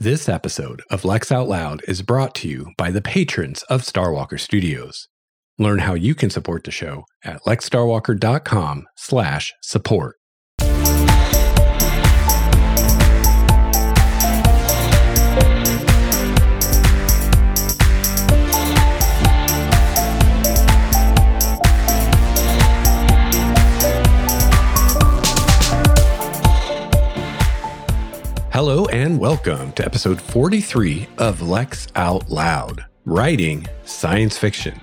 This 0.00 0.28
episode 0.28 0.80
of 0.92 1.04
Lex 1.04 1.32
Out 1.32 1.48
Loud 1.48 1.82
is 1.88 2.02
brought 2.02 2.32
to 2.36 2.48
you 2.48 2.70
by 2.76 2.92
the 2.92 3.02
patrons 3.02 3.64
of 3.64 3.82
Starwalker 3.82 4.38
Studios. 4.38 5.08
Learn 5.58 5.80
how 5.80 5.94
you 5.94 6.14
can 6.14 6.30
support 6.30 6.62
the 6.62 6.70
show 6.70 7.02
at 7.24 7.42
lexstarwalker.com 7.42 8.86
slash 8.94 9.52
support. 9.60 10.14
And 29.08 29.18
welcome 29.18 29.72
to 29.72 29.82
episode 29.82 30.20
43 30.20 31.08
of 31.16 31.40
Lex 31.40 31.86
Out 31.96 32.28
Loud, 32.28 32.84
writing 33.06 33.66
science 33.86 34.36
fiction. 34.36 34.78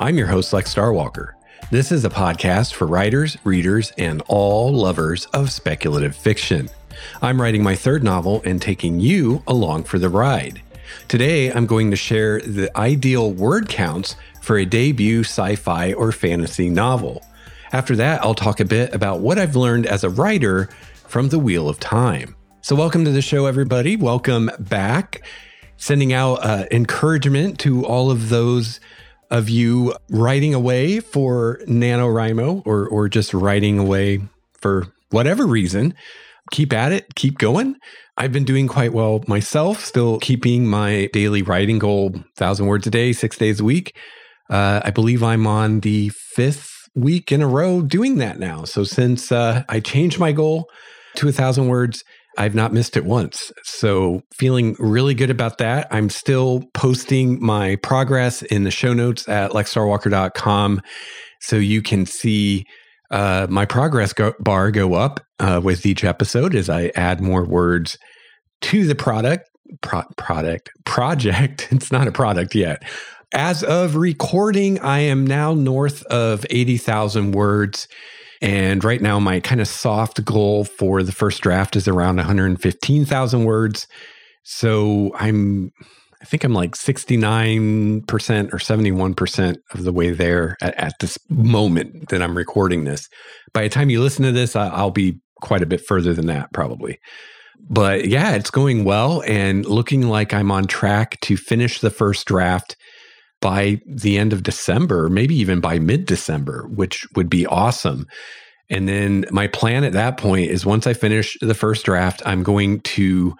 I'm 0.00 0.18
your 0.18 0.26
host, 0.26 0.52
Lex 0.52 0.74
Starwalker. 0.74 1.34
This 1.70 1.92
is 1.92 2.04
a 2.04 2.10
podcast 2.10 2.74
for 2.74 2.88
writers, 2.88 3.38
readers, 3.44 3.92
and 3.96 4.24
all 4.26 4.72
lovers 4.72 5.26
of 5.26 5.52
speculative 5.52 6.16
fiction. 6.16 6.68
I'm 7.22 7.40
writing 7.40 7.62
my 7.62 7.76
third 7.76 8.02
novel 8.02 8.42
and 8.44 8.60
taking 8.60 8.98
you 8.98 9.40
along 9.46 9.84
for 9.84 10.00
the 10.00 10.08
ride. 10.08 10.60
Today, 11.06 11.52
I'm 11.52 11.66
going 11.66 11.92
to 11.92 11.96
share 11.96 12.40
the 12.40 12.76
ideal 12.76 13.30
word 13.30 13.68
counts 13.68 14.16
for 14.42 14.58
a 14.58 14.66
debut 14.66 15.20
sci 15.20 15.54
fi 15.54 15.92
or 15.92 16.10
fantasy 16.10 16.68
novel. 16.68 17.24
After 17.70 17.94
that, 17.94 18.20
I'll 18.24 18.34
talk 18.34 18.58
a 18.58 18.64
bit 18.64 18.92
about 18.92 19.20
what 19.20 19.38
I've 19.38 19.54
learned 19.54 19.86
as 19.86 20.02
a 20.02 20.10
writer 20.10 20.68
from 21.06 21.28
the 21.28 21.38
Wheel 21.38 21.68
of 21.68 21.78
Time. 21.78 22.34
So, 22.62 22.76
welcome 22.76 23.06
to 23.06 23.10
the 23.10 23.22
show, 23.22 23.46
everybody. 23.46 23.96
Welcome 23.96 24.50
back. 24.58 25.22
Sending 25.78 26.12
out 26.12 26.44
uh, 26.44 26.66
encouragement 26.70 27.58
to 27.60 27.86
all 27.86 28.10
of 28.10 28.28
those 28.28 28.80
of 29.30 29.48
you 29.48 29.94
writing 30.10 30.52
away 30.52 31.00
for 31.00 31.60
NaNoWriMo 31.66 32.66
or, 32.66 32.86
or 32.86 33.08
just 33.08 33.32
writing 33.32 33.78
away 33.78 34.20
for 34.52 34.88
whatever 35.08 35.46
reason. 35.46 35.94
Keep 36.50 36.74
at 36.74 36.92
it, 36.92 37.14
keep 37.14 37.38
going. 37.38 37.76
I've 38.18 38.32
been 38.32 38.44
doing 38.44 38.68
quite 38.68 38.92
well 38.92 39.24
myself, 39.26 39.82
still 39.82 40.18
keeping 40.18 40.66
my 40.66 41.08
daily 41.14 41.40
writing 41.40 41.78
goal, 41.78 42.10
1,000 42.10 42.66
words 42.66 42.86
a 42.86 42.90
day, 42.90 43.14
six 43.14 43.38
days 43.38 43.60
a 43.60 43.64
week. 43.64 43.96
Uh, 44.50 44.82
I 44.84 44.90
believe 44.90 45.22
I'm 45.22 45.46
on 45.46 45.80
the 45.80 46.10
fifth 46.10 46.90
week 46.94 47.32
in 47.32 47.40
a 47.40 47.48
row 47.48 47.80
doing 47.80 48.18
that 48.18 48.38
now. 48.38 48.64
So, 48.64 48.84
since 48.84 49.32
uh, 49.32 49.64
I 49.70 49.80
changed 49.80 50.18
my 50.18 50.32
goal 50.32 50.68
to 51.16 51.26
a 51.26 51.32
1,000 51.32 51.66
words, 51.66 52.04
I've 52.38 52.54
not 52.54 52.72
missed 52.72 52.96
it 52.96 53.04
once. 53.04 53.52
So, 53.64 54.22
feeling 54.34 54.76
really 54.78 55.14
good 55.14 55.30
about 55.30 55.58
that. 55.58 55.88
I'm 55.90 56.10
still 56.10 56.62
posting 56.74 57.44
my 57.44 57.76
progress 57.76 58.42
in 58.42 58.64
the 58.64 58.70
show 58.70 58.92
notes 58.92 59.28
at 59.28 59.50
lexstarwalker.com 59.50 60.80
so 61.40 61.56
you 61.56 61.82
can 61.82 62.06
see 62.06 62.64
uh, 63.10 63.46
my 63.50 63.64
progress 63.66 64.12
go- 64.12 64.34
bar 64.38 64.70
go 64.70 64.94
up 64.94 65.20
uh, 65.38 65.60
with 65.62 65.84
each 65.84 66.04
episode 66.04 66.54
as 66.54 66.70
I 66.70 66.92
add 66.94 67.20
more 67.20 67.44
words 67.44 67.98
to 68.62 68.86
the 68.86 68.94
product. 68.94 69.48
Pro- 69.82 70.02
product 70.16 70.70
project. 70.84 71.68
It's 71.72 71.92
not 71.92 72.08
a 72.08 72.12
product 72.12 72.54
yet. 72.54 72.82
As 73.32 73.62
of 73.62 73.94
recording, 73.94 74.80
I 74.80 75.00
am 75.00 75.24
now 75.24 75.54
north 75.54 76.02
of 76.06 76.44
80,000 76.50 77.30
words. 77.32 77.86
And 78.40 78.82
right 78.82 79.02
now, 79.02 79.18
my 79.18 79.40
kind 79.40 79.60
of 79.60 79.68
soft 79.68 80.24
goal 80.24 80.64
for 80.64 81.02
the 81.02 81.12
first 81.12 81.42
draft 81.42 81.76
is 81.76 81.86
around 81.86 82.16
115,000 82.16 83.44
words. 83.44 83.86
So 84.44 85.12
I'm, 85.16 85.72
I 86.22 86.24
think 86.24 86.44
I'm 86.44 86.54
like 86.54 86.72
69% 86.72 88.02
or 88.52 88.58
71% 88.58 89.56
of 89.74 89.84
the 89.84 89.92
way 89.92 90.10
there 90.10 90.56
at, 90.62 90.74
at, 90.76 90.94
this 91.00 91.18
moment 91.28 92.08
that 92.08 92.22
I'm 92.22 92.36
recording 92.36 92.84
this. 92.84 93.08
By 93.52 93.62
the 93.62 93.68
time 93.68 93.90
you 93.90 94.00
listen 94.00 94.24
to 94.24 94.32
this, 94.32 94.56
I'll 94.56 94.90
be 94.90 95.20
quite 95.42 95.62
a 95.62 95.66
bit 95.66 95.84
further 95.86 96.14
than 96.14 96.26
that, 96.26 96.52
probably. 96.52 96.98
But 97.68 98.08
yeah, 98.08 98.34
it's 98.34 98.50
going 98.50 98.84
well 98.84 99.22
and 99.26 99.66
looking 99.66 100.08
like 100.08 100.32
I'm 100.32 100.50
on 100.50 100.66
track 100.66 101.20
to 101.20 101.36
finish 101.36 101.80
the 101.80 101.90
first 101.90 102.26
draft 102.26 102.76
by 103.40 103.80
the 103.86 104.18
end 104.18 104.32
of 104.32 104.42
December, 104.42 105.08
maybe 105.08 105.34
even 105.34 105.60
by 105.60 105.78
mid 105.78 106.06
December, 106.06 106.66
which 106.68 107.06
would 107.16 107.30
be 107.30 107.46
awesome. 107.46 108.06
And 108.68 108.88
then 108.88 109.24
my 109.30 109.48
plan 109.48 109.82
at 109.84 109.92
that 109.92 110.16
point 110.16 110.50
is 110.50 110.64
once 110.64 110.86
I 110.86 110.92
finish 110.92 111.36
the 111.40 111.54
first 111.54 111.84
draft, 111.84 112.22
I'm 112.24 112.42
going 112.42 112.80
to 112.80 113.34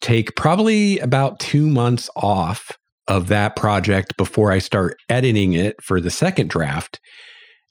take 0.00 0.36
probably 0.36 0.98
about 0.98 1.40
two 1.40 1.66
months 1.66 2.10
off 2.16 2.72
of 3.08 3.28
that 3.28 3.56
project 3.56 4.16
before 4.16 4.52
I 4.52 4.58
start 4.58 4.98
editing 5.08 5.54
it 5.54 5.82
for 5.82 6.00
the 6.00 6.10
second 6.10 6.50
draft. 6.50 7.00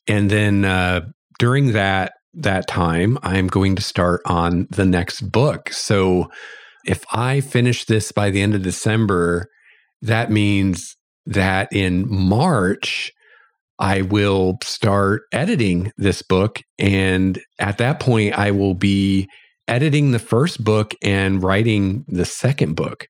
And 0.08 0.30
then 0.30 0.66
uh, 0.66 1.02
during 1.40 1.74
that 1.74 2.14
that 2.38 2.68
time, 2.68 3.18
I'm 3.24 3.48
going 3.48 3.76
to 3.76 3.82
start 3.82 4.22
on 4.26 4.68
the 4.70 4.86
next 4.86 5.22
book. 5.22 5.72
So 5.72 6.30
if 6.86 7.06
I 7.14 7.40
finish 7.40 7.86
this 7.86 8.12
by 8.12 8.30
the 8.30 8.42
end 8.42 8.56
of 8.56 8.62
December, 8.62 9.48
that 10.02 10.32
means 10.32 10.96
that 11.26 11.70
in 11.72 12.06
March, 12.10 13.12
I 13.80 14.04
will 14.04 14.58
start 14.64 15.24
editing 15.32 15.92
this 15.98 16.22
book. 16.22 16.62
And 16.80 17.40
at 17.60 17.78
that 17.80 18.00
point, 18.00 18.38
I 18.38 18.52
will 18.52 18.74
be 18.74 19.28
editing 19.68 20.12
the 20.12 20.20
first 20.20 20.64
book 20.64 20.94
and 21.02 21.42
writing 21.42 22.06
the 22.08 22.26
second 22.26 22.76
book. 22.76 23.08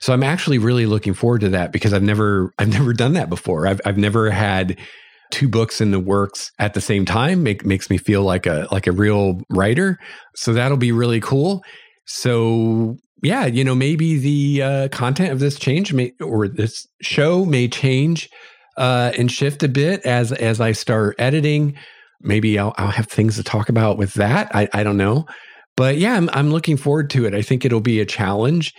So 0.00 0.12
I'm 0.12 0.22
actually 0.22 0.58
really 0.58 0.86
looking 0.86 1.14
forward 1.14 1.40
to 1.40 1.48
that 1.50 1.72
because 1.72 1.92
I've 1.92 2.02
never 2.02 2.52
I've 2.58 2.68
never 2.68 2.92
done 2.92 3.14
that 3.14 3.28
before. 3.28 3.66
I've 3.66 3.80
I've 3.84 3.98
never 3.98 4.30
had 4.30 4.78
two 5.32 5.48
books 5.48 5.80
in 5.80 5.90
the 5.90 6.00
works 6.00 6.52
at 6.58 6.74
the 6.74 6.80
same 6.80 7.04
time. 7.04 7.42
Make, 7.42 7.64
makes 7.64 7.90
me 7.90 7.98
feel 7.98 8.22
like 8.22 8.46
a 8.46 8.68
like 8.70 8.86
a 8.86 8.92
real 8.92 9.40
writer. 9.50 9.98
So 10.36 10.52
that'll 10.52 10.76
be 10.76 10.92
really 10.92 11.20
cool. 11.20 11.64
So 12.06 12.96
yeah, 13.22 13.46
you 13.46 13.64
know, 13.64 13.74
maybe 13.74 14.18
the 14.18 14.62
uh, 14.62 14.88
content 14.88 15.32
of 15.32 15.40
this 15.40 15.58
change 15.58 15.92
may 15.92 16.12
or 16.20 16.48
this 16.48 16.86
show 17.00 17.44
may 17.44 17.68
change 17.68 18.28
uh, 18.76 19.12
and 19.16 19.30
shift 19.30 19.62
a 19.62 19.68
bit 19.68 20.04
as 20.04 20.32
as 20.32 20.60
I 20.60 20.72
start 20.72 21.16
editing. 21.18 21.76
Maybe 22.20 22.58
I'll, 22.58 22.74
I'll 22.76 22.90
have 22.90 23.08
things 23.08 23.36
to 23.36 23.42
talk 23.42 23.68
about 23.68 23.98
with 23.98 24.14
that. 24.14 24.54
I, 24.54 24.68
I 24.72 24.82
don't 24.82 24.96
know, 24.96 25.26
but 25.76 25.96
yeah, 25.96 26.14
I'm 26.14 26.28
I'm 26.32 26.50
looking 26.50 26.76
forward 26.76 27.10
to 27.10 27.26
it. 27.26 27.34
I 27.34 27.42
think 27.42 27.64
it'll 27.64 27.80
be 27.80 28.00
a 28.00 28.06
challenge, 28.06 28.74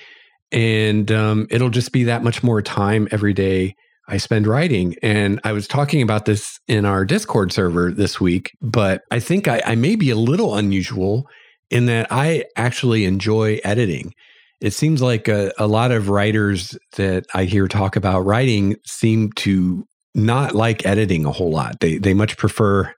and 0.52 1.12
um, 1.12 1.48
it'll 1.50 1.70
just 1.70 1.92
be 1.92 2.04
that 2.06 2.24
much 2.24 2.44
more 2.44 2.62
time 2.62 3.08
every 3.12 3.34
day 3.34 3.76
I 4.08 4.18
spend 4.18 4.48
writing. 4.48 4.96
And 5.02 5.40
I 5.44 5.52
was 5.52 5.68
talking 5.68 6.02
about 6.02 6.26
this 6.26 6.60
in 6.68 6.86
our 6.86 7.06
Discord 7.06 7.52
server 7.52 7.92
this 7.92 8.22
week, 8.22 8.52
but 8.62 9.02
I 9.12 9.20
think 9.20 9.48
I, 9.48 9.62
I 9.66 9.76
may 9.76 9.96
be 9.96 10.10
a 10.10 10.16
little 10.16 10.56
unusual 10.56 11.28
in 11.70 11.86
that 11.88 12.08
I 12.12 12.46
actually 12.56 13.06
enjoy 13.06 13.60
editing. 13.64 14.14
It 14.60 14.72
seems 14.72 15.02
like 15.02 15.28
a, 15.28 15.52
a 15.58 15.68
lot 15.68 15.92
of 15.92 16.10
writers 16.10 16.78
that 16.96 17.26
I 17.34 17.44
hear 17.44 17.68
talk 17.68 17.96
about 17.96 18.22
writing 18.22 18.76
seem 18.86 19.32
to 19.34 19.86
not 20.16 20.56
like 20.56 20.86
editing 20.86 21.26
a 21.26 21.32
whole 21.32 21.52
lot. 21.52 21.80
They 21.80 21.98
they 21.98 22.14
much 22.14 22.38
prefer 22.38 22.94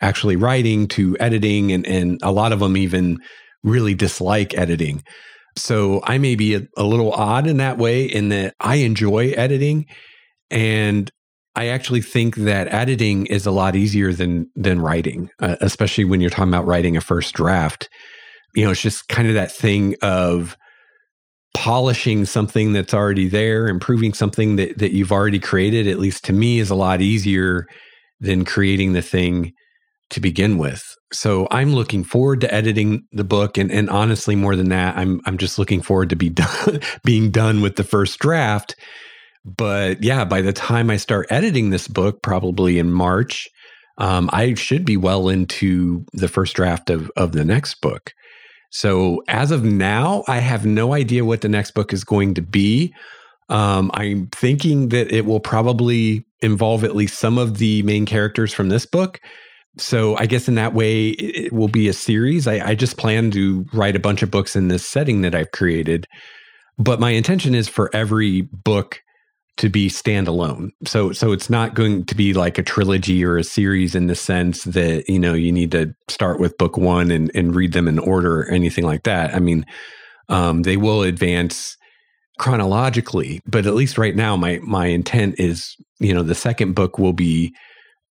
actually 0.00 0.36
writing 0.36 0.88
to 0.88 1.16
editing 1.20 1.72
and 1.72 1.86
and 1.86 2.18
a 2.22 2.32
lot 2.32 2.52
of 2.52 2.60
them 2.60 2.76
even 2.76 3.18
really 3.62 3.94
dislike 3.94 4.56
editing. 4.56 5.02
So 5.56 6.00
I 6.04 6.18
may 6.18 6.34
be 6.34 6.54
a, 6.54 6.62
a 6.76 6.84
little 6.84 7.12
odd 7.12 7.46
in 7.46 7.58
that 7.58 7.78
way 7.78 8.04
in 8.04 8.28
that 8.28 8.54
I 8.60 8.76
enjoy 8.76 9.30
editing 9.30 9.86
and 10.50 11.10
I 11.56 11.68
actually 11.68 12.02
think 12.02 12.36
that 12.36 12.72
editing 12.72 13.26
is 13.26 13.46
a 13.46 13.50
lot 13.50 13.74
easier 13.74 14.12
than 14.12 14.50
than 14.54 14.80
writing, 14.80 15.30
uh, 15.40 15.56
especially 15.60 16.04
when 16.04 16.20
you're 16.20 16.30
talking 16.30 16.52
about 16.52 16.66
writing 16.66 16.96
a 16.96 17.00
first 17.00 17.34
draft. 17.34 17.88
You 18.54 18.64
know, 18.64 18.70
it's 18.70 18.82
just 18.82 19.08
kind 19.08 19.26
of 19.26 19.34
that 19.34 19.50
thing 19.50 19.96
of 20.02 20.56
polishing 21.54 22.26
something 22.26 22.74
that's 22.74 22.92
already 22.92 23.28
there, 23.28 23.66
improving 23.66 24.12
something 24.12 24.56
that, 24.56 24.78
that 24.78 24.92
you've 24.92 25.12
already 25.12 25.38
created, 25.38 25.88
at 25.88 25.98
least 25.98 26.24
to 26.26 26.34
me, 26.34 26.58
is 26.58 26.68
a 26.68 26.74
lot 26.74 27.00
easier 27.00 27.66
than 28.20 28.44
creating 28.44 28.92
the 28.92 29.00
thing 29.00 29.52
to 30.10 30.20
begin 30.20 30.58
with. 30.58 30.84
So 31.12 31.48
I'm 31.50 31.74
looking 31.74 32.04
forward 32.04 32.42
to 32.42 32.52
editing 32.52 33.06
the 33.12 33.24
book. 33.24 33.56
And, 33.56 33.70
and 33.72 33.88
honestly, 33.88 34.36
more 34.36 34.56
than 34.56 34.68
that, 34.68 34.96
I'm 34.96 35.20
I'm 35.24 35.38
just 35.38 35.58
looking 35.58 35.80
forward 35.80 36.10
to 36.10 36.16
be 36.16 36.28
done 36.44 36.80
being 37.04 37.30
done 37.30 37.62
with 37.62 37.76
the 37.76 37.84
first 37.84 38.18
draft. 38.18 38.76
But 39.46 40.02
yeah, 40.02 40.24
by 40.24 40.42
the 40.42 40.52
time 40.52 40.90
I 40.90 40.96
start 40.96 41.28
editing 41.30 41.70
this 41.70 41.86
book, 41.86 42.20
probably 42.20 42.80
in 42.80 42.90
March, 42.90 43.48
um, 43.98 44.28
I 44.32 44.54
should 44.54 44.84
be 44.84 44.96
well 44.96 45.28
into 45.28 46.04
the 46.12 46.28
first 46.28 46.56
draft 46.56 46.90
of 46.90 47.10
of 47.16 47.32
the 47.32 47.44
next 47.44 47.80
book. 47.80 48.12
So 48.70 49.22
as 49.28 49.52
of 49.52 49.62
now, 49.64 50.24
I 50.26 50.38
have 50.38 50.66
no 50.66 50.92
idea 50.92 51.24
what 51.24 51.42
the 51.42 51.48
next 51.48 51.70
book 51.72 51.92
is 51.92 52.02
going 52.02 52.34
to 52.34 52.42
be. 52.42 52.92
Um, 53.48 53.92
I'm 53.94 54.26
thinking 54.32 54.88
that 54.88 55.12
it 55.12 55.24
will 55.24 55.40
probably 55.40 56.26
involve 56.42 56.82
at 56.82 56.96
least 56.96 57.18
some 57.18 57.38
of 57.38 57.58
the 57.58 57.82
main 57.84 58.04
characters 58.04 58.52
from 58.52 58.68
this 58.68 58.84
book. 58.84 59.20
So 59.78 60.16
I 60.16 60.26
guess 60.26 60.48
in 60.48 60.56
that 60.56 60.74
way, 60.74 61.10
it 61.10 61.52
will 61.52 61.68
be 61.68 61.86
a 61.86 61.92
series. 61.92 62.48
I, 62.48 62.70
I 62.70 62.74
just 62.74 62.96
plan 62.96 63.30
to 63.30 63.64
write 63.72 63.94
a 63.94 64.00
bunch 64.00 64.22
of 64.22 64.30
books 64.30 64.56
in 64.56 64.68
this 64.68 64.86
setting 64.86 65.20
that 65.22 65.34
I've 65.34 65.52
created. 65.52 66.06
But 66.76 66.98
my 66.98 67.10
intention 67.10 67.54
is 67.54 67.68
for 67.68 67.94
every 67.94 68.42
book 68.42 69.00
to 69.56 69.68
be 69.68 69.88
standalone. 69.88 70.70
So 70.84 71.12
so 71.12 71.32
it's 71.32 71.48
not 71.48 71.74
going 71.74 72.04
to 72.06 72.14
be 72.14 72.34
like 72.34 72.58
a 72.58 72.62
trilogy 72.62 73.24
or 73.24 73.38
a 73.38 73.44
series 73.44 73.94
in 73.94 74.06
the 74.06 74.14
sense 74.14 74.64
that, 74.64 75.08
you 75.08 75.18
know, 75.18 75.32
you 75.32 75.50
need 75.50 75.72
to 75.72 75.94
start 76.08 76.38
with 76.38 76.58
book 76.58 76.76
1 76.76 77.10
and 77.10 77.30
and 77.34 77.54
read 77.54 77.72
them 77.72 77.88
in 77.88 77.98
order 77.98 78.42
or 78.42 78.50
anything 78.50 78.84
like 78.84 79.04
that. 79.04 79.34
I 79.34 79.38
mean, 79.38 79.64
um, 80.28 80.62
they 80.62 80.76
will 80.76 81.02
advance 81.02 81.76
chronologically, 82.38 83.40
but 83.46 83.66
at 83.66 83.74
least 83.74 83.96
right 83.96 84.14
now 84.14 84.36
my 84.36 84.60
my 84.62 84.86
intent 84.86 85.36
is, 85.38 85.74
you 85.98 86.12
know, 86.12 86.22
the 86.22 86.34
second 86.34 86.74
book 86.74 86.98
will 86.98 87.14
be 87.14 87.54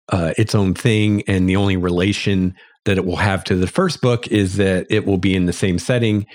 uh, 0.10 0.34
its 0.38 0.56
own 0.56 0.74
thing 0.74 1.24
and 1.28 1.48
the 1.48 1.56
only 1.56 1.78
relation 1.78 2.54
that 2.86 2.98
it 2.98 3.06
will 3.06 3.16
have 3.16 3.44
to 3.46 3.56
the 3.56 3.68
first 3.68 4.02
book 4.02 4.28
is 4.28 4.58
that 4.58 4.86
it 4.90 5.06
will 5.06 5.18
be 5.18 5.34
in 5.34 5.46
the 5.46 5.54
same 5.54 5.80
setting 5.80 6.26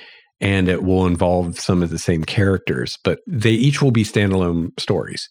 and 0.40 0.68
it 0.68 0.82
will 0.82 1.06
involve 1.06 1.58
some 1.58 1.82
of 1.82 1.90
the 1.90 1.98
same 1.98 2.24
characters, 2.24 2.96
but 3.04 3.18
they 3.26 3.52
each 3.52 3.82
will 3.82 3.90
be 3.90 4.04
standalone 4.04 4.78
stories. 4.78 5.28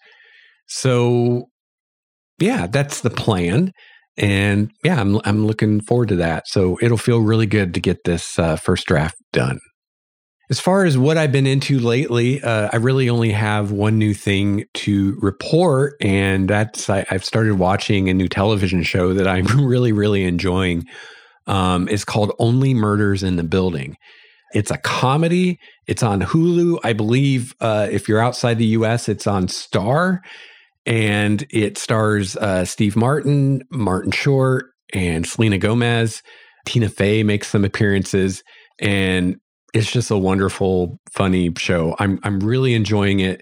So, 0.68 1.46
yeah, 2.40 2.68
that's 2.68 3.02
the 3.02 3.10
plan. 3.10 3.72
And 4.18 4.72
yeah, 4.84 5.00
I'm 5.00 5.20
I'm 5.26 5.46
looking 5.46 5.80
forward 5.80 6.10
to 6.10 6.16
that. 6.18 6.48
So 6.48 6.78
it'll 6.82 6.98
feel 6.98 7.20
really 7.20 7.46
good 7.46 7.74
to 7.76 7.80
get 7.80 8.04
this 8.04 8.40
uh, 8.40 8.56
first 8.56 8.88
draft 8.88 9.16
done. 9.32 9.60
As 10.50 10.60
far 10.62 10.86
as 10.86 10.98
what 10.98 11.18
I've 11.18 11.34
been 11.34 11.46
into 11.46 11.78
lately, 11.78 12.42
uh, 12.42 12.70
I 12.72 12.78
really 12.78 13.10
only 13.10 13.32
have 13.32 13.72
one 13.72 13.98
new 14.00 14.14
thing 14.14 14.64
to 14.76 15.18
report, 15.22 15.96
and 16.00 16.50
that's 16.50 16.90
I, 16.90 17.06
have 17.10 17.26
started 17.26 17.60
watching 17.60 18.10
a 18.10 18.14
new 18.14 18.30
television 18.30 18.82
show 18.84 19.14
that 19.14 19.28
I'm 19.28 19.46
really, 19.68 19.92
really 19.92 20.24
enjoying. 20.24 20.86
Um, 21.48 21.90
it's 21.90 22.06
called 22.06 22.32
Only 22.40 22.74
Murders 22.74 23.24
in 23.24 23.36
the 23.36 23.44
Building. 23.44 23.98
It's 24.54 24.72
a 24.72 24.78
comedy. 24.78 25.60
It's 25.88 26.04
on 26.04 26.22
Hulu. 26.22 26.80
I 26.84 26.94
believe 26.94 27.54
uh, 27.60 27.88
if 27.92 28.08
you're 28.08 28.22
outside 28.22 28.58
the 28.58 28.66
US, 28.68 29.10
it's 29.10 29.28
on 29.28 29.48
Star. 29.48 30.22
And 30.86 31.46
it 31.50 31.78
stars 31.78 32.38
uh, 32.38 32.64
Steve 32.64 32.96
Martin, 32.96 33.62
Martin 33.72 34.12
Short, 34.12 34.68
and 34.94 35.28
Selena 35.28 35.58
Gomez. 35.58 36.24
Tina 36.66 36.88
Fey 36.88 37.24
makes 37.24 37.50
some 37.50 37.66
appearances. 37.66 38.42
And 38.80 39.38
it's 39.74 39.92
just 39.92 40.12
a 40.12 40.18
wonderful, 40.18 41.00
funny 41.12 41.52
show. 41.58 41.96
I'm 42.00 42.20
I'm 42.24 42.40
really 42.40 42.74
enjoying 42.74 43.20
it. 43.20 43.42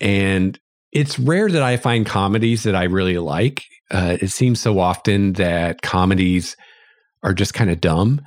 And 0.00 0.58
it's 0.92 1.18
rare 1.18 1.50
that 1.50 1.62
I 1.62 1.76
find 1.78 2.04
comedies 2.04 2.64
that 2.64 2.76
I 2.76 2.84
really 2.84 3.18
like. 3.18 3.64
Uh, 3.90 4.18
it 4.20 4.28
seems 4.28 4.60
so 4.60 4.78
often 4.78 5.34
that 5.34 5.82
comedies 5.82 6.56
are 7.22 7.34
just 7.34 7.54
kind 7.54 7.70
of 7.70 7.80
dumb 7.80 8.20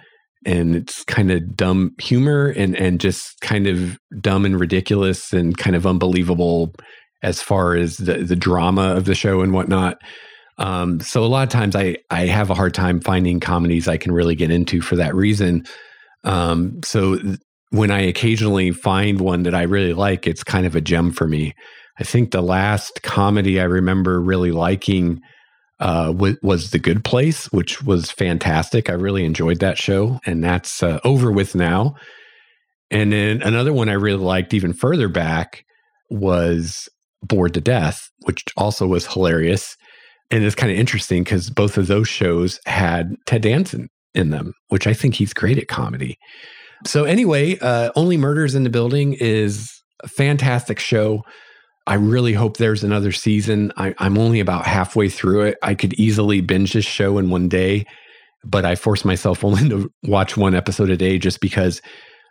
and 0.46 0.76
it's 0.76 1.04
kind 1.04 1.32
of 1.32 1.56
dumb 1.56 1.94
humor 2.00 2.54
and 2.56 2.76
and 2.76 3.00
just 3.00 3.40
kind 3.42 3.68
of 3.68 3.98
dumb 4.20 4.46
and 4.46 4.60
ridiculous 4.60 5.34
and 5.34 5.58
kind 5.58 5.76
of 5.76 5.86
unbelievable 5.86 6.74
as 7.24 7.42
far 7.42 7.76
as 7.76 7.98
the 7.98 8.20
the 8.20 8.36
drama 8.36 8.96
of 8.96 9.06
the 9.06 9.16
show 9.16 9.42
and 9.42 9.54
whatnot. 9.54 9.98
Um, 10.60 11.00
so 11.00 11.24
a 11.24 11.28
lot 11.28 11.44
of 11.44 11.50
times 11.50 11.76
I 11.76 11.98
I 12.10 12.26
have 12.26 12.50
a 12.50 12.56
hard 12.56 12.74
time 12.74 13.00
finding 13.00 13.40
comedies 13.40 13.88
I 13.88 13.98
can 13.98 14.12
really 14.12 14.36
get 14.36 14.52
into 14.52 14.82
for 14.82 14.96
that 14.96 15.16
reason. 15.16 15.66
Um, 16.24 16.80
so 16.84 17.18
th- 17.18 17.40
when 17.70 17.92
I 17.92 18.02
occasionally 18.02 18.72
find 18.72 19.20
one 19.20 19.44
that 19.44 19.54
I 19.54 19.64
really 19.64 19.94
like, 19.94 20.26
it's 20.26 20.44
kind 20.44 20.66
of 20.66 20.76
a 20.76 20.82
gem 20.82 21.12
for 21.12 21.28
me. 21.28 21.54
I 22.00 22.04
think 22.04 22.32
the 22.32 22.42
last 22.42 23.04
comedy 23.04 23.60
I 23.60 23.66
remember 23.66 24.22
really 24.22 24.52
liking 24.52 25.20
uh, 25.80 26.08
w- 26.08 26.38
was 26.42 26.72
The 26.72 26.80
Good 26.80 27.04
Place, 27.04 27.46
which 27.48 27.84
was 27.84 28.12
fantastic. 28.12 28.90
I 28.90 28.94
really 28.94 29.26
enjoyed 29.26 29.60
that 29.60 29.78
show, 29.78 30.20
and 30.26 30.44
that's 30.44 30.82
uh, 30.82 31.00
over 31.04 31.32
with 31.32 31.56
now. 31.56 31.96
And 32.90 33.12
then 33.12 33.42
another 33.42 33.74
one 33.74 33.90
I 33.90 33.94
really 33.94 34.24
liked 34.24 34.54
even 34.54 34.74
further 34.74 35.10
back 35.10 35.64
was 36.10 36.88
Bored 37.22 37.54
to 37.56 37.62
Death, 37.62 38.10
which 38.22 38.46
also 38.56 38.88
was 38.88 39.06
hilarious. 39.08 39.76
And 40.32 40.44
it's 40.44 40.56
kind 40.56 40.72
of 40.72 40.78
interesting 40.78 41.24
because 41.24 41.50
both 41.50 41.78
of 41.78 41.88
those 41.88 42.08
shows 42.08 42.60
had 42.66 43.16
Ted 43.26 43.42
Danson 43.42 43.90
in 44.14 44.30
them, 44.30 44.54
which 44.70 44.88
I 44.88 44.94
think 44.94 45.16
he's 45.16 45.34
great 45.34 45.58
at 45.58 45.68
comedy. 45.68 46.18
So, 46.86 47.06
anyway, 47.06 47.58
uh, 47.60 47.92
Only 47.96 48.18
Murders 48.18 48.56
in 48.56 48.64
the 48.64 48.70
Building 48.70 49.14
is 49.14 49.72
a 50.04 50.08
fantastic 50.08 50.80
show. 50.80 51.24
I 51.88 51.94
really 51.94 52.34
hope 52.34 52.58
there's 52.58 52.84
another 52.84 53.14
season. 53.14 53.72
I, 53.78 53.96
am 54.00 54.18
only 54.18 54.42
about 54.42 54.68
halfway 54.68 55.08
through 55.08 55.44
it. 55.44 55.58
I 55.64 55.74
could 55.74 55.94
easily 55.94 56.42
binge 56.42 56.74
this 56.74 56.86
show 56.86 57.18
in 57.18 57.30
one 57.30 57.48
day, 57.48 57.86
but 58.44 58.66
I 58.66 58.76
force 58.76 59.06
myself 59.06 59.44
only 59.44 59.70
to 59.70 59.90
watch 60.04 60.36
one 60.36 60.54
episode 60.54 60.90
a 60.90 60.98
day 60.98 61.18
just 61.18 61.40
because 61.40 61.82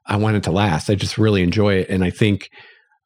I 0.06 0.16
want 0.16 0.36
it 0.36 0.42
to 0.44 0.52
last. 0.52 0.90
I 0.90 0.94
just 0.94 1.16
really 1.16 1.42
enjoy 1.42 1.74
it. 1.74 1.88
And 1.88 2.04
I 2.04 2.10
think 2.10 2.50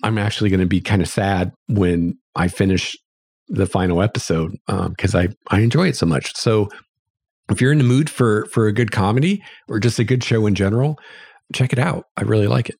I'm 0.02 0.18
actually 0.18 0.50
going 0.50 0.60
to 0.60 0.66
be 0.66 0.80
kind 0.80 1.00
of 1.00 1.08
sad 1.08 1.52
when 1.68 2.18
I 2.34 2.48
finish 2.48 2.96
the 3.48 3.66
final 3.66 4.02
episode 4.02 4.56
because 4.66 5.14
um, 5.14 5.20
I, 5.20 5.56
I 5.56 5.60
enjoy 5.60 5.88
it 5.88 5.96
so 5.96 6.06
much. 6.06 6.36
So 6.36 6.68
if 7.48 7.60
you're 7.60 7.72
in 7.72 7.78
the 7.78 7.84
mood 7.84 8.10
for 8.10 8.46
for 8.46 8.66
a 8.66 8.72
good 8.72 8.92
comedy 8.92 9.42
or 9.68 9.78
just 9.78 9.98
a 9.98 10.04
good 10.04 10.22
show 10.22 10.46
in 10.46 10.54
general, 10.54 10.98
check 11.52 11.72
it 11.72 11.78
out. 11.78 12.04
I 12.16 12.22
really 12.22 12.46
like 12.46 12.68
it. 12.68 12.76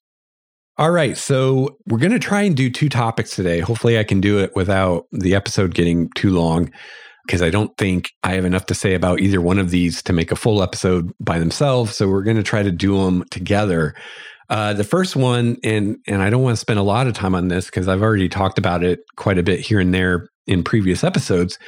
All 0.81 0.91
right. 0.91 1.15
So 1.15 1.77
we're 1.89 1.99
going 1.99 2.11
to 2.13 2.19
try 2.19 2.41
and 2.41 2.57
do 2.57 2.71
two 2.71 2.89
topics 2.89 3.37
today. 3.37 3.61
Hopefully, 3.61 3.99
I 3.99 4.03
can 4.03 4.19
do 4.19 4.39
it 4.39 4.57
without 4.57 5.09
the 5.13 5.35
episode 5.35 5.75
getting 5.75 6.09
too 6.15 6.31
long 6.31 6.73
because 7.27 7.43
I 7.43 7.51
don't 7.51 7.77
think 7.77 8.13
I 8.25 8.33
have 8.33 8.47
enough 8.47 8.65
to 8.65 8.75
say 8.75 8.95
about 8.95 9.21
either 9.21 9.43
one 9.43 9.59
of 9.59 9.69
these 9.69 10.03
to 10.05 10.15
make 10.15 10.33
a 10.33 10.37
full 10.37 10.63
episode 10.63 11.13
by 11.21 11.39
themselves. 11.39 11.95
So 11.95 12.09
we're 12.09 12.23
going 12.23 12.39
to 12.39 12.43
try 12.43 12.63
to 12.63 12.71
do 12.71 12.97
them 13.05 13.25
together. 13.31 13.95
Uh, 14.49 14.73
the 14.73 14.83
first 14.83 15.17
one, 15.17 15.59
and 15.63 15.99
and 16.07 16.23
I 16.23 16.31
don't 16.31 16.43
want 16.43 16.55
to 16.55 16.61
spend 16.61 16.79
a 16.79 16.83
lot 16.83 17.07
of 17.07 17.13
time 17.13 17.35
on 17.35 17.49
this 17.49 17.67
because 17.67 17.87
I've 17.87 18.01
already 18.01 18.31
talked 18.31 18.57
about 18.57 18.83
it 18.83 19.01
quite 19.17 19.37
a 19.37 19.43
bit 19.43 19.61
here 19.61 19.81
and 19.81 19.93
there 19.93 20.31
in 20.47 20.65
previous 20.65 21.05
episodes, 21.05 21.59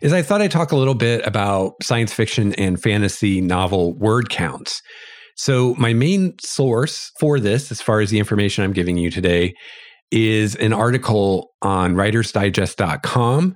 is 0.00 0.14
I 0.14 0.22
thought 0.22 0.40
I'd 0.40 0.50
talk 0.50 0.72
a 0.72 0.76
little 0.76 0.94
bit 0.94 1.26
about 1.26 1.74
science 1.82 2.14
fiction 2.14 2.54
and 2.54 2.82
fantasy 2.82 3.42
novel 3.42 3.92
word 3.92 4.30
counts. 4.30 4.80
So, 5.36 5.74
my 5.76 5.92
main 5.94 6.34
source 6.40 7.10
for 7.18 7.40
this, 7.40 7.70
as 7.70 7.80
far 7.80 8.00
as 8.00 8.10
the 8.10 8.18
information 8.18 8.64
I'm 8.64 8.72
giving 8.72 8.96
you 8.96 9.10
today, 9.10 9.54
is 10.10 10.54
an 10.56 10.72
article 10.72 11.50
on 11.62 11.94
writersdigest.com. 11.94 13.54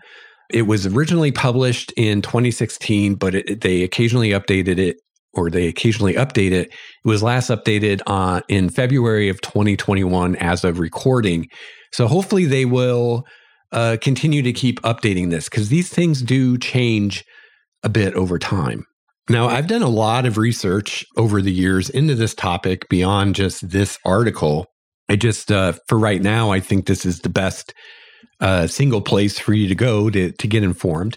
It 0.51 0.63
was 0.63 0.87
originally 0.87 1.33
published 1.33 1.93
in 1.97 2.23
2016, 2.23 3.15
but 3.17 3.35
it, 3.35 3.61
they 3.61 3.83
occasionally 3.83 4.31
updated 4.31 4.79
it 4.79 4.97
or 5.35 5.51
they 5.51 5.67
occasionally 5.67 6.15
update 6.15 6.53
it. 6.53 6.69
It 6.69 6.75
was 7.05 7.23
last 7.23 7.51
updated 7.51 8.01
on, 8.07 8.43
in 8.49 8.71
February 8.71 9.29
of 9.29 9.41
2021 9.43 10.35
as 10.37 10.65
of 10.65 10.79
recording. 10.79 11.49
So 11.93 12.09
hopefully 12.09 12.47
they 12.47 12.65
will 12.65 13.25
uh, 13.73 13.99
continue 14.01 14.43
to 14.43 14.53
keep 14.53 14.81
updating 14.83 15.31
this 15.31 15.49
because 15.49 15.69
these 15.69 15.91
things 15.91 16.23
do 16.23 16.57
change 16.57 17.25
a 17.83 17.89
bit 17.89 18.15
over 18.15 18.39
time. 18.39 18.87
Now, 19.29 19.49
I've 19.49 19.67
done 19.67 19.83
a 19.83 19.89
lot 19.89 20.25
of 20.25 20.39
research 20.39 21.05
over 21.17 21.43
the 21.43 21.53
years 21.53 21.91
into 21.91 22.15
this 22.15 22.35
topic 22.35 22.89
beyond 22.89 23.35
just 23.35 23.69
this 23.69 23.99
article. 24.05 24.67
I 25.09 25.17
just, 25.17 25.51
uh, 25.51 25.73
for 25.89 25.99
right 25.99 26.23
now, 26.23 26.53
I 26.53 26.61
think 26.61 26.87
this 26.87 27.05
is 27.05 27.21
the 27.21 27.29
best 27.29 27.75
uh, 28.41 28.67
single 28.69 29.01
place 29.01 29.39
for 29.39 29.53
you 29.53 29.67
to 29.67 29.75
go 29.75 30.11
to, 30.11 30.31
to 30.31 30.47
get 30.47 30.63
informed. 30.63 31.17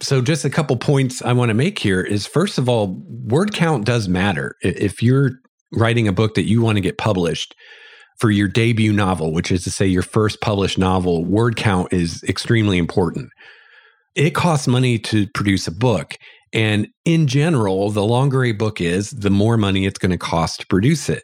So, 0.00 0.20
just 0.20 0.44
a 0.44 0.50
couple 0.50 0.76
points 0.76 1.22
I 1.22 1.32
want 1.32 1.48
to 1.50 1.54
make 1.54 1.78
here 1.78 2.02
is 2.02 2.26
first 2.26 2.58
of 2.58 2.68
all, 2.68 3.02
word 3.08 3.52
count 3.54 3.84
does 3.84 4.08
matter. 4.08 4.54
If 4.62 5.02
you're 5.02 5.32
writing 5.72 6.06
a 6.06 6.12
book 6.12 6.34
that 6.34 6.48
you 6.48 6.60
want 6.62 6.76
to 6.76 6.82
get 6.82 6.98
published 6.98 7.54
for 8.18 8.30
your 8.30 8.48
debut 8.48 8.92
novel, 8.92 9.32
which 9.32 9.50
is 9.50 9.64
to 9.64 9.70
say 9.70 9.86
your 9.86 10.02
first 10.02 10.40
published 10.40 10.78
novel, 10.78 11.24
word 11.24 11.56
count 11.56 11.92
is 11.92 12.22
extremely 12.24 12.78
important. 12.78 13.30
It 14.14 14.34
costs 14.34 14.66
money 14.66 14.98
to 15.00 15.26
produce 15.28 15.66
a 15.66 15.72
book. 15.72 16.16
And 16.56 16.88
in 17.04 17.26
general, 17.26 17.90
the 17.90 18.02
longer 18.02 18.42
a 18.42 18.52
book 18.52 18.80
is, 18.80 19.10
the 19.10 19.30
more 19.30 19.58
money 19.58 19.84
it's 19.84 19.98
going 19.98 20.10
to 20.10 20.18
cost 20.18 20.60
to 20.60 20.66
produce 20.66 21.10
it. 21.10 21.22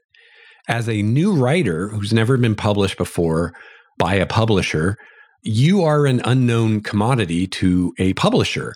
As 0.68 0.88
a 0.88 1.00
new 1.00 1.34
writer 1.34 1.88
who's 1.88 2.12
never 2.12 2.36
been 2.36 2.54
published 2.54 2.98
before 2.98 3.54
by 3.98 4.14
a 4.14 4.26
publisher, 4.26 4.98
you 5.42 5.82
are 5.82 6.04
an 6.04 6.20
unknown 6.26 6.82
commodity 6.82 7.46
to 7.46 7.94
a 7.98 8.12
publisher. 8.12 8.74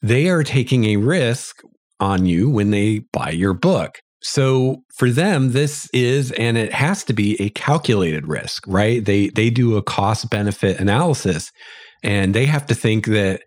They 0.00 0.28
are 0.30 0.42
taking 0.42 0.84
a 0.84 0.96
risk 0.96 1.60
on 2.00 2.24
you 2.24 2.48
when 2.48 2.70
they 2.70 3.00
buy 3.12 3.30
your 3.30 3.52
book. 3.52 4.00
So 4.22 4.78
for 4.96 5.10
them 5.10 5.52
this 5.52 5.86
is 5.92 6.32
and 6.32 6.56
it 6.56 6.72
has 6.72 7.04
to 7.04 7.12
be 7.12 7.40
a 7.40 7.50
calculated 7.50 8.26
risk, 8.26 8.64
right? 8.66 9.04
They 9.04 9.28
they 9.28 9.50
do 9.50 9.76
a 9.76 9.82
cost 9.82 10.30
benefit 10.30 10.80
analysis 10.80 11.52
and 12.02 12.34
they 12.34 12.46
have 12.46 12.66
to 12.66 12.74
think 12.74 13.06
that 13.06 13.42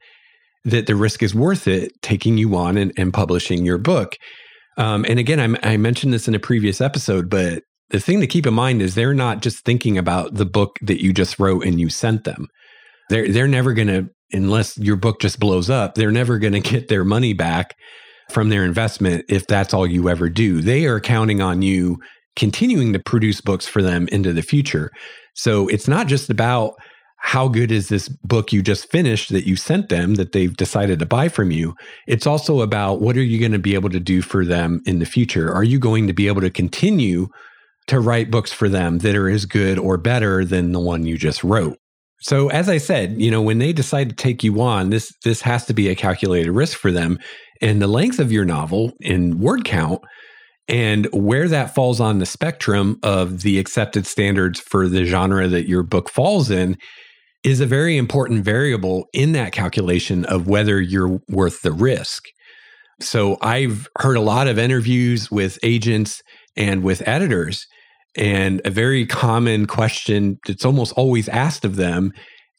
that 0.67 0.85
the 0.85 0.95
risk 0.95 1.23
is 1.23 1.33
worth 1.33 1.67
it 1.67 1.93
taking 2.01 2.37
you 2.37 2.55
on 2.55 2.77
and, 2.77 2.91
and 2.97 3.13
publishing 3.13 3.65
your 3.65 3.77
book. 3.77 4.17
Um, 4.77 5.05
and 5.07 5.17
again, 5.17 5.57
I, 5.63 5.73
I 5.73 5.77
mentioned 5.77 6.13
this 6.13 6.27
in 6.27 6.35
a 6.35 6.39
previous 6.39 6.81
episode, 6.81 7.29
but 7.29 7.63
the 7.89 7.99
thing 7.99 8.19
to 8.19 8.27
keep 8.27 8.45
in 8.45 8.53
mind 8.53 8.81
is 8.81 8.93
they're 8.93 9.13
not 9.13 9.41
just 9.41 9.63
thinking 9.63 9.97
about 9.97 10.35
the 10.35 10.45
book 10.45 10.77
that 10.81 11.01
you 11.01 11.13
just 11.13 11.39
wrote 11.39 11.65
and 11.65 11.79
you 11.79 11.89
sent 11.89 12.25
them. 12.25 12.47
They're 13.09 13.31
they're 13.31 13.47
never 13.47 13.73
going 13.73 13.87
to 13.87 14.09
unless 14.33 14.77
your 14.77 14.97
book 14.97 15.21
just 15.21 15.39
blows 15.39 15.69
up, 15.69 15.95
they're 15.95 16.11
never 16.11 16.37
going 16.37 16.53
to 16.53 16.59
get 16.59 16.89
their 16.89 17.05
money 17.05 17.33
back 17.33 17.75
from 18.29 18.49
their 18.49 18.65
investment 18.65 19.23
if 19.29 19.47
that's 19.47 19.73
all 19.73 19.87
you 19.87 20.09
ever 20.09 20.29
do. 20.29 20.61
They 20.61 20.85
are 20.85 20.99
counting 20.99 21.41
on 21.41 21.61
you 21.61 21.97
continuing 22.35 22.91
to 22.91 22.99
produce 22.99 23.39
books 23.39 23.65
for 23.65 23.81
them 23.81 24.07
into 24.11 24.33
the 24.33 24.41
future. 24.41 24.91
So 25.33 25.69
it's 25.69 25.87
not 25.87 26.07
just 26.07 26.29
about 26.29 26.73
how 27.17 27.47
good 27.47 27.71
is 27.71 27.89
this 27.89 28.07
book 28.07 28.53
you 28.53 28.61
just 28.61 28.89
finished 28.89 29.31
that 29.31 29.45
you 29.45 29.55
sent 29.55 29.89
them 29.89 30.15
that 30.15 30.31
they've 30.31 30.55
decided 30.55 30.99
to 30.99 31.05
buy 31.05 31.27
from 31.27 31.51
you. 31.51 31.75
It's 32.07 32.27
also 32.27 32.61
about 32.61 33.01
what 33.01 33.17
are 33.17 33.23
you 33.23 33.39
going 33.39 33.51
to 33.51 33.59
be 33.59 33.73
able 33.73 33.89
to 33.89 33.99
do 33.99 34.21
for 34.21 34.45
them 34.45 34.81
in 34.85 34.99
the 34.99 35.05
future? 35.05 35.51
Are 35.51 35.63
you 35.63 35.79
going 35.79 36.07
to 36.07 36.13
be 36.13 36.27
able 36.27 36.41
to 36.41 36.49
continue 36.49 37.27
to 37.87 37.99
write 37.99 38.31
books 38.31 38.53
for 38.53 38.69
them 38.69 38.99
that 38.99 39.15
are 39.15 39.29
as 39.29 39.45
good 39.45 39.79
or 39.79 39.97
better 39.97 40.45
than 40.45 40.71
the 40.71 40.79
one 40.79 41.05
you 41.05 41.17
just 41.17 41.43
wrote? 41.43 41.77
So 42.19 42.49
as 42.49 42.69
I 42.69 42.77
said, 42.77 43.19
you 43.21 43.29
know, 43.29 43.41
when 43.41 43.59
they 43.59 43.73
decide 43.73 44.09
to 44.09 44.15
take 44.15 44.43
you 44.43 44.61
on, 44.61 44.89
this 44.89 45.13
this 45.23 45.41
has 45.41 45.65
to 45.65 45.73
be 45.73 45.89
a 45.89 45.95
calculated 45.95 46.51
risk 46.51 46.77
for 46.77 46.91
them. 46.91 47.19
And 47.61 47.81
the 47.81 47.87
length 47.87 48.19
of 48.19 48.31
your 48.31 48.45
novel 48.45 48.93
in 49.01 49.39
word 49.39 49.65
count 49.65 50.01
and 50.67 51.07
where 51.13 51.47
that 51.47 51.73
falls 51.73 51.99
on 51.99 52.19
the 52.19 52.25
spectrum 52.25 52.99
of 53.03 53.41
the 53.41 53.57
accepted 53.59 54.05
standards 54.05 54.59
for 54.59 54.87
the 54.87 55.05
genre 55.05 55.47
that 55.47 55.67
your 55.67 55.83
book 55.83 56.09
falls 56.09 56.51
in 56.51 56.77
is 57.47 57.61
a 57.61 57.65
very 57.65 57.95
important 57.95 58.43
variable 58.43 59.07
in 59.13 59.31
that 59.31 59.53
calculation 59.53 60.25
of 60.25 60.49
whether 60.49 60.81
you're 60.81 61.21
worth 61.29 61.61
the 61.61 61.71
risk. 61.71 62.25
So 62.99 63.37
I've 63.41 63.87
heard 63.99 64.17
a 64.17 64.21
lot 64.21 64.49
of 64.49 64.59
interviews 64.59 65.31
with 65.31 65.57
agents 65.63 66.21
and 66.57 66.83
with 66.83 67.07
editors 67.07 67.65
and 68.17 68.59
a 68.65 68.69
very 68.69 69.05
common 69.05 69.65
question 69.65 70.39
that's 70.45 70.65
almost 70.65 70.91
always 70.97 71.29
asked 71.29 71.63
of 71.63 71.77
them 71.77 72.11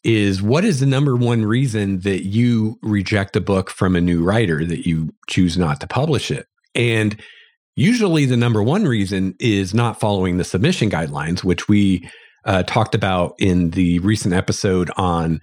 is 0.03 0.41
what 0.41 0.65
is 0.65 0.79
the 0.79 0.87
number 0.87 1.15
one 1.15 1.45
reason 1.45 1.99
that 1.99 2.25
you 2.25 2.79
reject 2.81 3.35
a 3.35 3.41
book 3.41 3.69
from 3.69 3.95
a 3.95 4.01
new 4.01 4.23
writer 4.23 4.65
that 4.65 4.87
you 4.87 5.13
choose 5.27 5.55
not 5.55 5.79
to 5.81 5.87
publish 5.87 6.31
it? 6.31 6.47
And 6.73 7.15
usually 7.75 8.25
the 8.25 8.37
number 8.37 8.63
one 8.63 8.85
reason 8.85 9.35
is 9.39 9.71
not 9.71 9.99
following 9.99 10.37
the 10.37 10.43
submission 10.43 10.89
guidelines, 10.89 11.43
which 11.43 11.67
we 11.67 12.09
uh, 12.45 12.63
talked 12.63 12.95
about 12.95 13.33
in 13.39 13.71
the 13.71 13.99
recent 13.99 14.33
episode 14.33 14.91
on 14.97 15.39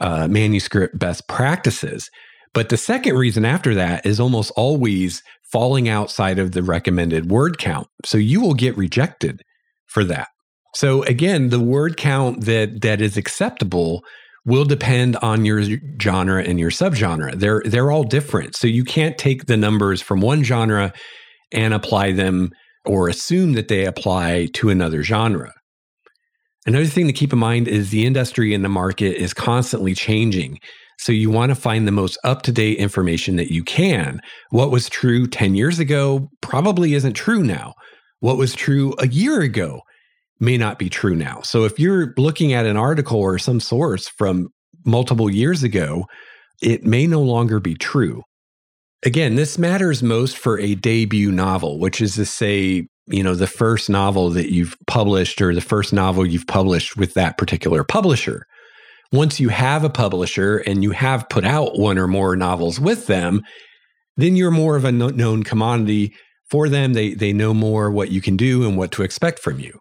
uh, 0.00 0.26
manuscript 0.28 0.98
best 0.98 1.28
practices. 1.28 2.10
But 2.52 2.68
the 2.68 2.76
second 2.76 3.16
reason 3.16 3.44
after 3.44 3.74
that 3.74 4.04
is 4.04 4.18
almost 4.18 4.50
always 4.56 5.22
falling 5.52 5.88
outside 5.88 6.38
of 6.38 6.52
the 6.52 6.62
recommended 6.62 7.30
word 7.30 7.58
count. 7.58 7.88
So 8.04 8.18
you 8.18 8.40
will 8.40 8.54
get 8.54 8.76
rejected 8.76 9.42
for 9.86 10.04
that. 10.04 10.28
So 10.74 11.02
again, 11.04 11.48
the 11.48 11.60
word 11.60 11.96
count 11.96 12.44
that 12.44 12.82
that 12.82 13.00
is 13.00 13.16
acceptable 13.16 14.02
will 14.46 14.64
depend 14.64 15.16
on 15.16 15.44
your 15.44 15.62
genre 16.00 16.42
and 16.42 16.58
your 16.58 16.70
subgenre. 16.70 17.34
They're 17.34 17.62
they're 17.64 17.90
all 17.90 18.04
different. 18.04 18.56
So 18.56 18.66
you 18.66 18.84
can't 18.84 19.18
take 19.18 19.46
the 19.46 19.56
numbers 19.56 20.00
from 20.00 20.20
one 20.20 20.44
genre 20.44 20.92
and 21.52 21.74
apply 21.74 22.12
them 22.12 22.50
or 22.86 23.08
assume 23.08 23.52
that 23.54 23.68
they 23.68 23.84
apply 23.84 24.48
to 24.54 24.70
another 24.70 25.02
genre. 25.02 25.52
Another 26.66 26.86
thing 26.86 27.06
to 27.06 27.12
keep 27.12 27.32
in 27.32 27.38
mind 27.38 27.68
is 27.68 27.90
the 27.90 28.04
industry 28.04 28.52
and 28.54 28.64
the 28.64 28.68
market 28.68 29.16
is 29.16 29.32
constantly 29.32 29.94
changing. 29.94 30.58
So 30.98 31.12
you 31.12 31.30
want 31.30 31.50
to 31.50 31.54
find 31.54 31.86
the 31.86 31.92
most 31.92 32.18
up 32.24 32.42
to 32.42 32.52
date 32.52 32.78
information 32.78 33.36
that 33.36 33.50
you 33.50 33.64
can. 33.64 34.20
What 34.50 34.70
was 34.70 34.88
true 34.88 35.26
10 35.26 35.54
years 35.54 35.78
ago 35.78 36.28
probably 36.42 36.94
isn't 36.94 37.14
true 37.14 37.42
now 37.42 37.74
what 38.20 38.36
was 38.36 38.54
true 38.54 38.94
a 38.98 39.08
year 39.08 39.40
ago 39.40 39.80
may 40.38 40.56
not 40.56 40.78
be 40.78 40.88
true 40.88 41.14
now. 41.14 41.40
So 41.42 41.64
if 41.64 41.78
you're 41.78 42.14
looking 42.16 42.52
at 42.52 42.66
an 42.66 42.76
article 42.76 43.18
or 43.18 43.38
some 43.38 43.60
source 43.60 44.08
from 44.08 44.48
multiple 44.86 45.30
years 45.30 45.62
ago, 45.62 46.06
it 46.62 46.84
may 46.84 47.06
no 47.06 47.20
longer 47.20 47.60
be 47.60 47.74
true. 47.74 48.22
Again, 49.02 49.34
this 49.34 49.58
matters 49.58 50.02
most 50.02 50.36
for 50.36 50.58
a 50.58 50.74
debut 50.74 51.32
novel, 51.32 51.78
which 51.78 52.00
is 52.00 52.14
to 52.16 52.26
say, 52.26 52.86
you 53.06 53.22
know, 53.22 53.34
the 53.34 53.46
first 53.46 53.90
novel 53.90 54.30
that 54.30 54.52
you've 54.52 54.76
published 54.86 55.40
or 55.40 55.54
the 55.54 55.60
first 55.60 55.92
novel 55.92 56.26
you've 56.26 56.46
published 56.46 56.96
with 56.96 57.14
that 57.14 57.38
particular 57.38 57.84
publisher. 57.84 58.46
Once 59.12 59.40
you 59.40 59.48
have 59.48 59.82
a 59.82 59.90
publisher 59.90 60.58
and 60.58 60.84
you 60.84 60.92
have 60.92 61.28
put 61.28 61.44
out 61.44 61.78
one 61.78 61.98
or 61.98 62.06
more 62.06 62.36
novels 62.36 62.78
with 62.78 63.06
them, 63.08 63.42
then 64.16 64.36
you're 64.36 64.50
more 64.50 64.76
of 64.76 64.84
a 64.84 64.92
known 64.92 65.42
commodity 65.42 66.14
for 66.48 66.68
them. 66.68 66.92
They 66.92 67.14
they 67.14 67.32
know 67.32 67.54
more 67.54 67.90
what 67.90 68.10
you 68.10 68.20
can 68.20 68.36
do 68.36 68.66
and 68.66 68.76
what 68.76 68.92
to 68.92 69.02
expect 69.02 69.40
from 69.40 69.58
you. 69.58 69.78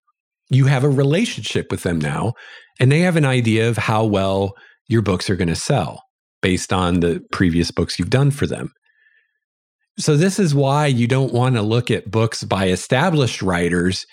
You 0.49 0.65
have 0.65 0.83
a 0.83 0.89
relationship 0.89 1.67
with 1.69 1.83
them 1.83 1.99
now, 1.99 2.33
and 2.79 2.91
they 2.91 3.01
have 3.01 3.15
an 3.15 3.25
idea 3.25 3.69
of 3.69 3.77
how 3.77 4.05
well 4.05 4.53
your 4.87 5.03
books 5.03 5.29
are 5.29 5.35
going 5.35 5.49
to 5.49 5.55
sell 5.55 6.01
based 6.41 6.73
on 6.73 7.01
the 7.01 7.21
previous 7.31 7.69
books 7.69 7.99
you've 7.99 8.09
done 8.09 8.31
for 8.31 8.47
them. 8.47 8.71
So 9.99 10.15
this 10.15 10.39
is 10.39 10.55
why 10.55 10.87
you 10.87 11.07
don't 11.07 11.33
want 11.33 11.55
to 11.55 11.61
look 11.61 11.91
at 11.91 12.09
books 12.09 12.43
by 12.45 12.67
established 12.69 13.41
writers 13.41 14.05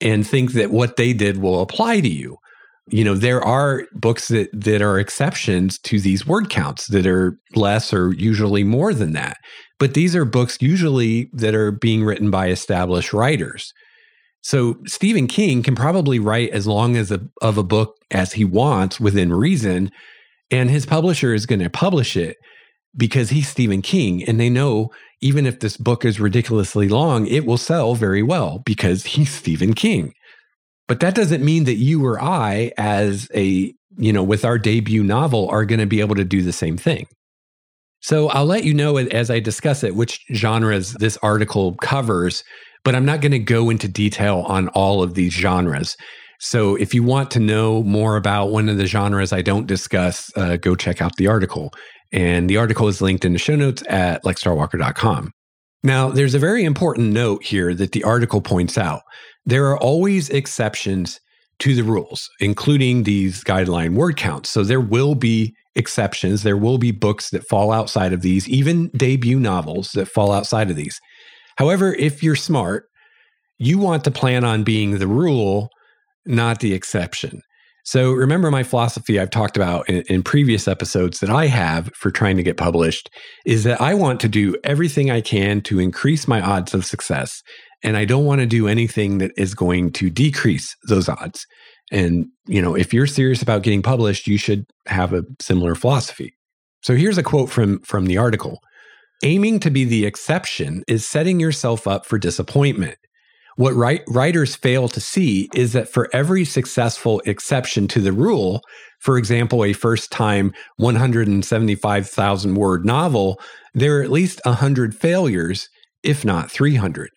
and 0.00 0.26
think 0.26 0.52
that 0.52 0.70
what 0.70 0.96
they 0.96 1.12
did 1.12 1.38
will 1.38 1.60
apply 1.60 2.00
to 2.00 2.08
you. 2.08 2.38
You 2.88 3.04
know, 3.04 3.14
there 3.14 3.42
are 3.42 3.84
books 3.92 4.28
that 4.28 4.48
that 4.52 4.80
are 4.80 4.98
exceptions 4.98 5.78
to 5.80 6.00
these 6.00 6.26
word 6.26 6.48
counts 6.48 6.86
that 6.86 7.06
are 7.06 7.38
less 7.54 7.92
or 7.92 8.14
usually 8.14 8.64
more 8.64 8.94
than 8.94 9.12
that. 9.12 9.36
But 9.78 9.94
these 9.94 10.16
are 10.16 10.24
books 10.24 10.56
usually 10.60 11.28
that 11.34 11.54
are 11.54 11.70
being 11.70 12.04
written 12.04 12.30
by 12.30 12.48
established 12.48 13.12
writers. 13.12 13.72
So 14.40 14.76
Stephen 14.86 15.26
King 15.26 15.62
can 15.62 15.74
probably 15.74 16.18
write 16.18 16.50
as 16.50 16.66
long 16.66 16.96
as 16.96 17.10
a, 17.10 17.20
of 17.42 17.58
a 17.58 17.64
book 17.64 17.96
as 18.12 18.32
he 18.32 18.44
wants 18.44 19.00
within 19.00 19.32
reason, 19.32 19.90
and 20.50 20.70
his 20.70 20.86
publisher 20.86 21.34
is 21.34 21.44
going 21.44 21.60
to 21.60 21.68
publish 21.68 22.16
it 22.16 22.36
because 22.96 23.30
he's 23.30 23.48
Stephen 23.48 23.82
King, 23.82 24.22
and 24.24 24.40
they 24.40 24.50
know 24.50 24.90
even 25.20 25.46
if 25.46 25.60
this 25.60 25.76
book 25.76 26.04
is 26.04 26.20
ridiculously 26.20 26.88
long, 26.88 27.26
it 27.26 27.46
will 27.46 27.58
sell 27.58 27.94
very 27.94 28.22
well 28.22 28.62
because 28.64 29.04
he's 29.04 29.30
Stephen 29.32 29.74
King. 29.74 30.12
But 30.88 31.00
that 31.00 31.14
doesn't 31.14 31.44
mean 31.44 31.64
that 31.64 31.76
you 31.76 32.04
or 32.04 32.20
I, 32.22 32.72
as 32.76 33.28
a 33.34 33.74
you 33.98 34.12
know, 34.12 34.22
with 34.22 34.44
our 34.44 34.58
debut 34.58 35.02
novel, 35.02 35.48
are 35.48 35.64
going 35.64 35.80
to 35.80 35.86
be 35.86 36.00
able 36.00 36.14
to 36.16 36.24
do 36.24 36.42
the 36.42 36.52
same 36.52 36.76
thing. 36.76 37.06
So 38.00 38.28
I'll 38.28 38.46
let 38.46 38.64
you 38.64 38.74
know 38.74 38.98
as 38.98 39.30
I 39.30 39.40
discuss 39.40 39.82
it 39.82 39.96
which 39.96 40.20
genres 40.32 40.92
this 40.94 41.16
article 41.22 41.74
covers, 41.76 42.44
but 42.84 42.94
I'm 42.94 43.04
not 43.04 43.20
going 43.20 43.32
to 43.32 43.38
go 43.38 43.70
into 43.70 43.88
detail 43.88 44.44
on 44.46 44.68
all 44.68 45.02
of 45.02 45.14
these 45.14 45.32
genres. 45.32 45.96
So 46.38 46.76
if 46.76 46.92
you 46.92 47.02
want 47.02 47.30
to 47.32 47.40
know 47.40 47.82
more 47.82 48.16
about 48.16 48.50
one 48.50 48.68
of 48.68 48.76
the 48.76 48.86
genres 48.86 49.32
I 49.32 49.40
don't 49.40 49.66
discuss, 49.66 50.30
uh, 50.36 50.56
go 50.56 50.74
check 50.74 51.00
out 51.00 51.16
the 51.16 51.26
article. 51.26 51.72
And 52.12 52.48
the 52.48 52.56
article 52.56 52.88
is 52.88 53.00
linked 53.00 53.24
in 53.24 53.32
the 53.32 53.38
show 53.38 53.56
notes 53.56 53.82
at 53.88 54.22
lexstarwalker.com. 54.24 55.32
Now, 55.82 56.08
there's 56.08 56.34
a 56.34 56.38
very 56.38 56.64
important 56.64 57.12
note 57.12 57.44
here 57.44 57.74
that 57.74 57.92
the 57.92 58.04
article 58.04 58.40
points 58.40 58.76
out. 58.76 59.02
There 59.44 59.66
are 59.66 59.78
always 59.78 60.28
exceptions 60.30 61.20
to 61.60 61.74
the 61.74 61.84
rules, 61.84 62.28
including 62.40 63.02
these 63.02 63.42
guideline 63.44 63.94
word 63.94 64.16
counts. 64.16 64.50
So 64.50 64.62
there 64.62 64.80
will 64.80 65.14
be 65.14 65.54
exceptions. 65.74 66.42
There 66.42 66.56
will 66.56 66.78
be 66.78 66.90
books 66.90 67.30
that 67.30 67.46
fall 67.48 67.72
outside 67.72 68.12
of 68.12 68.22
these, 68.22 68.48
even 68.48 68.88
debut 68.96 69.38
novels 69.38 69.92
that 69.92 70.08
fall 70.08 70.32
outside 70.32 70.70
of 70.70 70.76
these. 70.76 70.98
However, 71.56 71.94
if 71.94 72.22
you're 72.22 72.36
smart, 72.36 72.86
you 73.58 73.78
want 73.78 74.04
to 74.04 74.10
plan 74.10 74.44
on 74.44 74.64
being 74.64 74.98
the 74.98 75.06
rule, 75.06 75.70
not 76.26 76.60
the 76.60 76.74
exception. 76.74 77.40
So 77.86 78.10
remember 78.10 78.50
my 78.50 78.64
philosophy 78.64 79.20
I've 79.20 79.30
talked 79.30 79.56
about 79.56 79.88
in, 79.88 80.02
in, 80.08 80.24
previous 80.24 80.66
episodes 80.66 81.20
that 81.20 81.30
I 81.30 81.46
have 81.46 81.88
for 81.94 82.10
trying 82.10 82.36
to 82.36 82.42
get 82.42 82.56
published 82.56 83.08
is 83.44 83.62
that 83.62 83.80
I 83.80 83.94
want 83.94 84.18
to 84.22 84.28
do 84.28 84.56
everything 84.64 85.08
I 85.08 85.20
can 85.20 85.60
to 85.62 85.78
increase 85.78 86.26
my 86.26 86.40
odds 86.40 86.74
of 86.74 86.84
success. 86.84 87.44
And 87.84 87.96
I 87.96 88.04
don't 88.04 88.24
want 88.24 88.40
to 88.40 88.46
do 88.46 88.66
anything 88.66 89.18
that 89.18 89.30
is 89.36 89.54
going 89.54 89.92
to 89.92 90.10
decrease 90.10 90.74
those 90.88 91.08
odds. 91.08 91.46
And, 91.92 92.26
you 92.48 92.60
know, 92.60 92.74
if 92.74 92.92
you're 92.92 93.06
serious 93.06 93.40
about 93.40 93.62
getting 93.62 93.82
published, 93.82 94.26
you 94.26 94.36
should 94.36 94.64
have 94.86 95.12
a 95.12 95.22
similar 95.40 95.76
philosophy. 95.76 96.34
So 96.82 96.96
here's 96.96 97.18
a 97.18 97.22
quote 97.22 97.50
from 97.50 97.78
from 97.82 98.06
the 98.06 98.18
article. 98.18 98.58
Aiming 99.22 99.60
to 99.60 99.70
be 99.70 99.84
the 99.84 100.06
exception 100.06 100.82
is 100.88 101.06
setting 101.06 101.38
yourself 101.38 101.86
up 101.86 102.04
for 102.04 102.18
disappointment. 102.18 102.98
What 103.56 103.74
writers 103.74 104.54
fail 104.54 104.86
to 104.88 105.00
see 105.00 105.48
is 105.54 105.72
that 105.72 105.88
for 105.88 106.10
every 106.12 106.44
successful 106.44 107.22
exception 107.24 107.88
to 107.88 108.00
the 108.00 108.12
rule, 108.12 108.60
for 109.00 109.16
example, 109.16 109.64
a 109.64 109.72
first 109.72 110.10
time 110.10 110.52
175,000 110.76 112.54
word 112.54 112.84
novel, 112.84 113.40
there 113.72 113.98
are 113.98 114.02
at 114.02 114.10
least 114.10 114.42
100 114.44 114.94
failures, 114.94 115.70
if 116.02 116.22
not 116.22 116.50
300. 116.50 117.08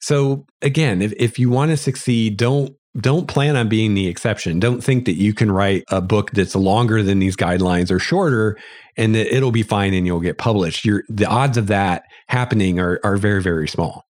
So 0.00 0.46
again, 0.62 1.02
if, 1.02 1.12
if 1.16 1.38
you 1.38 1.50
want 1.50 1.72
to 1.72 1.76
succeed, 1.76 2.36
don't 2.36 2.74
don't 3.00 3.26
plan 3.26 3.56
on 3.56 3.70
being 3.70 3.94
the 3.94 4.06
exception. 4.06 4.60
Don't 4.60 4.84
think 4.84 5.06
that 5.06 5.14
you 5.14 5.32
can 5.32 5.50
write 5.50 5.82
a 5.90 6.02
book 6.02 6.30
that's 6.32 6.54
longer 6.54 7.02
than 7.02 7.20
these 7.20 7.36
guidelines 7.36 7.90
or 7.90 7.98
shorter 7.98 8.58
and 8.98 9.14
that 9.14 9.34
it'll 9.34 9.50
be 9.50 9.62
fine 9.62 9.94
and 9.94 10.06
you'll 10.06 10.20
get 10.20 10.36
published. 10.36 10.84
You're, 10.84 11.02
the 11.08 11.24
odds 11.24 11.56
of 11.56 11.68
that 11.68 12.04
happening 12.28 12.78
are, 12.78 13.00
are 13.02 13.16
very, 13.16 13.40
very 13.40 13.66
small. 13.66 14.04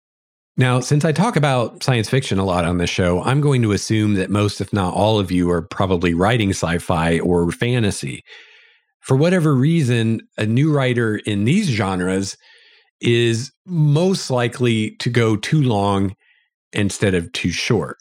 Now, 0.61 0.81
since 0.81 1.07
I 1.07 1.12
talk 1.12 1.37
about 1.37 1.83
science 1.83 2.11
fiction 2.11 2.38
a 2.38 2.45
lot 2.45 2.67
on 2.67 2.76
this 2.76 2.90
show, 2.90 3.23
I'm 3.23 3.40
going 3.40 3.62
to 3.62 3.73
assume 3.73 4.12
that 4.17 4.29
most, 4.29 4.61
if 4.61 4.75
not 4.75 4.93
all 4.93 5.19
of 5.19 5.31
you, 5.31 5.50
are 5.50 5.62
probably 5.62 6.12
writing 6.12 6.50
sci 6.50 6.76
fi 6.76 7.19
or 7.19 7.50
fantasy. 7.50 8.23
For 9.00 9.17
whatever 9.17 9.55
reason, 9.55 10.21
a 10.37 10.45
new 10.45 10.71
writer 10.71 11.17
in 11.17 11.45
these 11.45 11.67
genres 11.71 12.37
is 13.00 13.50
most 13.64 14.31
likely 14.31 14.97
to 14.97 15.09
go 15.09 15.35
too 15.35 15.62
long 15.62 16.14
instead 16.75 17.14
of 17.14 17.33
too 17.33 17.52
short. 17.52 17.97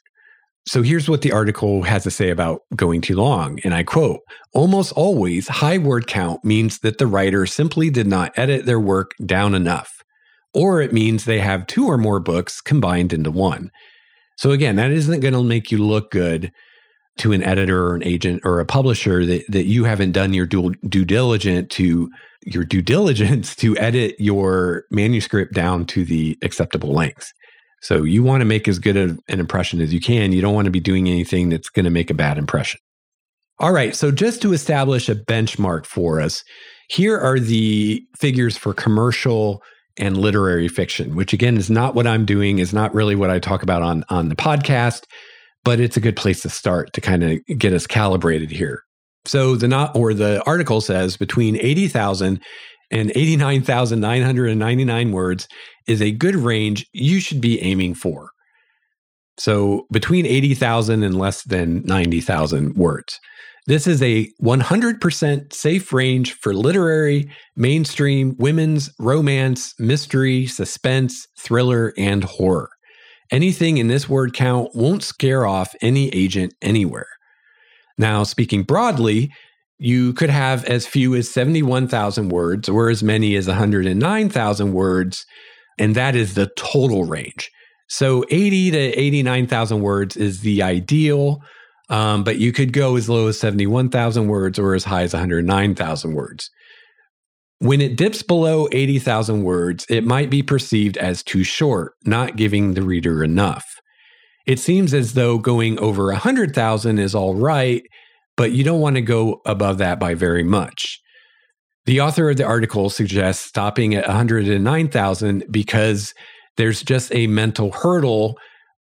So 0.68 0.82
here's 0.82 1.08
what 1.08 1.22
the 1.22 1.32
article 1.32 1.84
has 1.84 2.04
to 2.04 2.12
say 2.12 2.30
about 2.30 2.64
going 2.76 3.00
too 3.00 3.16
long. 3.16 3.62
And 3.64 3.74
I 3.74 3.84
quote 3.84 4.20
Almost 4.54 4.92
always, 4.98 5.48
high 5.48 5.78
word 5.78 6.08
count 6.08 6.44
means 6.44 6.80
that 6.80 6.98
the 6.98 7.08
writer 7.08 7.46
simply 7.46 7.90
did 7.90 8.06
not 8.06 8.34
edit 8.36 8.66
their 8.66 8.82
work 8.82 9.12
down 9.26 9.56
enough, 9.56 9.99
or 10.54 10.82
it 10.82 10.94
means 10.94 11.26
they 11.26 11.40
have 11.40 11.68
two 11.68 11.88
or 11.88 11.98
more 11.98 12.20
books 12.20 12.62
combined 12.62 13.14
into 13.14 13.32
one. 13.32 13.72
So 14.38 14.52
again, 14.52 14.78
that 14.78 14.92
isn't 14.92 15.20
going 15.20 15.34
to 15.34 15.44
make 15.44 15.72
you 15.72 15.80
look 15.80 16.12
good 16.12 16.52
to 17.18 17.34
an 17.34 17.44
editor 17.44 17.88
or 17.88 17.96
an 17.96 18.04
agent 18.04 18.42
or 18.46 18.60
a 18.60 18.66
publisher 18.66 19.26
that, 19.26 19.44
that 19.50 19.66
you 19.66 19.84
haven't 19.84 20.14
done 20.14 20.34
your 20.34 20.46
due, 20.46 20.74
due 20.88 21.06
diligence 21.06 21.68
to 21.76 22.10
your 22.46 22.64
due 22.64 22.82
diligence 22.82 23.56
to 23.58 23.78
edit 23.78 24.16
your 24.18 24.86
manuscript 24.92 25.54
down 25.54 25.86
to 25.86 26.06
the 26.06 26.38
acceptable 26.42 26.94
lengths. 26.94 27.34
So 27.82 28.04
you 28.04 28.24
want 28.24 28.42
to 28.42 28.46
make 28.46 28.68
as 28.68 28.80
good 28.80 28.98
an 28.98 29.20
impression 29.28 29.82
as 29.82 29.94
you 29.94 30.02
can. 30.02 30.32
You 30.32 30.42
don't 30.42 30.56
want 30.56 30.66
to 30.66 30.72
be 30.72 30.82
doing 30.82 31.08
anything 31.08 31.50
that's 31.50 31.70
going 31.70 31.86
to 31.86 31.92
make 31.92 32.10
a 32.10 32.14
bad 32.14 32.38
impression. 32.38 32.80
All 33.60 33.72
right. 33.72 33.96
So 33.96 34.12
just 34.12 34.42
to 34.42 34.54
establish 34.54 35.10
a 35.10 35.16
benchmark 35.16 35.86
for 35.86 36.22
us, 36.22 36.44
here 36.90 37.18
are 37.18 37.40
the 37.40 38.02
figures 38.18 38.58
for 38.58 38.74
commercial 38.74 39.62
and 40.00 40.18
literary 40.18 40.68
fiction, 40.68 41.16
which 41.16 41.34
again 41.34 41.58
is 41.58 41.70
not 41.70 41.94
what 41.96 42.08
I'm 42.08 42.26
doing, 42.26 42.60
is 42.60 42.74
not 42.74 42.94
really 42.94 43.16
what 43.16 43.30
I 43.30 43.40
talk 43.40 43.64
about 43.64 43.82
on, 43.82 44.04
on 44.10 44.30
the 44.30 44.36
podcast, 44.36 45.04
but 45.64 45.80
it's 45.80 45.98
a 45.98 46.02
good 46.02 46.16
place 46.16 46.42
to 46.42 46.50
start 46.50 46.94
to 46.94 47.02
kind 47.02 47.24
of 47.24 47.40
get 47.58 47.74
us 47.74 47.86
calibrated 47.86 48.50
here. 48.52 48.84
So 49.26 49.56
the 49.56 49.68
not 49.68 49.96
or 49.96 50.14
the 50.14 50.42
article 50.46 50.82
says 50.82 51.18
between 51.18 51.58
80,000 51.58 52.42
and 52.92 53.12
89,999 53.16 55.12
words 55.12 55.48
is 55.88 56.02
a 56.02 56.12
good 56.12 56.36
range 56.36 56.88
you 56.94 57.20
should 57.20 57.42
be 57.42 57.62
aiming 57.62 57.94
for. 57.96 58.32
So 59.38 59.86
between 59.92 60.26
80,000 60.26 61.04
and 61.04 61.18
less 61.18 61.44
than 61.44 61.84
90,000 61.84 62.76
words. 62.76 63.20
This 63.70 63.86
is 63.86 64.02
a 64.02 64.28
100% 64.42 65.54
safe 65.54 65.94
range 65.94 66.34
for 66.34 66.56
literary, 66.56 67.30
mainstream, 67.56 68.36
women's, 68.40 68.90
romance, 68.98 69.76
mystery, 69.78 70.48
suspense, 70.48 71.28
thriller, 71.38 71.94
and 71.96 72.24
horror. 72.24 72.72
Anything 73.30 73.78
in 73.78 73.88
this 73.88 74.10
word 74.10 74.34
count 74.34 74.74
won't 74.74 75.04
scare 75.04 75.46
off 75.46 75.76
any 75.84 76.10
agent 76.10 76.56
anywhere. 76.64 77.06
Now, 77.96 78.24
speaking 78.24 78.64
broadly, 78.64 79.32
you 79.78 80.14
could 80.14 80.32
have 80.32 80.66
as 80.66 80.88
few 80.88 81.14
as 81.14 81.30
71,000 81.30 82.30
words 82.30 82.70
or 82.70 82.90
as 82.90 83.04
many 83.04 83.36
as 83.36 83.48
109,000 83.48 84.74
words, 84.74 85.28
and 85.78 85.94
that 85.94 86.16
is 86.16 86.34
the 86.34 86.50
total 86.58 87.04
range. 87.04 87.52
So 87.88 88.26
80 88.32 88.72
to 88.72 88.80
89,000 88.80 89.82
words 89.82 90.18
is 90.18 90.42
the 90.42 90.64
ideal, 90.64 91.44
um, 91.90 92.24
but 92.24 92.38
you 92.38 92.52
could 92.52 92.74
go 92.74 92.96
as 92.96 93.10
low 93.10 93.28
as 93.28 93.40
71,000 93.40 94.28
words 94.28 94.60
or 94.60 94.76
as 94.76 94.84
high 94.84 95.04
as 95.04 95.14
109,000 95.14 96.14
words. 96.14 96.50
When 97.60 97.82
it 97.82 97.98
dips 97.98 98.22
below 98.24 98.68
80,000 98.72 99.44
words, 99.44 99.86
it 99.90 100.06
might 100.06 100.30
be 100.30 100.42
perceived 100.42 100.98
as 100.98 101.24
too 101.24 101.44
short, 101.44 101.94
not 102.06 102.38
giving 102.38 102.74
the 102.74 102.82
reader 102.82 103.24
enough. 103.24 103.66
It 104.46 104.60
seems 104.60 104.94
as 104.94 105.14
though 105.14 105.38
going 105.38 105.78
over 105.80 106.06
100,000 106.06 107.00
is 107.00 107.14
all 107.14 107.36
right 107.36 107.84
but 108.40 108.54
you 108.54 108.64
don't 108.64 108.80
want 108.80 108.96
to 108.96 109.02
go 109.02 109.42
above 109.46 109.80
that 109.80 110.00
by 110.00 110.14
very 110.14 110.44
much. 110.44 111.02
The 111.86 112.00
author 112.00 112.30
of 112.30 112.38
the 112.38 112.46
article 112.46 112.90
suggests 112.90 113.46
stopping 113.46 113.94
at 113.94 114.08
109,000 114.08 115.44
because 115.52 116.14
there's 116.56 116.82
just 116.82 117.14
a 117.14 117.28
mental 117.28 117.74
hurdle 117.74 118.38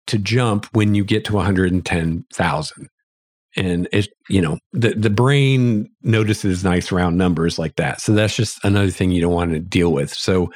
to 0.07 0.17
jump 0.17 0.67
when 0.77 0.95
you 0.95 1.05
get 1.05 1.25
to 1.25 1.35
110,000. 1.35 2.89
And 3.59 3.89
it, 3.93 4.09
you 4.29 4.41
know, 4.41 4.59
the, 4.73 4.95
the 4.95 5.11
brain 5.11 5.91
notices 6.03 6.65
nice 6.65 6.93
round 6.93 7.19
numbers 7.19 7.59
like 7.59 7.77
that. 7.77 8.01
So 8.01 8.15
that's 8.15 8.37
just 8.37 8.65
another 8.65 8.91
thing 8.91 9.11
you 9.11 9.21
don't 9.21 9.33
want 9.33 9.53
to 9.53 9.61
deal 9.61 9.93
with. 9.93 10.15
So 10.15 10.51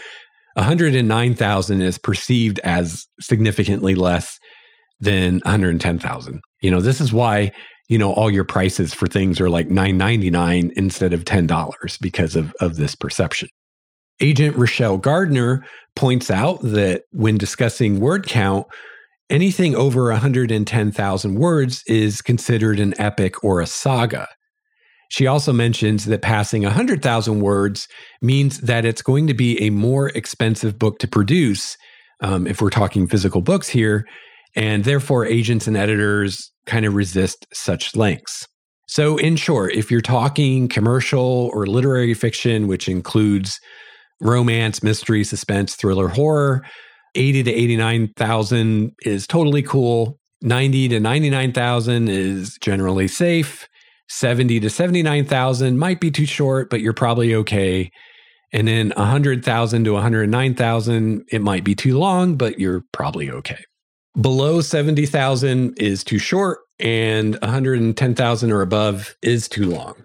109,000 0.55 1.83
is 1.83 1.99
perceived 1.99 2.59
as 2.61 3.07
significantly 3.21 3.95
less 3.95 4.39
than 5.01 5.41
110,000. 5.45 6.41
You 6.61 6.71
know, 6.71 6.81
this 6.81 7.01
is 7.01 7.13
why 7.13 7.53
you 7.89 7.99
know 7.99 8.13
all 8.13 8.31
your 8.31 8.45
prices 8.45 8.95
for 8.95 9.07
things 9.07 9.41
are 9.41 9.51
like 9.51 9.69
9.99 9.69 10.73
instead 10.77 11.13
of 11.13 11.25
$10 11.25 12.01
because 12.01 12.37
of 12.37 12.55
of 12.61 12.77
this 12.77 12.95
perception 12.95 13.49
agent 14.21 14.57
rachelle 14.57 15.01
gardner 15.01 15.65
points 15.97 16.31
out 16.31 16.61
that 16.63 17.03
when 17.11 17.37
discussing 17.37 18.01
word 18.01 18.27
count 18.27 18.67
anything 19.33 19.75
over 19.75 20.11
110000 20.11 21.35
words 21.35 21.83
is 21.87 22.23
considered 22.23 22.79
an 22.79 22.95
epic 23.01 23.43
or 23.43 23.61
a 23.61 23.67
saga 23.67 24.29
she 25.13 25.27
also 25.27 25.53
mentions 25.53 26.07
that 26.07 26.23
passing 26.23 26.63
100,000 26.63 27.41
words 27.41 27.87
means 28.23 28.61
that 28.61 28.87
it's 28.87 29.03
going 29.03 29.27
to 29.27 29.35
be 29.35 29.61
a 29.61 29.69
more 29.69 30.09
expensive 30.09 30.79
book 30.79 30.99
to 31.01 31.07
produce 31.07 31.77
um, 32.23 32.47
if 32.47 32.63
we're 32.63 32.71
talking 32.71 33.07
physical 33.07 33.43
books 33.43 33.69
here 33.69 34.07
and 34.57 34.85
therefore 34.85 35.27
agents 35.27 35.67
and 35.67 35.77
editors 35.77 36.51
kind 36.65 36.87
of 36.87 36.95
resist 36.95 37.47
such 37.53 37.95
lengths. 37.95 38.49
So, 38.89 39.19
in 39.19 39.37
short, 39.37 39.75
if 39.75 39.91
you're 39.91 40.01
talking 40.01 40.67
commercial 40.67 41.51
or 41.53 41.67
literary 41.67 42.15
fiction, 42.15 42.67
which 42.67 42.89
includes 42.89 43.61
romance, 44.23 44.83
mystery, 44.83 45.25
suspense, 45.25 45.75
thriller, 45.75 46.09
horror, 46.09 46.63
80 47.15 47.45
to 47.45 47.53
89,000 47.53 48.93
is 49.03 49.27
totally 49.27 49.63
cool. 49.63 50.19
90 50.43 50.89
to 50.89 51.01
99,000 51.01 52.09
is 52.09 52.59
generally 52.61 53.09
safe. 53.09 53.69
70 54.09 54.61
to 54.61 54.71
79,000 54.71 55.79
might 55.79 56.01
be 56.01 56.11
too 56.11 56.27
short, 56.27 56.69
but 56.69 56.81
you're 56.81 56.93
probably 56.93 57.35
okay. 57.35 57.91
And 58.53 58.69
then 58.69 58.93
100,000 58.97 59.85
to 59.85 59.93
109,000, 59.93 61.25
it 61.31 61.41
might 61.41 61.65
be 61.65 61.75
too 61.75 61.99
long, 61.99 62.37
but 62.37 62.59
you're 62.59 62.85
probably 62.93 63.31
okay. 63.31 63.65
Below 64.21 64.61
70,000 64.61 65.79
is 65.79 66.05
too 66.05 66.19
short, 66.19 66.59
and 66.79 67.39
110,000 67.41 68.53
or 68.53 68.61
above 68.61 69.17
is 69.23 69.49
too 69.49 69.71
long. 69.71 70.05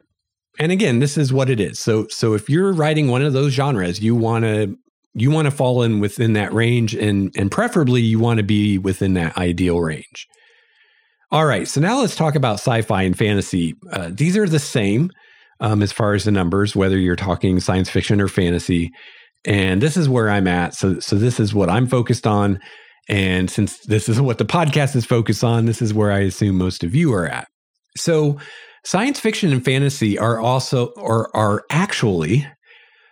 And 0.60 0.72
again, 0.72 1.00
this 1.00 1.18
is 1.18 1.34
what 1.34 1.50
it 1.50 1.60
is. 1.60 1.80
So 1.80 2.08
so 2.08 2.34
if 2.34 2.50
you're 2.50 2.74
writing 2.74 3.10
one 3.10 3.22
of 3.22 3.34
those 3.34 3.54
genres, 3.54 4.00
you 4.00 4.16
want 4.16 4.44
to 4.46 4.78
you 5.20 5.32
want 5.32 5.46
to 5.46 5.52
fall 5.52 5.84
in 5.84 6.00
within 6.00 6.34
that 6.34 6.54
range 6.54 6.94
and 6.94 7.34
and 7.36 7.52
preferably 7.52 8.02
you 8.02 8.20
want 8.20 8.38
to 8.38 8.44
be 8.44 8.78
within 8.78 9.14
that 9.16 9.38
ideal 9.38 9.80
range. 9.80 10.28
All 11.32 11.46
right, 11.46 11.68
so 11.68 11.82
now 11.82 12.00
let's 12.00 12.16
talk 12.16 12.36
about 12.36 12.56
sci-fi 12.56 13.02
and 13.02 13.18
fantasy. 13.18 13.76
Uh, 13.92 14.10
these 14.14 14.38
are 14.38 14.48
the 14.48 14.60
same 14.60 15.12
um, 15.60 15.82
as 15.82 15.92
far 15.92 16.14
as 16.14 16.24
the 16.24 16.32
numbers, 16.32 16.76
whether 16.76 16.98
you're 16.98 17.18
talking 17.18 17.60
science 17.60 17.90
fiction 17.90 18.22
or 18.22 18.30
fantasy. 18.30 18.92
And 19.44 19.82
this 19.82 19.98
is 19.98 20.08
where 20.08 20.30
I'm 20.30 20.48
at. 20.48 20.74
So 20.74 21.00
so 21.00 21.18
this 21.18 21.40
is 21.40 21.54
what 21.54 21.70
I'm 21.70 21.88
focused 21.88 22.26
on. 22.26 22.60
And 23.10 23.50
since 23.50 23.80
this 23.80 24.10
is 24.10 24.20
what 24.20 24.38
the 24.38 24.46
podcast 24.46 24.96
is 24.96 25.06
focused 25.06 25.44
on, 25.44 25.66
this 25.66 25.82
is 25.82 25.94
where 25.94 26.12
I 26.12 26.20
assume 26.20 26.58
most 26.58 26.84
of 26.84 26.94
you 26.94 27.14
are 27.14 27.28
at. 27.28 27.48
So, 27.96 28.38
science 28.84 29.20
fiction 29.20 29.52
and 29.52 29.64
fantasy 29.64 30.18
are 30.18 30.40
also 30.40 30.88
or 30.98 31.36
are 31.36 31.64
actually 31.70 32.48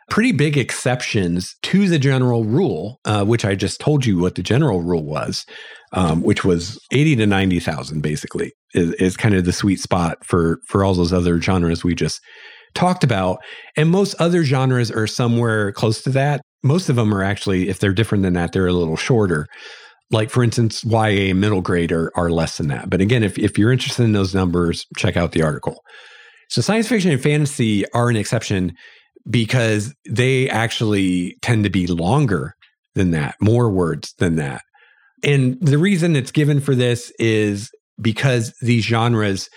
pretty 0.10 0.32
big 0.32 0.58
exceptions 0.58 1.56
to 1.64 1.88
the 1.88 2.00
general 2.00 2.44
rule, 2.44 3.00
uh, 3.06 3.26
which 3.26 3.46
I 3.46 3.56
just 3.56 3.80
told 3.80 4.06
you 4.06 4.20
what 4.20 4.36
the 4.36 4.44
general 4.44 4.82
rule 4.82 5.04
was, 5.04 5.46
um, 5.94 6.22
which 6.22 6.44
was 6.44 6.80
eighty 6.92 7.16
to 7.16 7.26
ninety 7.26 7.60
thousand, 7.60 8.02
basically, 8.02 8.54
is, 8.74 8.94
is 8.94 9.18
kind 9.18 9.36
of 9.36 9.46
the 9.46 9.54
sweet 9.54 9.80
spot 9.80 10.26
for 10.26 10.60
for 10.68 10.84
all 10.84 10.94
those 10.94 11.14
other 11.14 11.42
genres 11.42 11.84
we 11.84 11.96
just 11.96 12.22
talked 12.74 13.04
about. 13.04 13.40
And 13.78 13.90
most 13.90 14.16
other 14.20 14.44
genres 14.44 14.92
are 14.92 15.08
somewhere 15.08 15.72
close 15.72 16.02
to 16.04 16.10
that. 16.12 16.42
Most 16.64 16.90
of 16.90 16.96
them 16.96 17.14
are 17.14 17.24
actually, 17.24 17.70
if 17.70 17.80
they're 17.80 17.94
different 17.94 18.24
than 18.24 18.34
that, 18.34 18.52
they're 18.52 18.68
a 18.68 18.74
little 18.74 18.98
shorter 18.98 19.48
like 20.12 20.30
for 20.30 20.44
instance 20.44 20.84
YA 20.84 21.34
middle 21.34 21.62
grade 21.62 21.92
are, 21.92 22.12
are 22.16 22.30
less 22.30 22.58
than 22.58 22.68
that 22.68 22.90
but 22.90 23.02
again 23.02 23.24
if, 23.24 23.38
if 23.38 23.58
you're 23.58 23.72
interested 23.72 24.04
in 24.04 24.12
those 24.12 24.36
numbers 24.36 24.86
check 24.98 25.18
out 25.18 25.32
the 25.32 25.42
article 25.42 25.82
so 26.50 26.62
science 26.62 26.88
fiction 26.88 27.12
and 27.12 27.22
fantasy 27.22 27.90
are 27.94 28.10
an 28.10 28.16
exception 28.16 28.74
because 29.30 29.94
they 30.08 30.50
actually 30.50 31.38
tend 31.42 31.64
to 31.64 31.70
be 31.70 31.88
longer 31.88 32.56
than 32.94 33.12
that 33.12 33.36
more 33.40 33.70
words 33.70 34.14
than 34.20 34.36
that 34.36 34.62
and 35.24 35.60
the 35.62 35.78
reason 35.78 36.16
it's 36.16 36.32
given 36.32 36.60
for 36.60 36.76
this 36.76 37.12
is 37.20 37.72
because 38.00 38.54
these 38.62 38.84
genres 38.84 39.50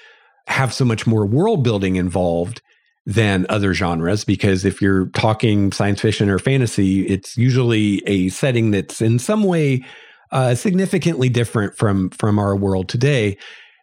have 0.46 0.72
so 0.72 0.84
much 0.84 1.06
more 1.06 1.26
world 1.26 1.62
building 1.62 1.96
involved 1.96 2.62
than 3.04 3.46
other 3.48 3.74
genres 3.74 4.24
because 4.24 4.64
if 4.64 4.82
you're 4.82 5.06
talking 5.10 5.72
science 5.72 6.00
fiction 6.00 6.28
or 6.28 6.38
fantasy 6.38 7.06
it's 7.06 7.36
usually 7.36 8.02
a 8.06 8.28
setting 8.30 8.70
that's 8.70 9.00
in 9.00 9.18
some 9.18 9.44
way 9.44 9.82
uh, 10.30 10.54
significantly 10.54 11.28
different 11.28 11.76
from 11.76 12.10
from 12.10 12.38
our 12.38 12.54
world 12.56 12.88
today. 12.88 13.36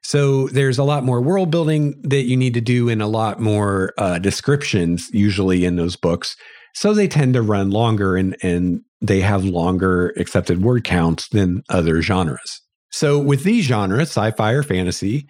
So 0.06 0.50
there's 0.50 0.78
a 0.78 0.84
lot 0.84 1.04
more 1.04 1.20
world 1.20 1.50
building 1.50 2.00
that 2.04 2.26
you 2.26 2.38
need 2.38 2.54
to 2.54 2.62
do 2.62 2.90
and 2.90 3.02
a 3.02 3.08
lot 3.08 3.40
more 3.40 3.92
uh, 3.98 4.20
descriptions 4.20 5.10
usually 5.12 5.66
in 5.66 5.78
those 5.78 5.96
books. 5.96 6.36
So 6.76 6.94
they 6.94 7.08
tend 7.08 7.34
to 7.34 7.42
run 7.42 7.72
longer 7.72 8.16
and 8.16 8.38
and 8.44 8.82
they 9.02 9.22
have 9.22 9.44
longer 9.44 10.14
accepted 10.18 10.62
word 10.62 10.84
counts 10.84 11.28
than 11.30 11.64
other 11.70 12.04
genres. 12.04 12.62
So, 12.92 13.20
with 13.20 13.44
these 13.44 13.66
genres, 13.66 14.10
sci 14.10 14.32
fi 14.32 14.52
or 14.52 14.64
fantasy, 14.64 15.28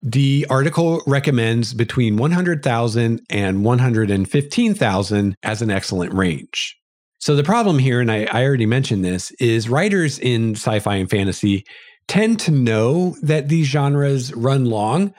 the 0.00 0.46
article 0.48 1.02
recommends 1.06 1.74
between 1.74 2.16
100,000 2.16 3.20
and 3.28 3.64
115,000 3.64 5.34
as 5.42 5.60
an 5.60 5.70
excellent 5.70 6.14
range. 6.14 6.76
So, 7.18 7.34
the 7.34 7.42
problem 7.42 7.78
here, 7.78 8.00
and 8.00 8.10
I, 8.10 8.26
I 8.30 8.44
already 8.44 8.66
mentioned 8.66 9.04
this, 9.04 9.32
is 9.32 9.68
writers 9.68 10.18
in 10.18 10.52
sci 10.52 10.78
fi 10.78 10.96
and 10.96 11.10
fantasy 11.10 11.64
tend 12.08 12.40
to 12.40 12.50
know 12.50 13.16
that 13.22 13.48
these 13.48 13.68
genres 13.68 14.34
run 14.34 14.64
long. 14.64 15.14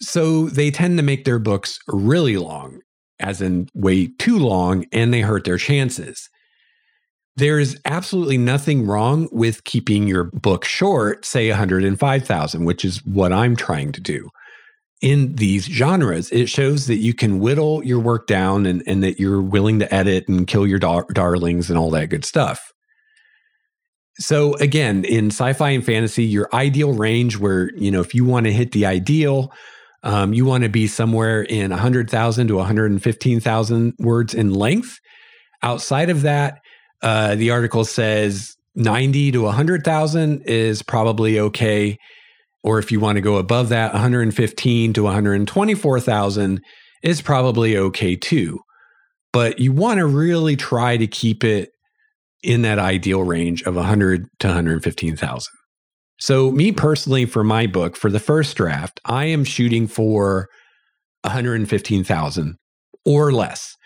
So, 0.00 0.48
they 0.48 0.70
tend 0.70 0.98
to 0.98 1.02
make 1.02 1.24
their 1.24 1.38
books 1.38 1.78
really 1.88 2.36
long, 2.36 2.80
as 3.18 3.40
in 3.40 3.68
way 3.74 4.08
too 4.18 4.38
long, 4.38 4.84
and 4.92 5.14
they 5.14 5.22
hurt 5.22 5.44
their 5.44 5.56
chances. 5.56 6.28
There's 7.36 7.76
absolutely 7.84 8.38
nothing 8.38 8.86
wrong 8.86 9.28
with 9.30 9.64
keeping 9.64 10.06
your 10.06 10.24
book 10.24 10.64
short, 10.64 11.26
say 11.26 11.50
105,000, 11.50 12.64
which 12.64 12.84
is 12.84 13.04
what 13.04 13.32
I'm 13.32 13.56
trying 13.56 13.92
to 13.92 14.00
do. 14.00 14.30
In 15.02 15.36
these 15.36 15.66
genres, 15.66 16.32
it 16.32 16.48
shows 16.48 16.86
that 16.86 16.96
you 16.96 17.12
can 17.12 17.38
whittle 17.38 17.84
your 17.84 18.00
work 18.00 18.26
down 18.26 18.64
and, 18.64 18.82
and 18.86 19.02
that 19.02 19.20
you're 19.20 19.42
willing 19.42 19.78
to 19.80 19.94
edit 19.94 20.26
and 20.28 20.46
kill 20.46 20.66
your 20.66 20.78
dar- 20.78 21.06
darlings 21.12 21.68
and 21.68 21.78
all 21.78 21.90
that 21.90 22.08
good 22.08 22.24
stuff. 22.24 22.72
So 24.18 24.54
again, 24.54 25.04
in 25.04 25.26
sci-fi 25.26 25.70
and 25.70 25.84
fantasy, 25.84 26.24
your 26.24 26.48
ideal 26.52 26.92
range 26.92 27.36
where, 27.38 27.70
you 27.76 27.90
know, 27.90 28.00
if 28.00 28.14
you 28.14 28.24
want 28.24 28.46
to 28.46 28.52
hit 28.52 28.72
the 28.72 28.86
ideal, 28.86 29.52
um, 30.02 30.32
you 30.32 30.44
want 30.44 30.64
to 30.64 30.70
be 30.70 30.86
somewhere 30.86 31.42
in 31.42 31.70
100,000 31.70 32.48
to 32.48 32.56
115,000 32.56 33.94
words 33.98 34.34
in 34.34 34.54
length. 34.54 34.98
Outside 35.62 36.10
of 36.10 36.22
that, 36.22 36.60
uh, 37.02 37.34
the 37.34 37.50
article 37.50 37.84
says 37.84 38.56
90 38.74 39.32
to 39.32 39.42
100,000 39.42 40.42
is 40.42 40.82
probably 40.82 41.38
okay. 41.40 41.98
Or 42.62 42.78
if 42.78 42.90
you 42.90 43.00
want 43.00 43.16
to 43.16 43.22
go 43.22 43.36
above 43.36 43.68
that, 43.70 43.92
115 43.92 44.92
to 44.94 45.02
124,000 45.02 46.60
is 47.02 47.20
probably 47.20 47.76
okay 47.76 48.16
too. 48.16 48.60
But 49.32 49.58
you 49.58 49.72
want 49.72 49.98
to 49.98 50.06
really 50.06 50.56
try 50.56 50.96
to 50.96 51.06
keep 51.06 51.44
it 51.44 51.70
in 52.46 52.62
that 52.62 52.78
ideal 52.78 53.22
range 53.22 53.62
of 53.62 53.76
100 53.76 54.26
to 54.40 54.46
115,000. 54.46 55.52
So, 56.18 56.50
me 56.50 56.72
personally, 56.72 57.26
for 57.26 57.44
my 57.44 57.66
book, 57.66 57.96
for 57.96 58.10
the 58.10 58.20
first 58.20 58.56
draft, 58.56 59.00
I 59.04 59.26
am 59.26 59.44
shooting 59.44 59.86
for 59.86 60.48
115,000 61.22 62.56
or 63.04 63.32
less 63.32 63.76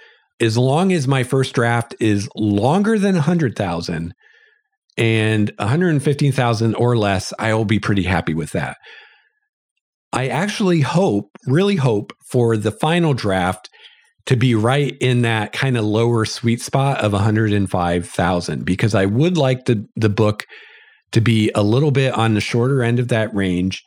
as 0.40 0.56
long 0.56 0.92
as 0.92 1.06
my 1.06 1.22
first 1.22 1.54
draft 1.54 1.94
is 2.00 2.28
longer 2.34 2.98
than 2.98 3.14
100,000 3.14 4.14
and 4.96 5.52
115,000 5.58 6.74
or 6.74 6.96
less, 6.96 7.32
I 7.38 7.54
will 7.54 7.66
be 7.66 7.78
pretty 7.78 8.04
happy 8.04 8.34
with 8.34 8.52
that. 8.52 8.76
I 10.12 10.28
actually 10.28 10.80
hope, 10.80 11.30
really 11.46 11.76
hope 11.76 12.12
for 12.30 12.56
the 12.56 12.72
final 12.72 13.14
draft 13.14 13.68
to 14.26 14.36
be 14.36 14.54
right 14.54 14.96
in 15.00 15.22
that 15.22 15.52
kind 15.52 15.76
of 15.76 15.84
lower 15.84 16.24
sweet 16.24 16.60
spot 16.60 17.00
of 17.00 17.12
105,000 17.12 18.64
because 18.64 18.94
I 18.94 19.06
would 19.06 19.36
like 19.36 19.64
the 19.64 19.86
the 19.96 20.08
book 20.08 20.46
to 21.12 21.20
be 21.20 21.50
a 21.54 21.62
little 21.62 21.90
bit 21.90 22.14
on 22.14 22.34
the 22.34 22.40
shorter 22.40 22.82
end 22.82 22.98
of 23.00 23.08
that 23.08 23.34
range 23.34 23.82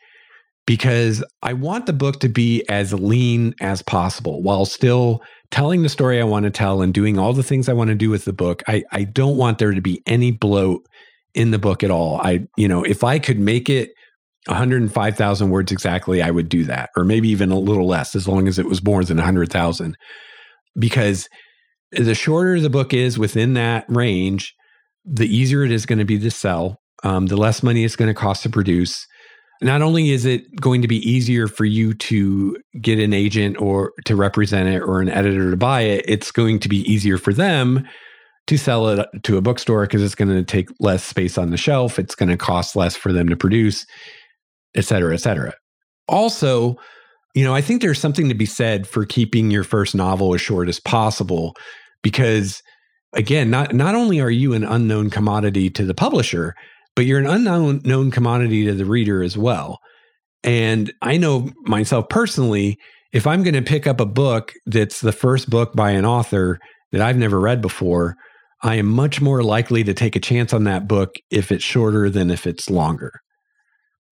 because 0.66 1.22
I 1.42 1.52
want 1.52 1.86
the 1.86 1.92
book 1.92 2.20
to 2.20 2.28
be 2.28 2.64
as 2.68 2.92
lean 2.92 3.54
as 3.60 3.82
possible 3.82 4.42
while 4.42 4.64
still 4.64 5.22
telling 5.50 5.82
the 5.82 5.88
story 5.88 6.20
I 6.20 6.24
want 6.24 6.44
to 6.44 6.50
tell 6.50 6.82
and 6.82 6.92
doing 6.92 7.18
all 7.18 7.32
the 7.32 7.42
things 7.42 7.68
I 7.68 7.74
want 7.74 7.88
to 7.88 7.94
do 7.94 8.10
with 8.10 8.24
the 8.24 8.32
book. 8.32 8.62
I, 8.66 8.82
I 8.90 9.04
don't 9.04 9.36
want 9.36 9.58
there 9.58 9.72
to 9.72 9.80
be 9.80 10.02
any 10.06 10.30
bloat 10.30 10.86
in 11.34 11.50
the 11.50 11.58
book 11.58 11.82
at 11.82 11.90
all. 11.90 12.20
I, 12.22 12.46
you 12.56 12.68
know, 12.68 12.82
if 12.82 13.04
I 13.04 13.18
could 13.18 13.38
make 13.38 13.68
it 13.68 13.92
105,000 14.46 15.50
words 15.50 15.72
exactly, 15.72 16.22
I 16.22 16.30
would 16.30 16.48
do 16.48 16.64
that, 16.64 16.90
or 16.96 17.04
maybe 17.04 17.28
even 17.28 17.50
a 17.50 17.58
little 17.58 17.86
less, 17.86 18.14
as 18.14 18.28
long 18.28 18.46
as 18.48 18.58
it 18.58 18.66
was 18.66 18.84
more 18.84 19.04
than 19.04 19.16
100,000. 19.16 19.96
Because 20.78 21.28
the 21.92 22.14
shorter 22.14 22.60
the 22.60 22.70
book 22.70 22.92
is 22.92 23.18
within 23.18 23.54
that 23.54 23.84
range, 23.88 24.54
the 25.04 25.26
easier 25.26 25.64
it 25.64 25.72
is 25.72 25.86
going 25.86 25.98
to 25.98 26.04
be 26.04 26.18
to 26.18 26.30
sell, 26.30 26.80
um, 27.04 27.26
the 27.26 27.36
less 27.36 27.62
money 27.62 27.84
it's 27.84 27.96
going 27.96 28.08
to 28.08 28.14
cost 28.14 28.42
to 28.42 28.50
produce 28.50 29.06
not 29.64 29.82
only 29.82 30.10
is 30.10 30.24
it 30.24 30.60
going 30.60 30.82
to 30.82 30.88
be 30.88 30.98
easier 31.08 31.46
for 31.48 31.64
you 31.64 31.94
to 31.94 32.56
get 32.80 32.98
an 32.98 33.12
agent 33.12 33.60
or 33.60 33.92
to 34.04 34.16
represent 34.16 34.68
it 34.68 34.82
or 34.82 35.00
an 35.00 35.08
editor 35.08 35.50
to 35.50 35.56
buy 35.56 35.82
it, 35.82 36.04
it's 36.06 36.30
going 36.30 36.58
to 36.60 36.68
be 36.68 36.80
easier 36.90 37.16
for 37.16 37.32
them 37.32 37.86
to 38.46 38.58
sell 38.58 38.88
it 38.88 39.08
to 39.22 39.38
a 39.38 39.40
bookstore 39.40 39.82
because 39.82 40.02
it's 40.02 40.14
going 40.14 40.28
to 40.28 40.44
take 40.44 40.68
less 40.80 41.02
space 41.02 41.38
on 41.38 41.50
the 41.50 41.56
shelf. 41.56 41.98
It's 41.98 42.14
going 42.14 42.28
to 42.28 42.36
cost 42.36 42.76
less 42.76 42.94
for 42.94 43.12
them 43.12 43.28
to 43.28 43.36
produce, 43.36 43.86
et 44.74 44.84
cetera, 44.84 45.14
et 45.14 45.18
cetera. 45.18 45.52
Also, 46.08 46.76
you 47.34 47.44
know, 47.44 47.54
I 47.54 47.60
think 47.60 47.82
there's 47.82 48.00
something 48.00 48.28
to 48.28 48.34
be 48.34 48.46
said 48.46 48.86
for 48.86 49.04
keeping 49.04 49.50
your 49.50 49.64
first 49.64 49.94
novel 49.94 50.34
as 50.34 50.40
short 50.40 50.68
as 50.68 50.80
possible 50.80 51.54
because 52.02 52.62
again, 53.14 53.50
not 53.50 53.74
not 53.74 53.94
only 53.94 54.20
are 54.20 54.30
you 54.30 54.52
an 54.54 54.64
unknown 54.64 55.10
commodity 55.10 55.70
to 55.70 55.84
the 55.84 55.94
publisher, 55.94 56.54
but 56.94 57.06
you're 57.06 57.18
an 57.18 57.26
unknown 57.26 57.80
known 57.84 58.10
commodity 58.10 58.64
to 58.66 58.74
the 58.74 58.84
reader 58.84 59.22
as 59.22 59.36
well. 59.36 59.78
And 60.42 60.92
I 61.02 61.16
know 61.16 61.50
myself 61.62 62.08
personally, 62.08 62.78
if 63.12 63.26
I'm 63.26 63.42
going 63.42 63.54
to 63.54 63.62
pick 63.62 63.86
up 63.86 64.00
a 64.00 64.06
book 64.06 64.52
that's 64.66 65.00
the 65.00 65.12
first 65.12 65.48
book 65.48 65.72
by 65.72 65.92
an 65.92 66.04
author 66.04 66.58
that 66.92 67.00
I've 67.00 67.16
never 67.16 67.40
read 67.40 67.62
before, 67.62 68.14
I 68.62 68.76
am 68.76 68.86
much 68.86 69.20
more 69.20 69.42
likely 69.42 69.82
to 69.84 69.94
take 69.94 70.16
a 70.16 70.20
chance 70.20 70.52
on 70.52 70.64
that 70.64 70.86
book 70.86 71.14
if 71.30 71.50
it's 71.50 71.64
shorter 71.64 72.10
than 72.10 72.30
if 72.30 72.46
it's 72.46 72.68
longer. 72.68 73.12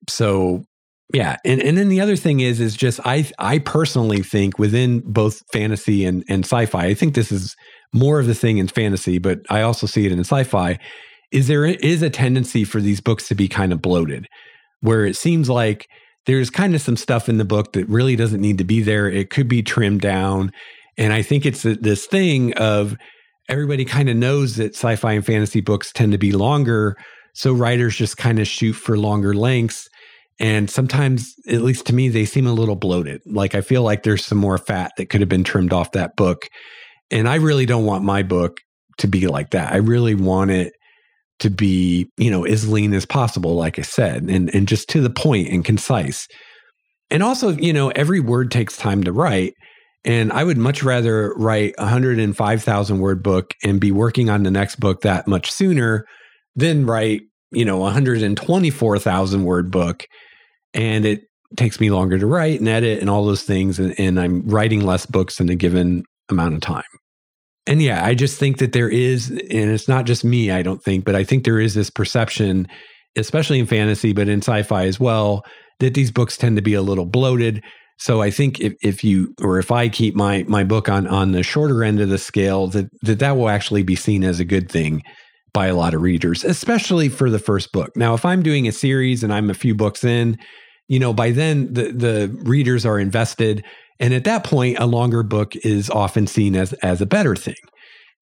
So, 0.09 0.65
yeah, 1.12 1.37
and 1.45 1.62
and 1.62 1.77
then 1.77 1.88
the 1.88 2.01
other 2.01 2.17
thing 2.17 2.41
is 2.41 2.61
is 2.61 2.75
just 2.75 3.01
I 3.05 3.31
I 3.38 3.59
personally 3.59 4.23
think 4.23 4.59
within 4.59 5.01
both 5.01 5.43
fantasy 5.53 6.05
and 6.05 6.25
and 6.29 6.45
sci-fi, 6.45 6.87
I 6.87 6.95
think 6.95 7.15
this 7.15 7.31
is 7.31 7.55
more 7.93 8.19
of 8.19 8.27
the 8.27 8.35
thing 8.35 8.59
in 8.59 8.69
fantasy, 8.69 9.19
but 9.19 9.41
I 9.51 9.62
also 9.62 9.87
see 9.87 10.07
it 10.07 10.12
in 10.12 10.21
sci-fi 10.21 10.79
is 11.33 11.49
there 11.49 11.65
is 11.65 12.03
a 12.03 12.11
tendency 12.11 12.62
for 12.62 12.81
these 12.81 13.01
books 13.01 13.27
to 13.29 13.35
be 13.35 13.49
kind 13.49 13.73
of 13.73 13.83
bloated, 13.83 14.27
where 14.81 15.07
it 15.07 15.17
seems 15.17 15.49
like 15.49 15.88
there's 16.27 16.51
kind 16.51 16.75
of 16.75 16.81
some 16.81 16.97
stuff 16.97 17.29
in 17.29 17.38
the 17.38 17.45
book 17.45 17.73
that 17.73 17.88
really 17.88 18.17
doesn't 18.17 18.41
need 18.41 18.59
to 18.59 18.65
be 18.65 18.83
there. 18.83 19.09
It 19.09 19.31
could 19.31 19.49
be 19.49 19.62
trimmed 19.62 20.03
down. 20.03 20.53
And 20.97 21.12
I 21.12 21.23
think 21.23 21.47
it's 21.47 21.62
this 21.62 22.07
thing 22.07 22.53
of 22.55 22.97
everybody 23.49 23.85
kind 23.85 24.09
of 24.09 24.17
knows 24.17 24.57
that 24.57 24.75
sci 24.75 24.95
fi 24.97 25.12
and 25.12 25.27
fantasy 25.27 25.61
books 25.61 25.91
tend 25.93 26.12
to 26.12 26.19
be 26.19 26.33
longer. 26.33 26.97
So 27.35 27.53
writers 27.55 27.97
just 27.97 28.19
kind 28.19 28.38
of 28.38 28.47
shoot 28.47 28.75
for 28.75 28.99
longer 28.99 29.35
lengths. 29.35 29.88
And 30.40 30.68
sometimes, 30.68 31.35
at 31.49 31.62
least 31.62 31.87
to 31.87 31.95
me, 31.95 32.09
they 32.09 32.25
seem 32.25 32.47
a 32.47 32.53
little 32.53 32.77
bloated. 32.77 33.21
Like 33.27 33.55
I 33.55 33.61
feel 33.61 33.83
like 33.83 34.03
there's 34.03 34.25
some 34.25 34.38
more 34.38 34.59
fat 34.59 34.92
that 34.97 35.07
could 35.07 35.21
have 35.21 35.29
been 35.29 35.45
trimmed 35.45 35.73
off 35.73 35.92
that 35.92 36.16
book. 36.16 36.49
And 37.11 37.29
I 37.29 37.37
really 37.37 37.66
don't 37.66 37.85
want 37.85 38.05
my 38.05 38.23
book 38.23 38.59
to 38.99 39.07
be 39.07 39.27
like 39.27 39.51
that. 39.51 39.73
I 39.73 39.77
really 39.77 40.14
want 40.14 40.51
it 40.51 40.73
to 41.40 41.51
be, 41.51 42.09
you 42.16 42.31
know, 42.31 42.45
as 42.45 42.68
lean 42.68 42.95
as 42.95 43.05
possible, 43.05 43.55
like 43.55 43.79
I 43.79 43.83
said, 43.83 44.25
and, 44.25 44.53
and 44.55 44.68
just 44.68 44.88
to 44.90 45.01
the 45.01 45.11
point 45.11 45.49
and 45.49 45.64
concise. 45.64 46.27
And 47.11 47.23
also, 47.23 47.51
you 47.51 47.73
know, 47.73 47.90
every 47.90 48.21
word 48.21 48.51
takes 48.51 48.77
time 48.77 49.05
to 49.05 49.12
write. 49.12 49.55
And 50.05 50.33
I 50.33 50.45
would 50.45 50.57
much 50.57 50.83
rather 50.83 51.33
write 51.35 51.75
a 51.79 51.83
105,000 51.83 52.99
word 52.99 53.23
book 53.23 53.55
and 53.62 53.81
be 53.81 53.92
working 53.92 54.31
on 54.31 54.42
the 54.42 54.51
next 54.51 54.81
book 54.81 55.03
that 55.03 55.29
much 55.29 55.51
sooner 55.51 56.07
than 56.57 56.87
write, 56.87 57.23
you 57.53 57.65
know, 57.65 57.79
124,000 57.79 59.45
word 59.45 59.71
book. 59.71 60.07
And 60.75 61.05
it 61.05 61.23
takes 61.57 61.81
me 61.81 61.91
longer 61.91 62.19
to 62.19 62.27
write 62.27 62.61
and 62.61 62.69
edit 62.69 63.01
and 63.01 63.11
all 63.11 63.25
those 63.25 63.43
things. 63.43 63.79
And, 63.79 63.99
and 63.99 64.19
I'm 64.19 64.47
writing 64.49 64.81
less 64.81 65.07
books 65.07 65.41
in 65.41 65.49
a 65.49 65.55
given 65.55 66.05
amount 66.31 66.55
of 66.55 66.61
time 66.61 66.85
and 67.67 67.81
yeah, 67.81 68.05
I 68.05 68.15
just 68.15 68.38
think 68.38 68.59
that 68.59 68.73
there 68.73 68.88
is, 68.88 69.31
and 69.31 69.71
it's 69.71 69.88
not 69.88 70.05
just 70.05 70.25
me, 70.25 70.51
I 70.51 70.62
don't 70.62 70.83
think, 70.83 71.05
but 71.05 71.15
I 71.15 71.23
think 71.23 71.45
there 71.45 71.61
is 71.61 71.75
this 71.75 71.91
perception, 71.91 72.67
especially 73.17 73.61
in 73.61 73.67
fantasy, 73.67 74.12
but 74.12 74.29
in 74.29 74.41
sci 74.41 74.62
fi 74.62 74.87
as 74.87 74.99
well, 74.99 75.45
that 75.79 75.95
these 75.95 76.11
books 76.11 76.37
tend 76.37 76.57
to 76.57 76.62
be 76.62 76.75
a 76.75 76.83
little 76.83 77.07
bloated. 77.07 77.62
So 77.99 78.21
I 78.21 78.31
think 78.31 78.59
if, 78.59 78.75
if 78.83 79.05
you 79.05 79.33
or 79.43 79.61
if 79.61 79.71
I 79.71 79.88
keep 79.88 80.17
my 80.17 80.45
my 80.49 80.65
book 80.65 80.88
on 80.88 81.07
on 81.07 81.33
the 81.33 81.45
shorter 81.45 81.85
end 81.85 82.01
of 82.01 82.09
the 82.09 82.19
scale, 82.19 82.67
that, 82.69 82.88
that 83.03 83.21
that 83.21 83.37
will 83.37 83.49
actually 83.49 83.85
be 83.85 83.95
seen 83.95 84.25
as 84.25 84.41
a 84.41 84.45
good 84.45 84.69
thing 84.69 85.03
by 85.53 85.67
a 85.67 85.75
lot 85.75 85.95
of 85.95 86.03
readers, 86.03 86.45
especially 86.45 87.09
for 87.09 87.29
the 87.29 87.38
first 87.38 87.73
book. 87.73 87.97
Now, 87.97 88.15
if 88.15 88.25
I'm 88.25 88.43
doing 88.43 88.67
a 88.67 88.73
series 88.73 89.23
and 89.23 89.33
I'm 89.33 89.51
a 89.51 89.55
few 89.55 89.75
books 89.75 90.03
in, 90.05 90.38
you 90.88 90.99
know, 90.99 91.12
by 91.12 91.31
then 91.31 91.73
the 91.73 91.93
the 91.93 92.37
readers 92.45 92.85
are 92.87 92.99
invested 92.99 93.65
and 94.03 94.12
at 94.12 94.25
that 94.25 94.43
point, 94.43 94.79
a 94.81 94.87
longer 94.87 95.23
book 95.23 95.55
is 95.57 95.88
often 95.88 96.27
seen 96.27 96.57
as 96.57 96.73
as 96.75 97.01
a 97.01 97.07
better 97.07 97.37
thing. 97.37 97.55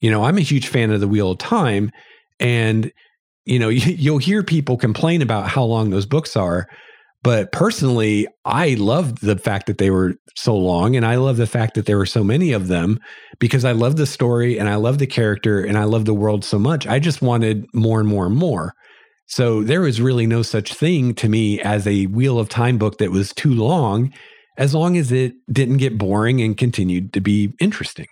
You 0.03 0.11
know, 0.11 0.25
I'm 0.25 0.37
a 0.37 0.43
huge 0.43 0.69
fan 0.69 0.91
of 0.91 1.01
the 1.01 1.09
Wheel 1.09 1.31
of 1.31 1.39
Time, 1.39 1.91
and 2.39 2.93
you 3.47 3.59
know, 3.59 3.69
you'll 3.71 4.19
hear 4.19 4.43
people 4.43 4.77
complain 4.77 5.23
about 5.23 5.49
how 5.49 5.65
long 5.65 5.89
those 5.89 6.07
books 6.07 6.37
are. 6.37 6.69
But 7.23 7.53
personally, 7.53 8.27
I 8.47 8.75
love 8.75 9.21
the 9.21 9.37
fact 9.37 9.67
that 9.67 9.79
they 9.79 9.91
were 9.91 10.15
so 10.37 10.57
long, 10.57 10.97
and 10.97 11.05
I 11.05 11.17
love 11.17 11.37
the 11.37 11.47
fact 11.47 11.75
that 11.75 11.85
there 11.85 11.99
were 11.99 12.07
so 12.07 12.25
many 12.25 12.53
of 12.53 12.69
them 12.69 12.99
because 13.39 13.65
I 13.65 13.73
love 13.73 13.97
the 13.97 14.07
story 14.07 14.59
and 14.59 14.69
I 14.69 14.77
love 14.77 14.99
the 14.99 15.07
character 15.07 15.63
and 15.63 15.77
I 15.77 15.85
love 15.85 16.07
the 16.07 16.15
world 16.15 16.45
so 16.45 16.59
much. 16.59 16.87
I 16.87 16.99
just 16.99 17.21
wanted 17.21 17.67
more 17.75 18.01
and 18.01 18.09
more 18.09 18.27
and 18.27 18.37
more. 18.37 18.75
So 19.27 19.63
there 19.63 19.83
was 19.83 20.01
really 20.01 20.27
no 20.27 20.43
such 20.43 20.75
thing 20.75 21.15
to 21.15 21.29
me 21.29 21.61
as 21.61 21.87
a 21.87 22.07
Wheel 22.07 22.39
of 22.39 22.49
Time 22.49 22.79
book 22.79 22.99
that 22.99 23.13
was 23.13 23.33
too 23.33 23.55
long, 23.55 24.13
as 24.57 24.75
long 24.75 24.97
as 24.97 25.13
it 25.13 25.35
didn't 25.53 25.77
get 25.77 25.99
boring 25.99 26.41
and 26.41 26.57
continued 26.57 27.13
to 27.13 27.21
be 27.21 27.53
interesting. 27.61 28.09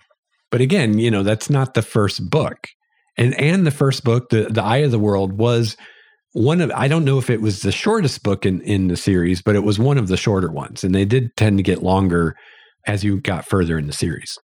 But 0.51 0.61
again, 0.61 0.97
you 0.99 1.11
know, 1.11 1.23
that's 1.23 1.49
not 1.49 1.73
the 1.73 1.81
first 1.81 2.29
book. 2.29 2.67
And 3.17 3.37
and 3.39 3.67
the 3.67 3.71
first 3.71 4.03
book, 4.03 4.29
the 4.29 4.43
the 4.43 4.63
Eye 4.63 4.77
of 4.77 4.91
the 4.91 4.99
World, 4.99 5.33
was 5.33 5.75
one 6.33 6.61
of 6.61 6.71
I 6.71 6.87
don't 6.87 7.05
know 7.05 7.17
if 7.17 7.29
it 7.29 7.41
was 7.41 7.61
the 7.61 7.71
shortest 7.71 8.23
book 8.23 8.45
in 8.45 8.61
in 8.61 8.87
the 8.87 8.97
series, 8.97 9.41
but 9.41 9.55
it 9.55 9.63
was 9.63 9.79
one 9.79 9.97
of 9.97 10.07
the 10.07 10.17
shorter 10.17 10.51
ones, 10.51 10.83
and 10.83 10.93
they 10.93 11.05
did 11.05 11.35
tend 11.35 11.57
to 11.57 11.63
get 11.63 11.83
longer 11.83 12.35
as 12.85 13.03
you 13.03 13.19
got 13.21 13.45
further 13.45 13.77
in 13.77 13.87
the 13.87 13.93
series. 13.93 14.37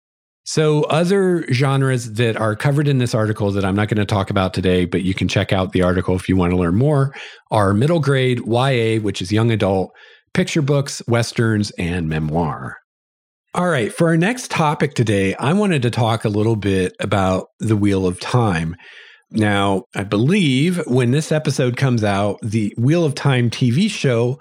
So, 0.44 0.84
other 0.84 1.44
genres 1.52 2.12
that 2.12 2.36
are 2.36 2.54
covered 2.54 2.86
in 2.86 2.98
this 2.98 3.16
article 3.16 3.50
that 3.50 3.64
I'm 3.64 3.74
not 3.74 3.88
going 3.88 3.98
to 3.98 4.04
talk 4.04 4.30
about 4.30 4.54
today, 4.54 4.84
but 4.84 5.02
you 5.02 5.12
can 5.12 5.26
check 5.26 5.52
out 5.52 5.72
the 5.72 5.82
article 5.82 6.14
if 6.14 6.28
you 6.28 6.36
want 6.36 6.52
to 6.52 6.56
learn 6.56 6.76
more, 6.76 7.12
are 7.50 7.74
middle 7.74 7.98
grade 7.98 8.40
YA, 8.46 9.00
which 9.00 9.20
is 9.20 9.32
young 9.32 9.50
adult, 9.50 9.90
picture 10.34 10.62
books, 10.62 11.02
westerns, 11.08 11.72
and 11.72 12.08
memoir. 12.08 12.76
All 13.54 13.66
right, 13.66 13.92
for 13.92 14.08
our 14.08 14.16
next 14.16 14.50
topic 14.50 14.94
today, 14.94 15.34
I 15.34 15.52
wanted 15.52 15.82
to 15.82 15.90
talk 15.90 16.24
a 16.24 16.28
little 16.28 16.56
bit 16.56 16.94
about 17.00 17.48
the 17.58 17.76
Wheel 17.76 18.06
of 18.06 18.20
Time. 18.20 18.76
Now, 19.30 19.84
I 19.94 20.04
believe 20.04 20.78
when 20.86 21.10
this 21.10 21.32
episode 21.32 21.76
comes 21.76 22.04
out, 22.04 22.38
the 22.42 22.72
Wheel 22.78 23.04
of 23.04 23.14
Time 23.14 23.50
TV 23.50 23.90
show 23.90 24.38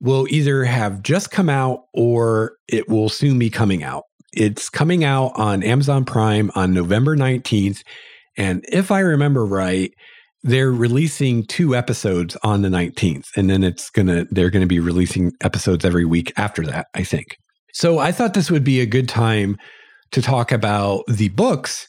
will 0.00 0.26
either 0.28 0.64
have 0.64 1.02
just 1.02 1.30
come 1.30 1.48
out 1.48 1.84
or 1.94 2.56
it 2.68 2.88
will 2.88 3.08
soon 3.08 3.38
be 3.38 3.50
coming 3.50 3.82
out. 3.82 4.04
It's 4.32 4.68
coming 4.68 5.04
out 5.04 5.32
on 5.36 5.62
Amazon 5.62 6.04
Prime 6.04 6.50
on 6.54 6.74
November 6.74 7.16
19th. 7.16 7.82
And 8.36 8.64
if 8.70 8.90
I 8.90 9.00
remember 9.00 9.46
right, 9.46 9.92
they're 10.42 10.70
releasing 10.70 11.44
two 11.44 11.74
episodes 11.74 12.36
on 12.42 12.62
the 12.62 12.68
19th. 12.68 13.28
And 13.36 13.48
then 13.48 13.64
it's 13.64 13.90
going 13.90 14.08
to, 14.08 14.26
they're 14.30 14.50
going 14.50 14.62
to 14.62 14.66
be 14.66 14.80
releasing 14.80 15.32
episodes 15.40 15.84
every 15.84 16.04
week 16.04 16.32
after 16.36 16.64
that, 16.66 16.86
I 16.94 17.02
think. 17.02 17.36
So 17.72 17.98
I 17.98 18.12
thought 18.12 18.34
this 18.34 18.50
would 18.50 18.64
be 18.64 18.80
a 18.80 18.86
good 18.86 19.08
time 19.08 19.56
to 20.12 20.22
talk 20.22 20.52
about 20.52 21.04
the 21.08 21.30
books 21.30 21.86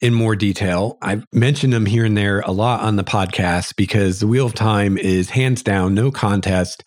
in 0.00 0.14
more 0.14 0.34
detail. 0.34 0.96
I've 1.02 1.24
mentioned 1.32 1.72
them 1.72 1.86
here 1.86 2.04
and 2.04 2.16
there 2.16 2.40
a 2.40 2.52
lot 2.52 2.80
on 2.80 2.96
the 2.96 3.04
podcast 3.04 3.76
because 3.76 4.20
The 4.20 4.26
Wheel 4.26 4.46
of 4.46 4.54
Time 4.54 4.96
is 4.96 5.30
hands 5.30 5.62
down, 5.62 5.94
no 5.94 6.10
contest, 6.10 6.82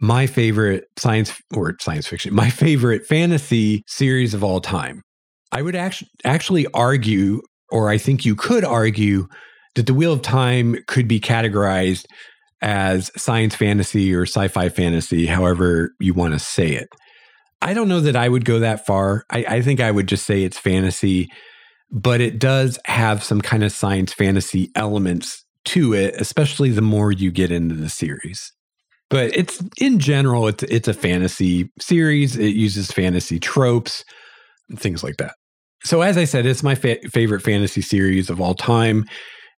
my 0.00 0.26
favorite 0.26 0.84
science 0.96 1.32
or 1.54 1.74
science 1.80 2.06
fiction, 2.06 2.34
my 2.34 2.50
favorite 2.50 3.06
fantasy 3.06 3.82
series 3.86 4.32
of 4.32 4.42
all 4.44 4.60
time. 4.60 5.02
I 5.52 5.62
would 5.62 5.76
actually 5.76 6.10
actually 6.24 6.66
argue, 6.72 7.42
or 7.70 7.90
I 7.90 7.98
think 7.98 8.24
you 8.24 8.34
could 8.34 8.64
argue, 8.64 9.26
that 9.74 9.86
the 9.86 9.94
Wheel 9.94 10.12
of 10.12 10.22
Time 10.22 10.76
could 10.86 11.08
be 11.08 11.20
categorized 11.20 12.04
as 12.60 13.10
science 13.16 13.54
fantasy 13.54 14.14
or 14.14 14.22
sci-fi 14.22 14.68
fantasy, 14.68 15.26
however 15.26 15.90
you 16.00 16.14
want 16.14 16.34
to 16.34 16.38
say 16.38 16.70
it. 16.70 16.88
I 17.60 17.74
don't 17.74 17.88
know 17.88 18.00
that 18.00 18.16
I 18.16 18.28
would 18.28 18.44
go 18.44 18.60
that 18.60 18.86
far. 18.86 19.24
I, 19.30 19.44
I 19.48 19.62
think 19.62 19.80
I 19.80 19.90
would 19.90 20.08
just 20.08 20.26
say 20.26 20.44
it's 20.44 20.58
fantasy, 20.58 21.28
but 21.90 22.20
it 22.20 22.38
does 22.38 22.78
have 22.86 23.22
some 23.22 23.40
kind 23.40 23.64
of 23.64 23.72
science 23.72 24.12
fantasy 24.12 24.70
elements 24.74 25.44
to 25.66 25.94
it, 25.94 26.14
especially 26.18 26.70
the 26.70 26.82
more 26.82 27.12
you 27.12 27.30
get 27.30 27.50
into 27.50 27.74
the 27.74 27.88
series. 27.88 28.52
But 29.10 29.34
it's 29.36 29.62
in 29.80 29.98
general 29.98 30.48
it's 30.48 30.62
it's 30.64 30.88
a 30.88 30.94
fantasy 30.94 31.70
series. 31.80 32.36
It 32.36 32.54
uses 32.54 32.90
fantasy 32.90 33.38
tropes 33.40 34.04
things 34.76 35.02
like 35.02 35.16
that. 35.16 35.34
So 35.84 36.02
as 36.02 36.18
i 36.18 36.24
said 36.24 36.44
it's 36.44 36.62
my 36.62 36.74
fa- 36.74 36.98
favorite 37.10 37.40
fantasy 37.40 37.80
series 37.80 38.28
of 38.28 38.40
all 38.40 38.54
time 38.54 39.04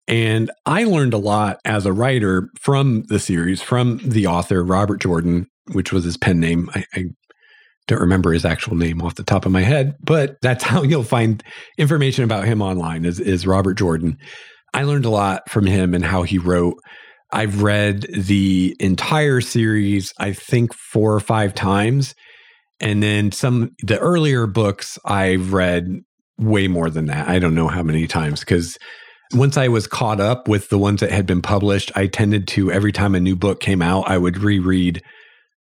and 0.07 0.51
i 0.67 0.85
learned 0.85 1.15
a 1.15 1.19
lot 1.19 1.59
as 1.65 1.87
a 1.87 1.93
writer 1.93 2.49
from 2.61 3.03
the 3.09 3.19
series 3.19 3.61
from 3.63 3.99
the 4.05 4.27
author 4.27 4.63
robert 4.63 5.01
jordan 5.01 5.47
which 5.73 5.93
was 5.93 6.05
his 6.05 6.17
pen 6.17 6.41
name. 6.41 6.69
I, 6.75 6.85
I 6.95 7.05
don't 7.87 8.01
remember 8.01 8.33
his 8.33 8.45
actual 8.45 8.77
name 8.77 9.03
off 9.03 9.17
the 9.17 9.25
top 9.25 9.47
of 9.47 9.53
my 9.53 9.63
head 9.63 9.95
but 10.03 10.37
that's 10.43 10.65
how 10.71 10.83
you'll 10.83 11.03
find 11.03 11.43
information 11.79 12.25
about 12.25 12.45
him 12.45 12.63
online 12.63 13.05
is, 13.05 13.21
is 13.21 13.47
robert 13.47 13.75
jordan 13.75 14.17
i 14.75 14.83
learned 14.83 15.05
a 15.05 15.11
lot 15.11 15.49
from 15.49 15.67
him 15.67 15.95
and 15.95 16.05
how 16.05 16.23
he 16.23 16.39
wrote 16.39 16.77
I've 17.33 17.63
read 17.63 18.07
the 18.13 18.77
entire 18.81 19.41
series, 19.41 20.13
I 20.19 20.33
think 20.33 20.75
four 20.75 21.15
or 21.15 21.21
five 21.21 21.55
times. 21.55 22.15
And 22.81 23.03
then 23.03 23.31
some, 23.31 23.71
the 23.83 23.99
earlier 23.99 24.47
books 24.47 24.99
I've 25.05 25.53
read 25.53 26.01
way 26.39 26.67
more 26.67 26.91
than 26.91 27.07
that. 27.07 27.29
I 27.29 27.39
don't 27.39 27.55
know 27.55 27.69
how 27.69 27.83
many 27.83 28.07
times 28.07 28.41
because 28.41 28.79
once 29.33 29.57
I 29.57 29.69
was 29.69 29.87
caught 29.87 30.19
up 30.19 30.49
with 30.49 30.71
the 30.71 30.79
ones 30.79 31.01
that 31.01 31.13
had 31.13 31.27
been 31.27 31.43
published, 31.43 31.93
I 31.95 32.07
tended 32.07 32.49
to, 32.49 32.73
every 32.73 32.91
time 32.91 33.15
a 33.15 33.21
new 33.21 33.37
book 33.37 33.61
came 33.61 33.83
out, 33.83 34.09
I 34.09 34.19
would 34.19 34.39
reread 34.39 35.03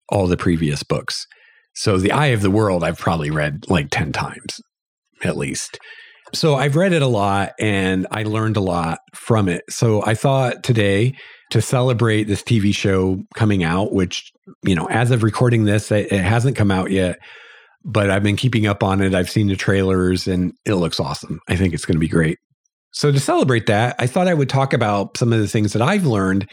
all 0.09 0.27
the 0.27 0.37
previous 0.37 0.83
books. 0.83 1.27
So 1.75 1.99
The 1.99 2.13
Eye 2.13 2.29
of 2.29 2.43
the 2.43 2.51
World, 2.51 2.83
I've 2.83 2.99
probably 2.99 3.31
read 3.31 3.65
like 3.69 3.89
10 3.91 4.13
times 4.13 4.61
at 5.23 5.37
least. 5.37 5.79
So 6.35 6.57
I've 6.57 6.77
read 6.77 6.93
it 6.93 7.03
a 7.03 7.07
lot 7.07 7.53
and 7.59 8.07
I 8.11 8.23
learned 8.23 8.57
a 8.57 8.61
lot 8.61 8.99
from 9.15 9.49
it. 9.49 9.63
So 9.71 10.05
I 10.05 10.15
thought 10.15 10.63
today 10.63 11.15
to 11.51 11.63
celebrate 11.63 12.25
this 12.25 12.43
TV 12.43 12.75
show 12.75 13.23
coming 13.35 13.65
out, 13.65 13.93
which, 13.93 14.31
you 14.63 14.75
know, 14.75 14.87
as 14.91 15.11
of 15.11 15.23
recording 15.23 15.65
this, 15.65 15.91
it, 15.91 16.13
it 16.13 16.23
hasn't 16.23 16.57
come 16.57 16.71
out 16.71 16.91
yet, 16.91 17.19
but 17.85 18.11
I've 18.11 18.23
been 18.23 18.37
keeping 18.37 18.67
up 18.67 18.83
on 18.83 19.01
it. 19.01 19.15
I've 19.15 19.31
seen 19.31 19.49
the 19.49 19.57
trailers 19.57 20.29
and 20.29 20.53
it 20.67 20.75
looks 20.75 21.01
awesome. 21.01 21.41
I 21.49 21.57
think 21.57 21.73
it's 21.73 21.87
going 21.87 21.97
to 21.97 22.01
be 22.01 22.09
great. 22.09 22.39
So, 22.93 23.13
to 23.13 23.21
celebrate 23.21 23.67
that, 23.67 23.95
I 23.99 24.07
thought 24.07 24.29
I 24.29 24.35
would 24.35 24.49
talk 24.49 24.73
about 24.73 25.17
some 25.17 25.33
of 25.33 25.41
the 25.41 25.49
things 25.49 25.75
that 25.75 25.83
I've 25.83 26.07
learned 26.07 26.49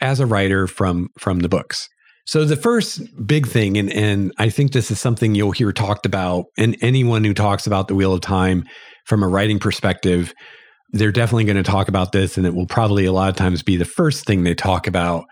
as 0.00 0.18
a 0.18 0.26
writer 0.26 0.66
from 0.66 1.08
from 1.18 1.40
the 1.40 1.48
books. 1.48 1.88
So 2.26 2.44
the 2.44 2.56
first 2.56 3.02
big 3.26 3.46
thing, 3.46 3.76
and 3.76 3.92
and 3.92 4.32
I 4.38 4.48
think 4.48 4.72
this 4.72 4.90
is 4.90 4.98
something 4.98 5.34
you'll 5.34 5.52
hear 5.52 5.72
talked 5.72 6.06
about, 6.06 6.46
and 6.56 6.76
anyone 6.80 7.24
who 7.24 7.34
talks 7.34 7.66
about 7.66 7.88
the 7.88 7.94
Wheel 7.94 8.14
of 8.14 8.22
Time 8.22 8.64
from 9.04 9.22
a 9.22 9.28
writing 9.28 9.58
perspective 9.58 10.32
they're 10.94 11.12
definitely 11.12 11.44
going 11.44 11.56
to 11.56 11.62
talk 11.64 11.88
about 11.88 12.12
this, 12.12 12.38
and 12.38 12.46
it 12.46 12.54
will 12.54 12.68
probably 12.68 13.04
a 13.04 13.12
lot 13.12 13.28
of 13.28 13.34
times 13.34 13.64
be 13.64 13.76
the 13.76 13.84
first 13.84 14.26
thing 14.26 14.44
they 14.44 14.54
talk 14.54 14.86
about. 14.86 15.24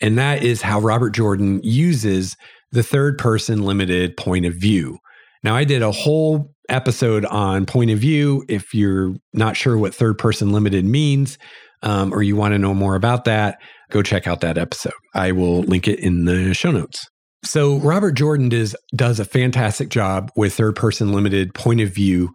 And 0.00 0.18
that 0.18 0.42
is 0.42 0.60
how 0.60 0.80
Robert 0.80 1.10
Jordan 1.10 1.60
uses 1.62 2.36
the 2.72 2.82
third 2.82 3.16
person 3.16 3.62
limited 3.62 4.16
point 4.16 4.46
of 4.46 4.54
view. 4.54 4.98
Now, 5.44 5.54
I 5.54 5.62
did 5.62 5.80
a 5.80 5.92
whole 5.92 6.52
episode 6.68 7.24
on 7.26 7.66
point 7.66 7.92
of 7.92 8.00
view. 8.00 8.44
If 8.48 8.74
you're 8.74 9.14
not 9.32 9.56
sure 9.56 9.78
what 9.78 9.94
third 9.94 10.18
person 10.18 10.52
limited 10.52 10.84
means, 10.84 11.38
um, 11.82 12.12
or 12.12 12.24
you 12.24 12.34
want 12.34 12.52
to 12.54 12.58
know 12.58 12.74
more 12.74 12.96
about 12.96 13.26
that, 13.26 13.60
go 13.90 14.02
check 14.02 14.26
out 14.26 14.40
that 14.40 14.58
episode. 14.58 14.92
I 15.14 15.32
will 15.32 15.60
link 15.62 15.88
it 15.88 16.00
in 16.00 16.24
the 16.24 16.54
show 16.54 16.70
notes. 16.70 17.06
So, 17.44 17.78
Robert 17.78 18.12
Jordan 18.12 18.48
does, 18.48 18.74
does 18.94 19.20
a 19.20 19.24
fantastic 19.24 19.88
job 19.88 20.30
with 20.36 20.54
third 20.54 20.74
person 20.74 21.12
limited 21.12 21.54
point 21.54 21.80
of 21.80 21.94
view 21.94 22.30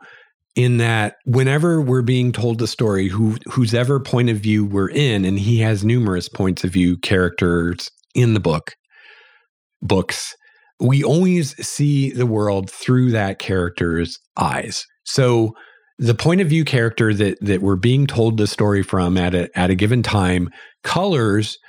in 0.55 0.77
that 0.77 1.15
whenever 1.25 1.81
we're 1.81 2.01
being 2.01 2.31
told 2.31 2.59
the 2.59 2.67
story, 2.67 3.07
who 3.07 3.37
whose 3.49 3.73
ever 3.73 3.99
point 3.99 4.29
of 4.29 4.37
view 4.37 4.65
we're 4.65 4.89
in, 4.89 5.25
and 5.25 5.39
he 5.39 5.59
has 5.59 5.83
numerous 5.83 6.29
points 6.29 6.63
of 6.63 6.71
view 6.71 6.97
characters 6.97 7.89
in 8.13 8.33
the 8.33 8.39
book, 8.39 8.73
books, 9.81 10.35
we 10.79 11.03
always 11.03 11.55
see 11.65 12.11
the 12.11 12.25
world 12.25 12.69
through 12.69 13.11
that 13.11 13.39
character's 13.39 14.17
eyes. 14.37 14.85
So 15.05 15.53
the 16.01 16.15
point 16.15 16.41
of 16.41 16.47
view 16.47 16.65
character 16.65 17.13
that 17.13 17.37
that 17.41 17.61
we're 17.61 17.75
being 17.75 18.07
told 18.07 18.37
the 18.37 18.47
story 18.47 18.81
from 18.81 19.17
at 19.17 19.35
a 19.35 19.49
at 19.57 19.69
a 19.69 19.75
given 19.75 20.01
time 20.01 20.49
colors 20.83 21.59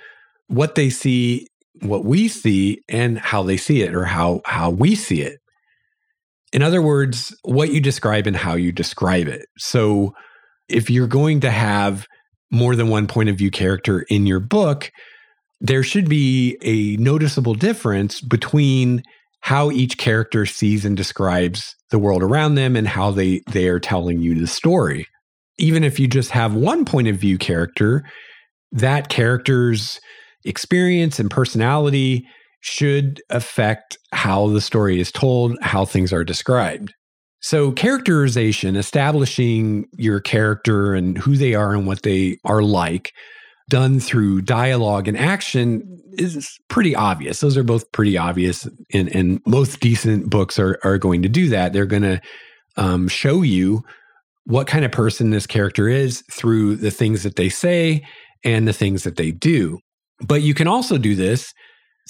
what 0.48 0.74
they 0.74 0.90
see, 0.90 1.46
what 1.80 2.04
we 2.04 2.28
see, 2.28 2.82
and 2.88 3.18
how 3.18 3.42
they 3.42 3.58
see 3.58 3.82
it, 3.82 3.94
or 3.94 4.06
how 4.06 4.40
how 4.46 4.70
we 4.70 4.94
see 4.94 5.20
it. 5.20 5.38
In 6.52 6.62
other 6.62 6.80
words, 6.80 7.36
what 7.42 7.72
you 7.72 7.80
describe 7.80 8.26
and 8.26 8.36
how 8.36 8.54
you 8.54 8.72
describe 8.72 9.28
it. 9.28 9.46
So 9.58 10.14
if 10.68 10.88
you're 10.88 11.06
going 11.06 11.40
to 11.40 11.50
have 11.50 12.06
more 12.50 12.74
than 12.74 12.88
one 12.88 13.06
point 13.06 13.28
of 13.28 13.36
view 13.36 13.50
character 13.50 14.06
in 14.08 14.26
your 14.26 14.40
book, 14.40 14.90
there 15.60 15.82
should 15.82 16.08
be 16.08 16.56
a 16.62 16.96
noticeable 16.96 17.54
difference 17.54 18.22
between 18.22 19.02
how 19.42 19.70
each 19.70 19.98
character 19.98 20.46
sees 20.46 20.84
and 20.84 20.96
describes 20.96 21.76
the 21.90 21.98
world 21.98 22.22
around 22.22 22.54
them 22.54 22.74
and 22.74 22.88
how 22.88 23.10
they 23.10 23.42
they 23.50 23.68
are 23.68 23.80
telling 23.80 24.20
you 24.20 24.38
the 24.38 24.46
story. 24.46 25.06
Even 25.58 25.84
if 25.84 26.00
you 26.00 26.08
just 26.08 26.30
have 26.30 26.54
one 26.54 26.84
point 26.84 27.08
of 27.08 27.16
view 27.16 27.36
character, 27.36 28.04
that 28.72 29.08
character's 29.08 30.00
experience 30.44 31.18
and 31.18 31.30
personality 31.30 32.26
should 32.60 33.20
affect 33.30 33.98
how 34.12 34.48
the 34.48 34.60
story 34.60 35.00
is 35.00 35.12
told, 35.12 35.58
how 35.60 35.84
things 35.84 36.12
are 36.12 36.24
described. 36.24 36.94
So, 37.40 37.72
characterization, 37.72 38.76
establishing 38.76 39.86
your 39.96 40.20
character 40.20 40.94
and 40.94 41.18
who 41.18 41.36
they 41.36 41.54
are 41.54 41.74
and 41.74 41.88
what 41.88 42.02
they 42.02 42.38
are 42.44 42.62
like, 42.62 43.12
done 43.68 44.00
through 44.00 44.42
dialogue 44.42 45.08
and 45.08 45.16
action 45.16 46.00
is 46.14 46.58
pretty 46.68 46.94
obvious. 46.94 47.40
Those 47.40 47.56
are 47.56 47.62
both 47.62 47.90
pretty 47.92 48.18
obvious, 48.18 48.68
and, 48.92 49.14
and 49.14 49.40
most 49.46 49.80
decent 49.80 50.28
books 50.28 50.58
are, 50.58 50.78
are 50.84 50.98
going 50.98 51.22
to 51.22 51.28
do 51.28 51.48
that. 51.48 51.72
They're 51.72 51.86
going 51.86 52.02
to 52.02 52.20
um, 52.76 53.08
show 53.08 53.42
you 53.42 53.82
what 54.44 54.66
kind 54.66 54.84
of 54.84 54.92
person 54.92 55.30
this 55.30 55.46
character 55.46 55.88
is 55.88 56.22
through 56.30 56.76
the 56.76 56.90
things 56.90 57.22
that 57.22 57.36
they 57.36 57.48
say 57.48 58.02
and 58.44 58.66
the 58.66 58.72
things 58.72 59.04
that 59.04 59.16
they 59.16 59.30
do. 59.30 59.78
But 60.20 60.42
you 60.42 60.54
can 60.54 60.68
also 60.68 60.98
do 60.98 61.14
this 61.14 61.52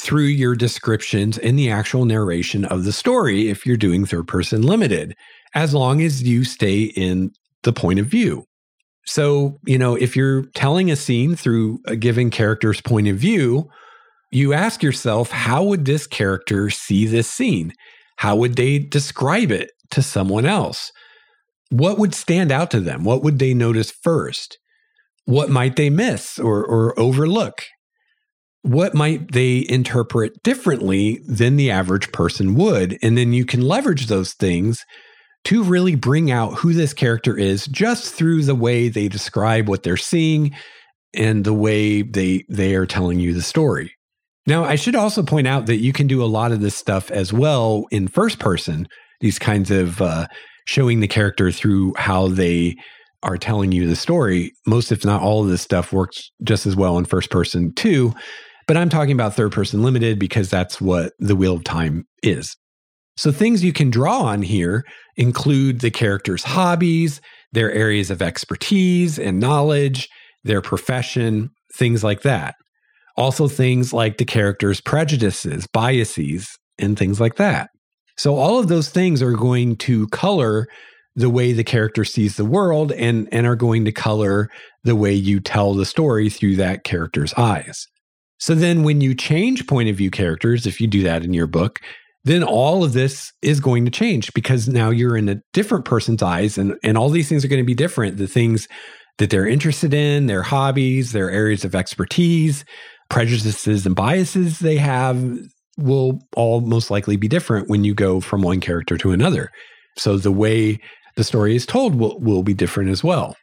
through 0.00 0.24
your 0.24 0.54
descriptions 0.54 1.38
and 1.38 1.58
the 1.58 1.70
actual 1.70 2.04
narration 2.04 2.64
of 2.64 2.84
the 2.84 2.92
story 2.92 3.50
if 3.50 3.66
you're 3.66 3.76
doing 3.76 4.06
third 4.06 4.26
person 4.26 4.62
limited, 4.62 5.14
as 5.54 5.74
long 5.74 6.00
as 6.00 6.22
you 6.22 6.44
stay 6.44 6.84
in 6.84 7.30
the 7.62 7.72
point 7.72 7.98
of 7.98 8.06
view. 8.06 8.46
So, 9.06 9.58
you 9.66 9.78
know, 9.78 9.94
if 9.96 10.16
you're 10.16 10.44
telling 10.54 10.90
a 10.90 10.96
scene 10.96 11.34
through 11.34 11.80
a 11.86 11.96
given 11.96 12.30
character's 12.30 12.80
point 12.80 13.08
of 13.08 13.16
view, 13.16 13.68
you 14.30 14.52
ask 14.52 14.82
yourself, 14.82 15.30
how 15.30 15.64
would 15.64 15.84
this 15.84 16.06
character 16.06 16.70
see 16.70 17.06
this 17.06 17.28
scene? 17.28 17.72
How 18.16 18.36
would 18.36 18.56
they 18.56 18.78
describe 18.78 19.50
it 19.50 19.72
to 19.90 20.02
someone 20.02 20.46
else? 20.46 20.92
What 21.70 21.98
would 21.98 22.14
stand 22.14 22.52
out 22.52 22.70
to 22.70 22.80
them? 22.80 23.04
What 23.04 23.22
would 23.22 23.38
they 23.38 23.54
notice 23.54 23.90
first? 23.90 24.58
What 25.24 25.50
might 25.50 25.76
they 25.76 25.90
miss 25.90 26.38
or, 26.38 26.64
or 26.64 26.98
overlook? 26.98 27.62
What 28.62 28.94
might 28.94 29.32
they 29.32 29.66
interpret 29.68 30.42
differently 30.42 31.20
than 31.26 31.56
the 31.56 31.70
average 31.70 32.12
person 32.12 32.54
would? 32.54 32.98
And 33.02 33.18
then 33.18 33.32
you 33.32 33.44
can 33.44 33.60
leverage 33.60 34.06
those 34.06 34.34
things 34.34 34.84
to 35.44 35.64
really 35.64 35.96
bring 35.96 36.30
out 36.30 36.54
who 36.54 36.72
this 36.72 36.94
character 36.94 37.36
is 37.36 37.66
just 37.66 38.14
through 38.14 38.44
the 38.44 38.54
way 38.54 38.88
they 38.88 39.08
describe 39.08 39.68
what 39.68 39.82
they're 39.82 39.96
seeing 39.96 40.54
and 41.14 41.44
the 41.44 41.52
way 41.52 42.02
they 42.02 42.44
they 42.48 42.74
are 42.74 42.86
telling 42.86 43.20
you 43.20 43.32
the 43.34 43.42
story. 43.42 43.92
Now, 44.46 44.64
I 44.64 44.74
should 44.74 44.96
also 44.96 45.22
point 45.22 45.46
out 45.46 45.66
that 45.66 45.76
you 45.76 45.92
can 45.92 46.06
do 46.06 46.22
a 46.22 46.26
lot 46.26 46.52
of 46.52 46.60
this 46.60 46.74
stuff 46.74 47.10
as 47.10 47.32
well 47.32 47.84
in 47.90 48.08
first 48.08 48.38
person, 48.40 48.88
these 49.20 49.38
kinds 49.38 49.70
of 49.70 50.02
uh, 50.02 50.26
showing 50.66 51.00
the 51.00 51.08
character 51.08 51.52
through 51.52 51.94
how 51.96 52.28
they 52.28 52.76
are 53.22 53.38
telling 53.38 53.70
you 53.70 53.86
the 53.86 53.94
story. 53.94 54.52
Most, 54.66 54.90
if 54.90 55.04
not 55.04 55.22
all 55.22 55.44
of 55.44 55.48
this 55.48 55.62
stuff 55.62 55.92
works 55.92 56.30
just 56.42 56.66
as 56.66 56.74
well 56.74 56.98
in 56.98 57.04
first 57.04 57.30
person 57.30 57.72
too. 57.74 58.12
But 58.66 58.76
I'm 58.76 58.88
talking 58.88 59.12
about 59.12 59.34
third 59.34 59.52
person 59.52 59.82
limited 59.82 60.18
because 60.18 60.50
that's 60.50 60.80
what 60.80 61.12
the 61.18 61.36
Wheel 61.36 61.54
of 61.54 61.64
Time 61.64 62.04
is. 62.22 62.56
So 63.16 63.30
things 63.30 63.62
you 63.62 63.72
can 63.72 63.90
draw 63.90 64.22
on 64.22 64.42
here 64.42 64.84
include 65.16 65.80
the 65.80 65.90
character's 65.90 66.44
hobbies, 66.44 67.20
their 67.52 67.70
areas 67.72 68.10
of 68.10 68.22
expertise 68.22 69.18
and 69.18 69.38
knowledge, 69.38 70.08
their 70.44 70.62
profession, 70.62 71.50
things 71.76 72.02
like 72.02 72.22
that. 72.22 72.54
Also, 73.16 73.46
things 73.46 73.92
like 73.92 74.16
the 74.16 74.24
character's 74.24 74.80
prejudices, 74.80 75.66
biases, 75.66 76.48
and 76.78 76.98
things 76.98 77.20
like 77.20 77.36
that. 77.36 77.68
So, 78.16 78.36
all 78.36 78.58
of 78.58 78.68
those 78.68 78.88
things 78.88 79.20
are 79.20 79.32
going 79.32 79.76
to 79.76 80.06
color 80.08 80.66
the 81.14 81.28
way 81.28 81.52
the 81.52 81.64
character 81.64 82.06
sees 82.06 82.36
the 82.36 82.44
world 82.46 82.90
and, 82.92 83.28
and 83.30 83.46
are 83.46 83.56
going 83.56 83.84
to 83.84 83.92
color 83.92 84.48
the 84.84 84.96
way 84.96 85.12
you 85.12 85.40
tell 85.40 85.74
the 85.74 85.84
story 85.84 86.30
through 86.30 86.56
that 86.56 86.84
character's 86.84 87.34
eyes. 87.34 87.86
So, 88.38 88.54
then 88.54 88.82
when 88.82 89.02
you 89.02 89.14
change 89.14 89.66
point 89.66 89.90
of 89.90 89.96
view 89.96 90.10
characters, 90.10 90.66
if 90.66 90.80
you 90.80 90.86
do 90.86 91.02
that 91.02 91.22
in 91.22 91.34
your 91.34 91.46
book, 91.46 91.80
then 92.24 92.42
all 92.42 92.84
of 92.84 92.92
this 92.92 93.32
is 93.42 93.60
going 93.60 93.84
to 93.84 93.90
change 93.90 94.32
because 94.32 94.68
now 94.68 94.90
you're 94.90 95.16
in 95.16 95.28
a 95.28 95.40
different 95.52 95.84
person's 95.84 96.22
eyes 96.22 96.56
and, 96.56 96.74
and 96.84 96.96
all 96.96 97.08
these 97.08 97.28
things 97.28 97.44
are 97.44 97.48
going 97.48 97.62
to 97.62 97.66
be 97.66 97.74
different. 97.74 98.16
The 98.16 98.28
things 98.28 98.68
that 99.18 99.30
they're 99.30 99.46
interested 99.46 99.92
in, 99.92 100.26
their 100.26 100.42
hobbies, 100.42 101.12
their 101.12 101.30
areas 101.30 101.64
of 101.64 101.74
expertise, 101.74 102.64
prejudices 103.10 103.84
and 103.84 103.96
biases 103.96 104.60
they 104.60 104.76
have 104.76 105.38
will 105.78 106.20
all 106.36 106.60
most 106.60 106.90
likely 106.90 107.16
be 107.16 107.28
different 107.28 107.68
when 107.68 107.84
you 107.84 107.94
go 107.94 108.20
from 108.20 108.42
one 108.42 108.60
character 108.60 108.96
to 108.98 109.10
another. 109.10 109.50
So 109.98 110.16
the 110.16 110.32
way 110.32 110.78
the 111.16 111.24
story 111.24 111.56
is 111.56 111.66
told 111.66 111.94
will, 111.96 112.18
will 112.20 112.42
be 112.42 112.54
different 112.54 112.90
as 112.90 113.02
well. 113.02 113.36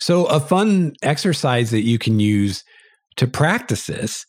So, 0.00 0.24
a 0.26 0.40
fun 0.40 0.94
exercise 1.02 1.70
that 1.70 1.82
you 1.82 1.96
can 1.96 2.18
use 2.18 2.64
to 3.16 3.28
practice 3.28 3.86
this 3.86 4.26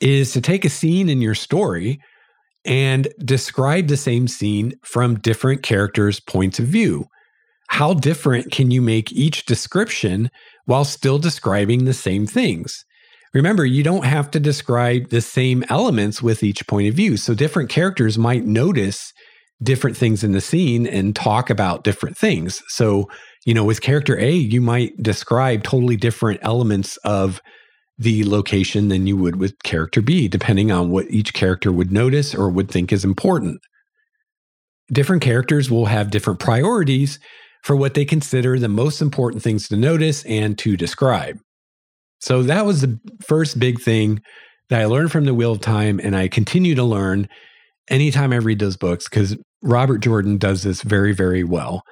is 0.00 0.32
to 0.32 0.40
take 0.40 0.64
a 0.64 0.68
scene 0.68 1.08
in 1.08 1.22
your 1.22 1.36
story 1.36 2.00
and 2.64 3.08
describe 3.24 3.88
the 3.88 3.96
same 3.96 4.28
scene 4.28 4.74
from 4.82 5.18
different 5.18 5.62
characters' 5.62 6.20
points 6.20 6.58
of 6.58 6.66
view. 6.66 7.06
How 7.68 7.94
different 7.94 8.52
can 8.52 8.70
you 8.70 8.82
make 8.82 9.12
each 9.12 9.46
description 9.46 10.30
while 10.66 10.84
still 10.84 11.18
describing 11.18 11.84
the 11.84 11.94
same 11.94 12.26
things? 12.26 12.84
Remember, 13.34 13.64
you 13.64 13.82
don't 13.82 14.04
have 14.04 14.30
to 14.32 14.40
describe 14.40 15.08
the 15.08 15.22
same 15.22 15.64
elements 15.70 16.22
with 16.22 16.42
each 16.42 16.66
point 16.66 16.88
of 16.88 16.94
view. 16.94 17.16
So 17.16 17.34
different 17.34 17.70
characters 17.70 18.18
might 18.18 18.44
notice 18.44 19.12
different 19.62 19.96
things 19.96 20.22
in 20.22 20.32
the 20.32 20.40
scene 20.40 20.86
and 20.86 21.16
talk 21.16 21.48
about 21.48 21.84
different 21.84 22.16
things. 22.16 22.62
So, 22.68 23.08
you 23.46 23.54
know, 23.54 23.64
with 23.64 23.80
character 23.80 24.18
A, 24.18 24.32
you 24.32 24.60
might 24.60 25.02
describe 25.02 25.62
totally 25.62 25.96
different 25.96 26.40
elements 26.42 26.98
of 26.98 27.40
the 28.02 28.24
location 28.24 28.88
than 28.88 29.06
you 29.06 29.16
would 29.16 29.36
with 29.36 29.62
character 29.62 30.02
B, 30.02 30.28
depending 30.28 30.70
on 30.70 30.90
what 30.90 31.10
each 31.10 31.32
character 31.32 31.72
would 31.72 31.92
notice 31.92 32.34
or 32.34 32.48
would 32.50 32.70
think 32.70 32.92
is 32.92 33.04
important. 33.04 33.60
Different 34.92 35.22
characters 35.22 35.70
will 35.70 35.86
have 35.86 36.10
different 36.10 36.38
priorities 36.38 37.18
for 37.62 37.76
what 37.76 37.94
they 37.94 38.04
consider 38.04 38.58
the 38.58 38.68
most 38.68 39.00
important 39.00 39.42
things 39.42 39.68
to 39.68 39.76
notice 39.76 40.24
and 40.24 40.58
to 40.58 40.76
describe. 40.76 41.38
So 42.20 42.42
that 42.42 42.66
was 42.66 42.82
the 42.82 42.98
first 43.20 43.58
big 43.58 43.80
thing 43.80 44.20
that 44.68 44.80
I 44.80 44.86
learned 44.86 45.12
from 45.12 45.24
the 45.24 45.34
Wheel 45.34 45.52
of 45.52 45.60
Time, 45.60 46.00
and 46.02 46.16
I 46.16 46.28
continue 46.28 46.74
to 46.74 46.84
learn 46.84 47.28
anytime 47.88 48.32
I 48.32 48.36
read 48.36 48.58
those 48.58 48.76
books 48.76 49.08
because 49.08 49.36
Robert 49.62 49.98
Jordan 49.98 50.38
does 50.38 50.62
this 50.62 50.82
very, 50.82 51.12
very 51.12 51.44
well. 51.44 51.82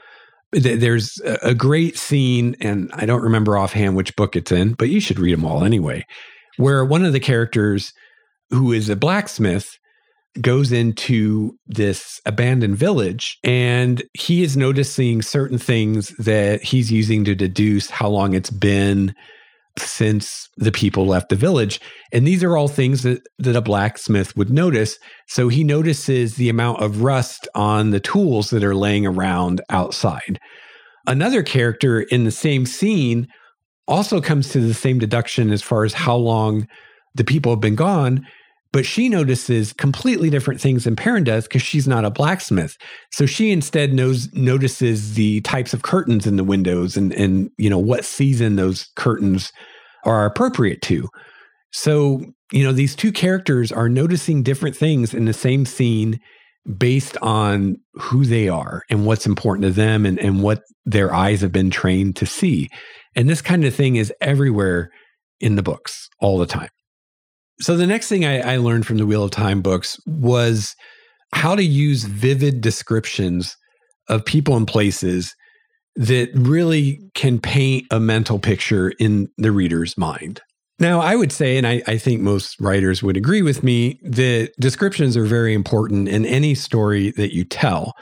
There's 0.52 1.20
a 1.42 1.54
great 1.54 1.96
scene, 1.96 2.56
and 2.60 2.90
I 2.92 3.06
don't 3.06 3.22
remember 3.22 3.56
offhand 3.56 3.96
which 3.96 4.16
book 4.16 4.34
it's 4.34 4.50
in, 4.50 4.72
but 4.72 4.88
you 4.88 5.00
should 5.00 5.18
read 5.18 5.32
them 5.32 5.44
all 5.44 5.62
anyway, 5.62 6.04
where 6.56 6.84
one 6.84 7.04
of 7.04 7.12
the 7.12 7.20
characters 7.20 7.92
who 8.50 8.72
is 8.72 8.88
a 8.88 8.96
blacksmith 8.96 9.78
goes 10.40 10.70
into 10.72 11.56
this 11.66 12.20
abandoned 12.24 12.76
village 12.76 13.38
and 13.42 14.02
he 14.14 14.42
is 14.42 14.56
noticing 14.56 15.22
certain 15.22 15.58
things 15.58 16.10
that 16.18 16.62
he's 16.62 16.92
using 16.92 17.24
to 17.24 17.34
deduce 17.34 17.90
how 17.90 18.08
long 18.08 18.34
it's 18.34 18.50
been 18.50 19.14
since 19.78 20.48
the 20.56 20.72
people 20.72 21.06
left 21.06 21.28
the 21.28 21.36
village. 21.36 21.80
And 22.12 22.26
these 22.26 22.42
are 22.42 22.56
all 22.56 22.68
things 22.68 23.02
that, 23.02 23.22
that 23.38 23.56
a 23.56 23.60
blacksmith 23.60 24.36
would 24.36 24.50
notice. 24.50 24.98
So 25.26 25.48
he 25.48 25.64
notices 25.64 26.34
the 26.34 26.48
amount 26.48 26.82
of 26.82 27.02
rust 27.02 27.48
on 27.54 27.90
the 27.90 28.00
tools 28.00 28.50
that 28.50 28.64
are 28.64 28.74
laying 28.74 29.06
around 29.06 29.60
outside. 29.70 30.38
Another 31.06 31.42
character 31.42 32.00
in 32.02 32.24
the 32.24 32.30
same 32.30 32.66
scene 32.66 33.26
also 33.88 34.20
comes 34.20 34.50
to 34.50 34.60
the 34.60 34.74
same 34.74 34.98
deduction 34.98 35.50
as 35.50 35.62
far 35.62 35.84
as 35.84 35.94
how 35.94 36.16
long 36.16 36.68
the 37.14 37.24
people 37.24 37.52
have 37.52 37.60
been 37.60 37.74
gone. 37.74 38.26
But 38.72 38.86
she 38.86 39.08
notices 39.08 39.72
completely 39.72 40.30
different 40.30 40.60
things 40.60 40.84
than 40.84 40.94
Perrin 40.94 41.24
does 41.24 41.44
because 41.44 41.62
she's 41.62 41.88
not 41.88 42.04
a 42.04 42.10
blacksmith. 42.10 42.76
So 43.10 43.26
she 43.26 43.50
instead 43.50 43.92
knows 43.92 44.32
notices 44.32 45.14
the 45.14 45.40
types 45.40 45.74
of 45.74 45.82
curtains 45.82 46.26
in 46.26 46.36
the 46.36 46.44
windows 46.44 46.96
and 46.96 47.12
and 47.14 47.50
you 47.58 47.68
know 47.68 47.78
what 47.78 48.04
season 48.04 48.56
those 48.56 48.88
curtains 48.94 49.52
are 50.04 50.24
appropriate 50.24 50.82
to. 50.82 51.08
So, 51.72 52.22
you 52.52 52.64
know, 52.64 52.72
these 52.72 52.96
two 52.96 53.12
characters 53.12 53.70
are 53.72 53.88
noticing 53.88 54.42
different 54.42 54.76
things 54.76 55.14
in 55.14 55.24
the 55.24 55.32
same 55.32 55.64
scene 55.66 56.20
based 56.76 57.16
on 57.18 57.76
who 57.94 58.24
they 58.24 58.48
are 58.48 58.82
and 58.90 59.06
what's 59.06 59.26
important 59.26 59.64
to 59.64 59.70
them 59.70 60.04
and, 60.04 60.18
and 60.18 60.42
what 60.42 60.62
their 60.84 61.14
eyes 61.14 61.40
have 61.40 61.52
been 61.52 61.70
trained 61.70 62.16
to 62.16 62.26
see. 62.26 62.68
And 63.16 63.28
this 63.28 63.42
kind 63.42 63.64
of 63.64 63.74
thing 63.74 63.96
is 63.96 64.12
everywhere 64.20 64.90
in 65.40 65.56
the 65.56 65.62
books 65.62 66.08
all 66.20 66.38
the 66.38 66.46
time. 66.46 66.68
So 67.60 67.76
the 67.76 67.86
next 67.86 68.08
thing 68.08 68.24
I, 68.24 68.54
I 68.54 68.56
learned 68.56 68.86
from 68.86 68.96
the 68.96 69.06
Wheel 69.06 69.24
of 69.24 69.30
Time 69.30 69.60
books 69.60 70.00
was 70.06 70.74
how 71.32 71.54
to 71.54 71.62
use 71.62 72.04
vivid 72.04 72.60
descriptions 72.60 73.56
of 74.08 74.24
people 74.24 74.56
and 74.56 74.66
places 74.66 75.34
that 75.96 76.30
really 76.34 77.00
can 77.14 77.38
paint 77.38 77.86
a 77.90 78.00
mental 78.00 78.38
picture 78.38 78.90
in 78.98 79.28
the 79.36 79.52
reader's 79.52 79.98
mind. 79.98 80.40
Now, 80.78 81.00
I 81.00 81.14
would 81.14 81.30
say, 81.30 81.58
and 81.58 81.66
I, 81.66 81.82
I, 81.86 81.98
think 81.98 82.22
most 82.22 82.58
writers 82.58 83.02
would 83.02 83.16
agree 83.16 83.42
with 83.42 83.62
me, 83.62 84.00
that 84.02 84.52
descriptions 84.58 85.14
are 85.14 85.26
very 85.26 85.52
important 85.52 86.08
in 86.08 86.24
any 86.24 86.54
story 86.54 87.10
that 87.12 87.34
you 87.34 87.44
tell. 87.44 87.92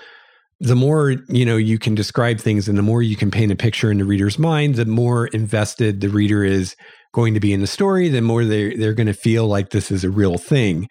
The 0.60 0.76
more 0.76 1.16
you 1.28 1.44
know 1.44 1.56
you 1.56 1.78
can 1.78 1.96
describe 1.96 2.38
things 2.38 2.68
and 2.68 2.78
the 2.78 2.82
more 2.82 3.02
you 3.02 3.16
can 3.16 3.32
paint 3.32 3.50
a 3.50 3.56
picture 3.56 3.90
in 3.90 3.98
the 3.98 4.04
reader's 4.04 4.38
mind, 4.38 4.76
the 4.76 4.84
more 4.84 5.26
invested 5.28 6.00
the 6.00 6.08
reader 6.08 6.44
is 6.44 6.76
going 7.18 7.34
to 7.34 7.40
be 7.40 7.52
in 7.52 7.60
the 7.60 7.66
story, 7.66 8.08
the 8.08 8.22
more 8.22 8.44
they're, 8.44 8.76
they're 8.76 8.94
going 8.94 9.08
to 9.08 9.12
feel 9.12 9.48
like 9.48 9.70
this 9.70 9.90
is 9.90 10.04
a 10.04 10.10
real 10.10 10.38
thing. 10.38 10.88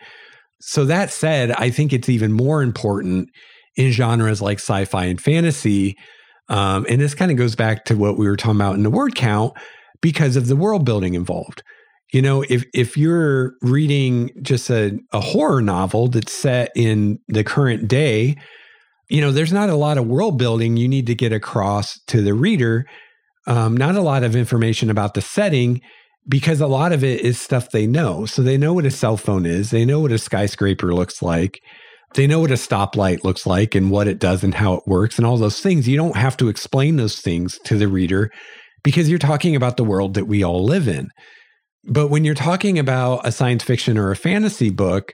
So, 0.60 0.84
that 0.84 1.10
said, 1.10 1.52
I 1.52 1.70
think 1.70 1.94
it's 1.94 2.10
even 2.10 2.34
more 2.34 2.62
important 2.62 3.30
in 3.78 3.92
genres 3.92 4.42
like 4.42 4.60
sci 4.60 4.84
fi 4.84 5.06
and 5.06 5.22
fantasy. 5.22 5.96
Um, 6.50 6.86
and 6.90 7.00
this 7.00 7.16
kind 7.16 7.32
of 7.32 7.38
goes 7.38 7.56
back 7.56 7.86
to 7.86 7.96
what 7.96 8.18
we 8.18 8.28
were 8.28 8.36
talking 8.36 8.60
about 8.60 8.76
in 8.76 8.84
the 8.84 8.90
word 8.90 9.16
count 9.16 9.54
because 10.02 10.36
of 10.36 10.48
the 10.48 10.56
world 10.58 10.84
building 10.84 11.14
involved. 11.14 11.64
You 12.12 12.22
know, 12.22 12.44
if 12.50 12.66
if 12.74 12.98
you're 12.98 13.54
reading 13.62 14.32
just 14.42 14.70
a, 14.70 14.98
a 15.14 15.22
horror 15.22 15.62
novel 15.62 16.08
that's 16.10 16.34
set 16.34 16.72
in 16.76 17.20
the 17.28 17.44
current 17.44 17.88
day, 17.88 18.36
you 19.10 19.22
know, 19.22 19.32
there's 19.32 19.54
not 19.54 19.70
a 19.70 19.76
lot 19.76 19.98
of 19.98 20.08
world 20.08 20.38
building 20.38 20.76
you 20.76 20.88
need 20.88 21.08
to 21.08 21.16
get 21.16 21.32
across 21.32 22.00
to 22.08 22.22
the 22.22 22.34
reader. 22.34 22.86
Um, 23.46 23.78
not 23.78 23.96
a 23.96 24.02
lot 24.02 24.24
of 24.24 24.36
information 24.36 24.90
about 24.90 25.14
the 25.14 25.22
setting 25.22 25.82
because 26.28 26.62
a 26.62 26.68
lot 26.68 26.92
of 26.92 27.04
it 27.04 27.22
is 27.22 27.40
stuff 27.40 27.72
they 27.72 27.88
know. 27.88 28.26
So 28.26 28.42
they 28.42 28.58
know 28.58 28.74
what 28.74 28.86
a 28.86 28.92
cell 28.92 29.18
phone 29.18 29.46
is, 29.46 29.72
they 29.72 29.86
know 29.86 30.00
what 30.00 30.12
a 30.12 30.18
skyscraper 30.18 30.94
looks 30.94 31.22
like, 31.22 31.62
they 32.16 32.28
know 32.28 32.40
what 32.40 32.52
a 32.52 32.56
stoplight 32.56 33.24
looks 33.24 33.46
like 33.46 33.76
and 33.76 33.92
what 33.92 34.08
it 34.08 34.20
does 34.20 34.44
and 34.44 34.54
how 34.54 34.74
it 34.74 34.88
works 34.88 35.18
and 35.18 35.26
all 35.26 35.38
those 35.38 35.60
things. 35.60 35.88
You 35.88 35.98
don't 35.98 36.16
have 36.16 36.38
to 36.38 36.50
explain 36.50 36.96
those 36.96 37.20
things 37.20 37.60
to 37.66 37.78
the 37.78 37.88
reader 37.88 38.32
because 38.84 39.10
you're 39.10 39.20
talking 39.20 39.56
about 39.56 39.78
the 39.78 39.84
world 39.84 40.14
that 40.14 40.26
we 40.26 40.44
all 40.44 40.64
live 40.64 40.88
in. 40.88 41.10
But 41.84 42.10
when 42.10 42.26
you're 42.26 42.36
talking 42.36 42.78
about 42.80 43.26
a 43.26 43.32
science 43.32 43.64
fiction 43.64 43.98
or 43.98 44.12
a 44.12 44.16
fantasy 44.16 44.70
book, 44.70 45.14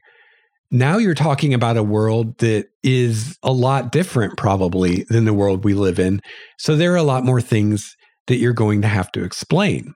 now 0.72 0.98
you're 0.98 1.14
talking 1.14 1.54
about 1.54 1.78
a 1.78 1.84
world 1.84 2.40
that 2.40 2.68
is 2.82 3.38
a 3.44 3.52
lot 3.52 3.92
different, 3.92 4.38
probably, 4.38 5.04
than 5.04 5.26
the 5.26 5.34
world 5.34 5.64
we 5.64 5.76
live 5.76 6.00
in. 6.00 6.20
So 6.58 6.76
there 6.76 6.94
are 6.94 6.98
a 6.98 7.04
lot 7.04 7.24
more 7.24 7.42
things 7.42 7.96
that 8.26 8.38
you're 8.38 8.54
going 8.54 8.82
to 8.82 8.88
have 8.88 9.12
to 9.12 9.24
explain. 9.24 9.94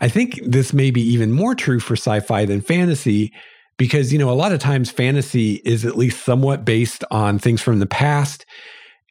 I 0.00 0.08
think 0.08 0.40
this 0.44 0.72
may 0.72 0.90
be 0.90 1.02
even 1.02 1.32
more 1.32 1.54
true 1.54 1.80
for 1.80 1.94
sci 1.94 2.20
fi 2.20 2.44
than 2.44 2.60
fantasy 2.60 3.32
because, 3.76 4.12
you 4.12 4.18
know, 4.18 4.30
a 4.30 4.32
lot 4.32 4.52
of 4.52 4.60
times 4.60 4.90
fantasy 4.90 5.60
is 5.64 5.84
at 5.84 5.96
least 5.96 6.24
somewhat 6.24 6.64
based 6.64 7.04
on 7.10 7.38
things 7.38 7.62
from 7.62 7.78
the 7.78 7.86
past. 7.86 8.44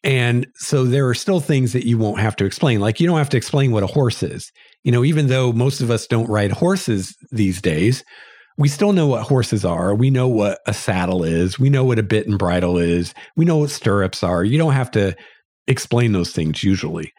And 0.03 0.47
so 0.55 0.85
there 0.85 1.07
are 1.07 1.13
still 1.13 1.39
things 1.39 1.73
that 1.73 1.85
you 1.85 1.97
won't 1.97 2.19
have 2.19 2.35
to 2.37 2.45
explain. 2.45 2.79
Like 2.79 2.99
you 2.99 3.07
don't 3.07 3.17
have 3.17 3.29
to 3.29 3.37
explain 3.37 3.71
what 3.71 3.83
a 3.83 3.87
horse 3.87 4.23
is. 4.23 4.51
You 4.83 4.91
know, 4.91 5.03
even 5.03 5.27
though 5.27 5.51
most 5.51 5.81
of 5.81 5.91
us 5.91 6.07
don't 6.07 6.29
ride 6.29 6.51
horses 6.51 7.15
these 7.31 7.61
days, 7.61 8.03
we 8.57 8.67
still 8.67 8.93
know 8.93 9.07
what 9.07 9.23
horses 9.23 9.65
are. 9.65 9.93
We 9.95 10.09
know 10.09 10.27
what 10.27 10.59
a 10.67 10.73
saddle 10.73 11.23
is. 11.23 11.59
We 11.59 11.69
know 11.69 11.83
what 11.83 11.99
a 11.99 12.03
bit 12.03 12.27
and 12.27 12.37
bridle 12.37 12.77
is. 12.77 13.13
We 13.35 13.45
know 13.45 13.57
what 13.57 13.69
stirrups 13.69 14.23
are. 14.23 14.43
You 14.43 14.57
don't 14.57 14.73
have 14.73 14.91
to 14.91 15.15
explain 15.67 16.11
those 16.11 16.31
things 16.31 16.63
usually. 16.63 17.13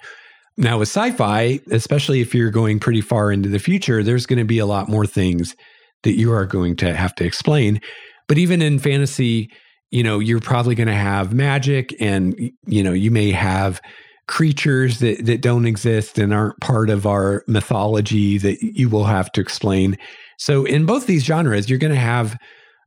Now, 0.60 0.78
with 0.78 0.88
sci 0.88 1.12
fi, 1.12 1.58
especially 1.70 2.20
if 2.20 2.34
you're 2.34 2.50
going 2.50 2.80
pretty 2.80 3.00
far 3.00 3.32
into 3.32 3.48
the 3.48 3.58
future, 3.58 4.02
there's 4.02 4.26
going 4.26 4.38
to 4.38 4.44
be 4.44 4.58
a 4.58 4.66
lot 4.66 4.90
more 4.90 5.06
things 5.06 5.56
that 6.02 6.18
you 6.18 6.30
are 6.32 6.44
going 6.44 6.76
to 6.76 6.94
have 6.94 7.14
to 7.14 7.24
explain. 7.24 7.80
But 8.28 8.36
even 8.36 8.60
in 8.60 8.78
fantasy, 8.78 9.50
you 9.90 10.02
know, 10.02 10.18
you're 10.18 10.38
probably 10.38 10.74
going 10.74 10.86
to 10.86 10.94
have 10.94 11.32
magic 11.32 11.94
and, 11.98 12.38
you 12.66 12.82
know, 12.82 12.92
you 12.92 13.10
may 13.10 13.30
have 13.30 13.80
creatures 14.28 14.98
that, 14.98 15.24
that 15.24 15.40
don't 15.40 15.64
exist 15.64 16.18
and 16.18 16.34
aren't 16.34 16.60
part 16.60 16.90
of 16.90 17.06
our 17.06 17.42
mythology 17.48 18.36
that 18.36 18.62
you 18.62 18.90
will 18.90 19.04
have 19.04 19.32
to 19.32 19.40
explain. 19.40 19.96
So, 20.38 20.66
in 20.66 20.84
both 20.84 21.06
these 21.06 21.24
genres, 21.24 21.70
you're 21.70 21.78
going 21.78 21.94
to 21.94 21.98
have 21.98 22.38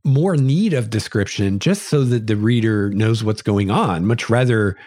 more 0.05 0.37
need 0.37 0.73
of 0.73 0.91
description 0.91 1.57
just 1.57 1.89
so 1.89 2.03
that 2.03 2.27
the 2.27 2.37
reader 2.37 2.91
knows 2.91 3.23
what's 3.23 3.41
going 3.41 3.71
on, 3.71 4.05
much 4.05 4.29
rather 4.29 4.77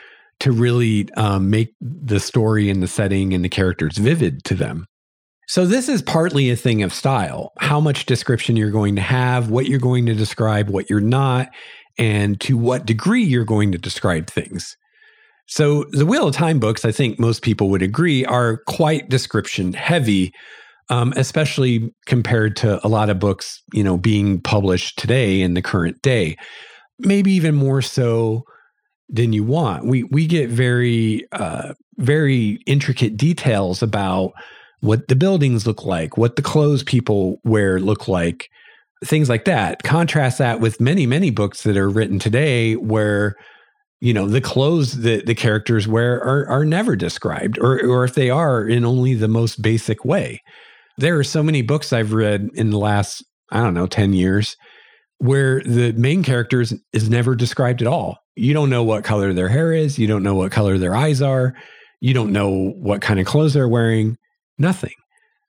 to 0.41 0.53
really 0.53 1.09
um, 1.16 1.51
make 1.51 1.74
the 1.80 2.20
story 2.20 2.68
and 2.70 2.82
the 2.82 2.89
setting 2.89 3.32
and 3.32 3.45
the 3.45 3.49
characters 3.49 3.99
vivid 3.99 4.45
to 4.45 4.55
them. 4.55 4.87
So, 5.49 5.64
this 5.64 5.89
is 5.89 6.03
partly 6.03 6.51
a 6.51 6.57
thing 6.57 6.82
of 6.82 6.93
style 6.93 7.53
how 7.59 7.80
much 7.80 8.07
description 8.07 8.57
you're 8.57 8.70
going 8.70 8.97
to 8.97 9.03
have, 9.03 9.49
what 9.49 9.66
you're 9.66 9.78
going 9.78 10.07
to 10.07 10.14
describe, 10.14 10.70
what 10.70 10.91
you're 10.91 11.01
not, 11.01 11.49
and 11.99 12.41
to 12.41 12.57
what 12.59 12.84
degree 12.84 13.22
you're 13.22 13.45
going 13.45 13.70
to 13.72 13.78
describe 13.78 14.28
things. 14.28 14.76
So, 15.47 15.84
the 15.93 16.05
Wheel 16.05 16.26
of 16.26 16.34
Time 16.34 16.59
books, 16.59 16.84
I 16.84 16.91
think 16.91 17.20
most 17.20 17.43
people 17.43 17.70
would 17.70 17.82
agree, 17.82 18.24
are 18.24 18.59
quite 18.66 19.09
description 19.09 19.72
heavy, 19.72 20.32
um, 20.91 21.12
especially 21.16 21.93
compared 22.07 22.57
to 22.57 22.84
a 22.84 22.89
lot 22.89 23.09
of 23.09 23.20
books, 23.20 23.62
you 23.72 23.84
know, 23.84 23.97
being 23.97 24.41
published 24.41 24.99
today 24.99 25.41
in 25.41 25.55
the 25.55 25.62
current 25.62 26.03
day. 26.03 26.37
Maybe 26.99 27.30
even 27.32 27.55
more 27.55 27.82
so 27.82 28.43
than 29.09 29.32
you 29.32 29.44
want. 29.44 29.86
We 29.86 30.04
we 30.04 30.26
get 30.26 30.50
very 30.50 31.26
uh, 31.32 31.74
very 31.98 32.61
intricate 32.66 33.16
details 33.16 33.82
about 33.82 34.32
what 34.80 35.09
the 35.09 35.16
buildings 35.16 35.66
look 35.66 35.84
like, 35.84 36.16
what 36.16 36.36
the 36.36 36.42
clothes 36.42 36.82
people 36.82 37.40
wear 37.44 37.80
look 37.80 38.09
like, 38.09 38.50
things 39.04 39.28
like 39.28 39.44
that. 39.44 39.82
Contrast 39.82 40.38
that 40.38 40.61
with 40.61 40.80
many 40.80 41.07
many 41.07 41.30
books 41.30 41.62
that 41.62 41.76
are 41.76 41.88
written 41.88 42.18
today 42.18 42.74
where 42.76 43.36
you 44.00 44.12
know 44.12 44.28
the 44.28 44.40
clothes 44.40 45.02
that 45.02 45.26
the 45.26 45.34
characters 45.34 45.88
wear 45.88 46.16
are 46.22 46.48
are 46.48 46.64
never 46.64 46.96
described 46.96 47.59
or 47.59 47.82
or 47.84 48.04
if 48.04 48.14
they 48.14 48.30
are 48.30 48.66
in 48.66 48.84
only 48.84 49.14
the 49.14 49.28
most 49.28 49.62
basic 49.62 50.04
way. 50.04 50.42
There 50.98 51.18
are 51.18 51.24
so 51.24 51.42
many 51.42 51.62
books 51.62 51.92
I've 51.92 52.12
read 52.12 52.48
in 52.54 52.70
the 52.70 52.78
last 52.78 53.24
I 53.50 53.61
don't 53.61 53.74
know 53.74 53.86
10 53.86 54.12
years 54.12 54.57
where 55.18 55.62
the 55.62 55.92
main 55.92 56.22
characters 56.22 56.74
is 56.92 57.09
never 57.09 57.34
described 57.34 57.80
at 57.80 57.88
all. 57.88 58.18
You 58.37 58.53
don't 58.53 58.70
know 58.70 58.84
what 58.84 59.03
color 59.05 59.32
their 59.32 59.49
hair 59.49 59.72
is. 59.72 59.99
You 59.99 60.07
don't 60.07 60.22
know 60.22 60.34
what 60.34 60.53
color 60.53 60.78
their 60.78 60.95
eyes 60.95 61.22
are. 61.22 61.55
You 62.01 62.14
don't 62.14 62.32
know 62.32 62.70
what 62.76 63.01
kind 63.01 63.18
of 63.18 63.26
clothes 63.26 63.55
they're 63.55 63.68
wearing. 63.68 64.16
Nothing. 64.59 64.93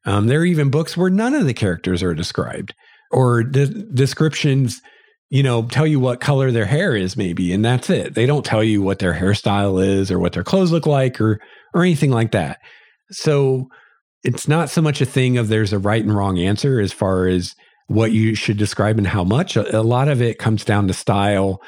Um, 0.06 0.28
there 0.28 0.40
are 0.40 0.46
even 0.46 0.70
books 0.70 0.96
where 0.96 1.10
none 1.10 1.36
of 1.36 1.46
the 1.46 1.54
characters 1.54 2.02
are 2.02 2.14
described, 2.14 2.74
or 3.12 3.44
the 3.44 3.68
descriptions, 3.68 4.82
you 5.30 5.44
know, 5.44 5.64
tell 5.64 5.86
you 5.86 6.00
what 6.00 6.22
color 6.22 6.50
their 6.50 6.66
hair 6.66 6.96
is, 6.96 7.18
maybe, 7.18 7.52
and 7.52 7.64
that's 7.64 7.90
it. 7.90 8.16
They 8.16 8.26
don't 8.26 8.46
tell 8.46 8.64
you 8.64 8.82
what 8.82 9.00
their 9.00 9.14
hairstyle 9.14 9.86
is, 9.86 10.10
or 10.10 10.18
what 10.18 10.32
their 10.32 10.46
clothes 10.46 10.72
look 10.72 10.86
like, 10.86 11.20
or 11.20 11.42
or 11.74 11.82
anything 11.82 12.12
like 12.12 12.32
that. 12.32 12.60
So 13.12 13.68
it's 14.24 14.48
not 14.48 14.70
so 14.70 14.82
much 14.82 15.02
a 15.02 15.06
thing 15.06 15.38
of 15.38 15.50
there's 15.50 15.74
a 15.74 15.80
right 15.80 16.02
and 16.04 16.16
wrong 16.16 16.40
answer 16.40 16.80
as 16.80 16.94
far 16.94 17.28
as 17.28 17.54
what 17.88 18.12
you 18.12 18.34
should 18.36 18.58
describe 18.58 18.98
and 18.98 19.08
how 19.08 19.26
much. 19.26 19.58
A, 19.58 19.80
a 19.80 19.84
lot 19.84 20.08
of 20.08 20.22
it 20.22 20.40
comes 20.40 20.64
down 20.64 20.88
to 20.88 20.94
style, 20.94 21.62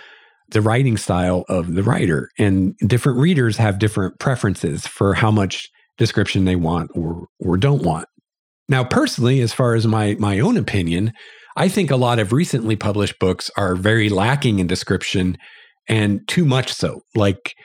the 0.52 0.62
writing 0.62 0.98
style 0.98 1.46
of 1.50 1.74
the 1.74 1.84
writer. 1.84 2.30
And 2.38 2.76
different 2.80 3.20
readers 3.20 3.58
have 3.58 3.80
different 3.80 4.20
preferences 4.20 4.88
for 4.88 5.14
how 5.14 5.32
much 5.32 5.70
description 5.98 6.46
they 6.46 6.56
want 6.56 6.92
or 6.96 7.28
or 7.40 7.58
don't 7.58 7.84
want. 7.84 8.08
Now, 8.68 8.84
personally, 8.84 9.42
as 9.42 9.54
far 9.54 9.76
as 9.76 9.86
my 9.88 10.16
my 10.20 10.40
own 10.40 10.58
opinion, 10.58 11.14
I 11.58 11.68
think 11.68 11.92
a 11.92 11.96
lot 11.96 12.20
of 12.20 12.32
recently 12.32 12.76
published 12.76 13.20
books 13.20 13.52
are 13.58 13.76
very 13.76 14.10
lacking 14.10 14.60
in 14.60 14.68
description 14.68 15.38
and 15.88 16.28
too 16.28 16.46
much 16.46 16.72
so. 16.72 17.02
Like 17.16 17.56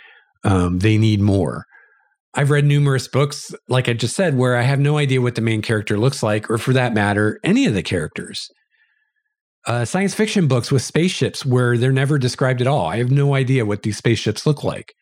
um, 0.42 0.80
they 0.80 0.98
need 0.98 1.20
more. 1.20 1.64
I've 2.34 2.50
read 2.50 2.64
numerous 2.64 3.06
books, 3.06 3.54
like 3.68 3.88
I 3.88 3.92
just 3.92 4.16
said, 4.16 4.36
where 4.36 4.56
I 4.56 4.62
have 4.62 4.80
no 4.80 4.98
idea 4.98 5.20
what 5.20 5.36
the 5.36 5.40
main 5.40 5.62
character 5.62 5.96
looks 5.96 6.22
like, 6.22 6.50
or 6.50 6.58
for 6.58 6.72
that 6.72 6.92
matter, 6.92 7.38
any 7.44 7.66
of 7.66 7.74
the 7.74 7.82
characters. 7.82 8.48
Uh, 9.66 9.84
science 9.84 10.14
fiction 10.14 10.46
books 10.46 10.70
with 10.70 10.82
spaceships 10.82 11.46
where 11.46 11.78
they're 11.78 11.92
never 11.92 12.18
described 12.18 12.60
at 12.60 12.66
all. 12.66 12.86
I 12.86 12.98
have 12.98 13.10
no 13.10 13.34
idea 13.34 13.64
what 13.64 13.82
these 13.82 13.96
spaceships 13.96 14.46
look 14.46 14.62
like. 14.62 14.94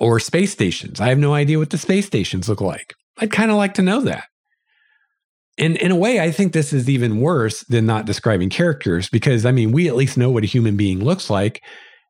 Or 0.00 0.20
space 0.20 0.52
stations. 0.52 1.00
I 1.00 1.08
have 1.08 1.18
no 1.18 1.34
idea 1.34 1.58
what 1.58 1.70
the 1.70 1.78
space 1.78 2.06
stations 2.06 2.48
look 2.48 2.60
like. 2.60 2.94
I'd 3.18 3.32
kind 3.32 3.50
of 3.50 3.56
like 3.56 3.74
to 3.74 3.82
know 3.82 4.02
that. 4.02 4.24
And 5.58 5.76
in 5.76 5.90
a 5.90 5.96
way, 5.96 6.20
I 6.20 6.30
think 6.30 6.52
this 6.52 6.72
is 6.72 6.88
even 6.90 7.20
worse 7.20 7.64
than 7.64 7.86
not 7.86 8.04
describing 8.04 8.50
characters 8.50 9.08
because, 9.08 9.46
I 9.46 9.52
mean, 9.52 9.72
we 9.72 9.88
at 9.88 9.96
least 9.96 10.18
know 10.18 10.30
what 10.30 10.44
a 10.44 10.46
human 10.46 10.76
being 10.76 11.02
looks 11.02 11.30
like. 11.30 11.62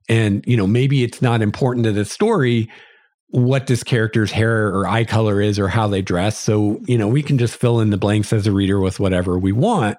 And, 0.09 0.45
you 0.47 0.57
know, 0.57 0.67
maybe 0.67 1.05
it's 1.05 1.23
not 1.23 1.43
important 1.43 1.85
to 1.85 1.93
the 1.93 2.05
story, 2.05 2.69
what 3.29 3.69
this 3.69 3.85
character's 3.85 4.33
hair 4.33 4.69
or 4.69 4.87
eye 4.87 5.05
color 5.05 5.41
is 5.41 5.59
or 5.59 5.69
how 5.69 5.87
they 5.87 6.03
dress. 6.03 6.39
So, 6.39 6.81
you 6.87 6.99
know, 6.99 7.09
we 7.09 7.23
can 7.23 7.39
just 7.39 7.57
fill 7.57 7.81
in 7.81 7.91
the 7.91 7.97
blanks 7.97 8.33
as 8.33 8.47
a 8.47 8.53
reader 8.53 8.81
with 8.81 8.99
whatever 8.99 9.39
we 9.39 9.53
want. 9.53 9.97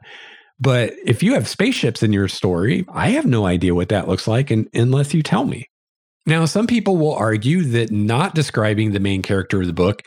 But 0.60 0.93
if 1.05 1.22
you 1.22 1.34
have 1.34 1.47
spaceships 1.47 2.01
in 2.01 2.14
your 2.14 2.28
story, 2.28 2.86
I 2.89 3.10
have 3.10 3.26
no 3.26 3.45
idea 3.45 3.76
what 3.76 3.89
that 3.89 4.08
looks 4.08 4.28
like 4.28 4.49
and, 4.49 4.68
unless 4.74 5.14
you 5.14 5.22
tell 5.22 5.45
me. 5.45 5.68
Now, 6.26 6.45
some 6.45 6.68
people 6.68 6.97
will 6.97 7.14
argue 7.14 7.64
that 7.64 7.91
not 7.91 8.36
describing 8.36 8.91
the 8.91 8.99
main 8.99 9.22
character 9.22 9.62
of 9.62 9.68
the 9.68 9.74
book, 9.74 10.01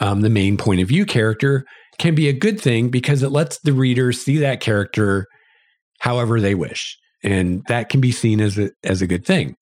um, 0.00 0.22
the 0.22 0.30
main 0.30 0.56
point 0.56 0.80
of 0.80 0.88
view 0.88 1.04
character, 1.04 1.64
can 1.98 2.14
be 2.14 2.28
a 2.28 2.32
good 2.32 2.60
thing 2.60 2.88
because 2.88 3.22
it 3.22 3.30
lets 3.30 3.58
the 3.58 3.72
reader 3.72 4.12
see 4.12 4.38
that 4.38 4.60
character 4.60 5.26
however 5.98 6.40
they 6.40 6.54
wish. 6.54 6.96
And 7.22 7.62
that 7.68 7.90
can 7.90 8.00
be 8.00 8.12
seen 8.12 8.40
as 8.40 8.58
a, 8.58 8.70
as 8.82 9.02
a 9.02 9.06
good 9.06 9.26
thing. 9.26 9.54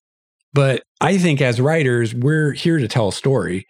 But 0.52 0.82
I 1.00 1.18
think 1.18 1.40
as 1.40 1.60
writers, 1.60 2.14
we're 2.14 2.52
here 2.52 2.78
to 2.78 2.86
tell 2.86 3.08
a 3.08 3.12
story 3.12 3.66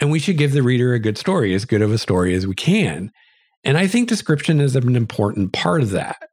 and 0.00 0.10
we 0.10 0.18
should 0.18 0.38
give 0.38 0.52
the 0.52 0.62
reader 0.62 0.92
a 0.92 1.00
good 1.00 1.18
story, 1.18 1.54
as 1.54 1.64
good 1.64 1.82
of 1.82 1.92
a 1.92 1.98
story 1.98 2.34
as 2.34 2.46
we 2.46 2.54
can. 2.54 3.10
And 3.64 3.76
I 3.76 3.86
think 3.86 4.08
description 4.08 4.60
is 4.60 4.76
an 4.76 4.96
important 4.96 5.52
part 5.52 5.82
of 5.82 5.90
that. 5.90 6.28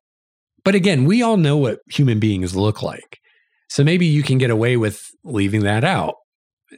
But 0.63 0.75
again, 0.75 1.05
we 1.05 1.21
all 1.21 1.37
know 1.37 1.57
what 1.57 1.79
human 1.87 2.19
beings 2.19 2.55
look 2.55 2.81
like. 2.81 3.19
So 3.69 3.83
maybe 3.83 4.05
you 4.05 4.23
can 4.23 4.37
get 4.37 4.49
away 4.49 4.77
with 4.77 5.09
leaving 5.23 5.61
that 5.61 5.83
out. 5.83 6.15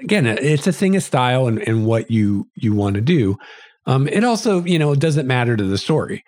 Again, 0.02 0.26
it's 0.26 0.68
a 0.68 0.74
thing 0.74 0.96
of 0.96 1.04
style 1.04 1.48
and, 1.48 1.60
and 1.68 1.86
what 1.86 2.12
you 2.12 2.48
you 2.56 2.74
want 2.74 2.96
to 2.96 3.02
do. 3.02 3.38
Um, 3.86 4.08
it 4.08 4.24
also, 4.24 4.64
you 4.64 4.78
know, 4.78 4.94
doesn't 4.96 5.28
matter 5.28 5.56
to 5.56 5.64
the 5.64 5.78
story. 5.78 6.24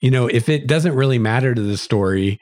You 0.00 0.10
know, 0.10 0.26
if 0.26 0.48
it 0.48 0.66
doesn't 0.66 0.94
really 0.94 1.18
matter 1.18 1.54
to 1.54 1.60
the 1.60 1.76
story, 1.76 2.40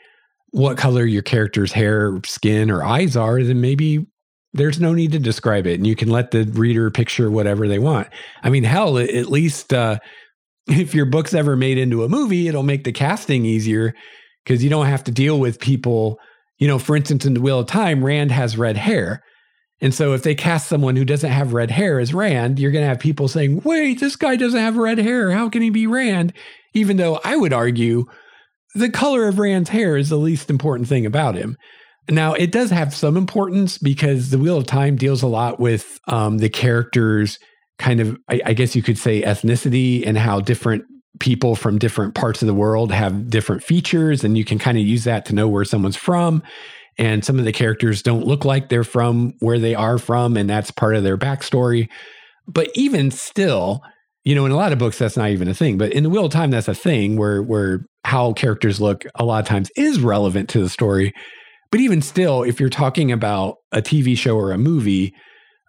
what 0.51 0.79
color 0.79 1.05
your 1.05 1.23
character's 1.23 1.73
hair, 1.73 2.21
skin, 2.25 2.71
or 2.71 2.85
eyes 2.85 3.17
are, 3.17 3.43
then 3.43 3.61
maybe 3.61 4.07
there's 4.53 4.81
no 4.81 4.95
need 4.95 5.11
to 5.13 5.19
describe 5.19 5.67
it 5.67 5.75
and 5.75 5.87
you 5.87 5.97
can 5.97 6.09
let 6.09 6.31
the 6.31 6.45
reader 6.45 6.91
picture 6.91 7.31
whatever 7.31 7.67
they 7.67 7.81
want. 7.81 8.07
I 8.45 8.51
mean, 8.51 8.63
hell, 8.63 8.99
at 8.99 9.27
least 9.27 9.75
uh, 9.75 9.99
if 10.67 10.95
your 10.95 11.07
book's 11.07 11.35
ever 11.35 11.57
made 11.57 11.79
into 11.79 12.05
a 12.05 12.09
movie, 12.09 12.49
it'll 12.49 12.63
make 12.63 12.85
the 12.85 12.93
casting 12.93 13.45
easier 13.45 13.95
because 14.45 14.63
you 14.63 14.71
don't 14.71 14.87
have 14.87 15.05
to 15.05 15.13
deal 15.13 15.39
with 15.39 15.61
people. 15.61 16.19
You 16.59 16.69
know, 16.69 16.79
for 16.79 16.97
instance, 16.97 17.25
in 17.25 17.35
The 17.35 17.41
Wheel 17.41 17.61
of 17.61 17.67
Time, 17.67 18.05
Rand 18.05 18.31
has 18.31 18.57
red 18.57 18.77
hair. 18.77 19.23
And 19.81 19.93
so 19.93 20.15
if 20.15 20.23
they 20.23 20.35
cast 20.35 20.69
someone 20.69 20.97
who 20.97 21.05
doesn't 21.05 21.31
have 21.31 21.53
red 21.53 21.71
hair 21.71 21.99
as 21.99 22.15
Rand, 22.15 22.59
you're 22.59 22.71
going 22.71 22.85
to 22.85 22.89
have 22.89 23.01
people 23.01 23.29
saying, 23.29 23.63
wait, 23.65 24.01
this 24.01 24.17
guy 24.17 24.37
doesn't 24.37 24.59
have 24.59 24.77
red 24.77 24.99
hair. 24.99 25.33
How 25.33 25.49
can 25.49 25.63
he 25.63 25.71
be 25.71 25.87
Rand? 25.87 26.33
even 26.75 26.97
though 26.97 27.21
I 27.25 27.37
would 27.37 27.53
argue 27.53 28.05
the 28.75 28.91
color 28.91 29.29
of 29.29 29.39
Rand's 29.39 29.71
hair 29.71 29.97
is 29.97 30.09
the 30.09 30.17
least 30.17 30.51
important 30.51 30.89
thing 30.89 31.07
about 31.07 31.37
him. 31.37 31.57
Now, 32.11 32.35
it 32.35 32.53
does 32.53 32.71
have 32.71 32.95
some 32.95 33.17
importance 33.17 33.79
because 33.79 34.29
the 34.29 34.39
Wheel 34.39 34.59
of 34.59 34.67
Time 34.67 34.97
deals 34.97 35.23
a 35.23 35.29
lot 35.29 35.59
with 35.59 35.99
um, 36.09 36.39
the 36.39 36.51
characters' 36.51 37.39
kind 37.79 38.01
of, 38.01 38.19
I, 38.29 38.41
I 38.47 38.53
guess 38.55 38.77
you 38.77 38.83
could 38.83 38.99
say, 38.99 39.23
ethnicity 39.23 40.07
and 40.07 40.17
how 40.17 40.41
different 40.41 40.85
people 41.21 41.55
from 41.55 41.79
different 41.79 42.15
parts 42.15 42.43
of 42.43 42.47
the 42.47 42.55
world 42.55 42.91
have 42.93 43.31
different 43.31 43.63
features. 43.63 44.25
And 44.25 44.37
you 44.37 44.45
can 44.45 44.59
kind 44.59 44.79
of 44.79 44.85
use 44.85 45.05
that 45.05 45.25
to 45.27 45.35
know 45.35 45.49
where 45.49 45.65
someone's 45.65 45.97
from. 45.97 46.43
And 46.99 47.25
some 47.25 47.39
of 47.39 47.45
the 47.45 47.53
characters 47.53 48.03
don't 48.03 48.27
look 48.27 48.45
like 48.45 48.69
they're 48.69 48.85
from 48.85 49.35
where 49.41 49.59
they 49.59 49.75
are 49.75 49.99
from. 49.99 50.37
And 50.37 50.49
that's 50.49 50.71
part 50.71 50.95
of 50.95 51.03
their 51.03 51.19
backstory. 51.19 51.89
But 52.47 52.69
even 52.75 53.11
still, 53.11 53.83
you 54.25 54.35
know, 54.35 54.47
in 54.47 54.53
a 54.53 54.57
lot 54.57 54.73
of 54.73 54.79
books, 54.79 54.99
that's 54.99 55.17
not 55.17 55.31
even 55.31 55.49
a 55.49 55.55
thing. 55.55 55.79
But 55.79 55.93
in 55.93 56.03
the 56.03 56.11
Wheel 56.11 56.27
of 56.27 56.33
Time, 56.33 56.51
that's 56.51 56.69
a 56.69 56.75
thing 56.75 57.17
where 57.17 57.43
where 57.43 57.87
how 58.05 58.33
characters 58.33 58.81
look 58.81 59.05
a 59.15 59.25
lot 59.25 59.41
of 59.41 59.49
times 59.49 59.71
is 59.77 60.01
relevant 60.01 60.49
to 60.51 60.61
the 60.61 60.69
story. 60.69 61.13
But 61.71 61.81
even 61.81 62.03
still, 62.03 62.43
if 62.43 62.61
you're 62.61 62.69
talking 62.69 63.11
about 63.11 63.57
a 63.73 63.83
TV 63.83 64.17
show 64.17 64.37
or 64.37 64.53
a 64.53 64.59
movie, 64.59 65.15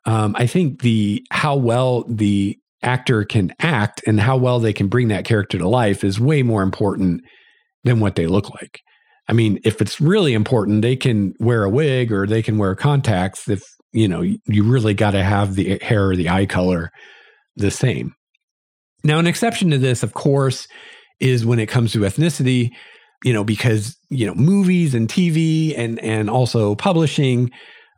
um, 0.06 0.36
I 0.38 0.47
think 0.47 0.82
the 0.82 1.26
how 1.32 1.56
well 1.56 2.03
the 2.08 2.58
actor 2.84 3.24
can 3.24 3.53
act 3.60 4.01
and 4.06 4.20
how 4.20 4.38
well 4.38 4.60
they 4.60 4.74
can 4.74 4.88
bring 4.88 5.08
that 5.08 5.26
character 5.26 5.58
to 5.58 5.68
life 5.68 6.03
is 6.03 6.20
way 6.20 6.43
more 6.43 6.62
important 6.62 7.22
than 7.84 7.99
what 7.99 8.16
they 8.16 8.28
look 8.28 8.49
like. 8.51 8.82
I 9.28 9.34
mean, 9.34 9.60
if 9.64 9.82
it's 9.82 9.99
really 9.99 10.34
important, 10.34 10.84
they 10.84 10.95
can 10.95 11.34
wear 11.39 11.64
a 11.64 11.70
wig 11.70 12.12
or 12.12 12.28
they 12.28 12.43
can 12.43 12.60
wear 12.60 12.76
contacts. 12.76 13.49
If 13.49 13.64
you 13.91 14.08
know, 14.08 14.22
you 14.22 14.64
really 14.64 14.93
got 14.93 15.12
to 15.12 15.24
have 15.24 15.56
the 15.56 15.80
hair 15.82 16.10
or 16.10 16.16
the 16.16 16.30
eye 16.30 16.45
color 16.45 16.91
the 17.56 17.72
same. 17.72 18.14
Now, 19.03 19.20
an 19.20 19.28
exception 19.28 19.72
to 19.72 19.78
this, 19.78 20.03
of 20.03 20.14
course, 20.14 20.68
is 21.20 21.45
when 21.45 21.60
it 21.60 21.68
comes 21.68 21.93
to 21.93 21.99
ethnicity 21.99 22.72
you 23.26 23.34
know, 23.34 23.43
because 23.43 23.97
you 24.10 24.26
know 24.26 24.36
movies 24.36 24.93
and 24.93 25.10
TV 25.10 25.74
and 25.78 25.99
and 25.99 26.30
also 26.30 26.76
publishing 26.76 27.49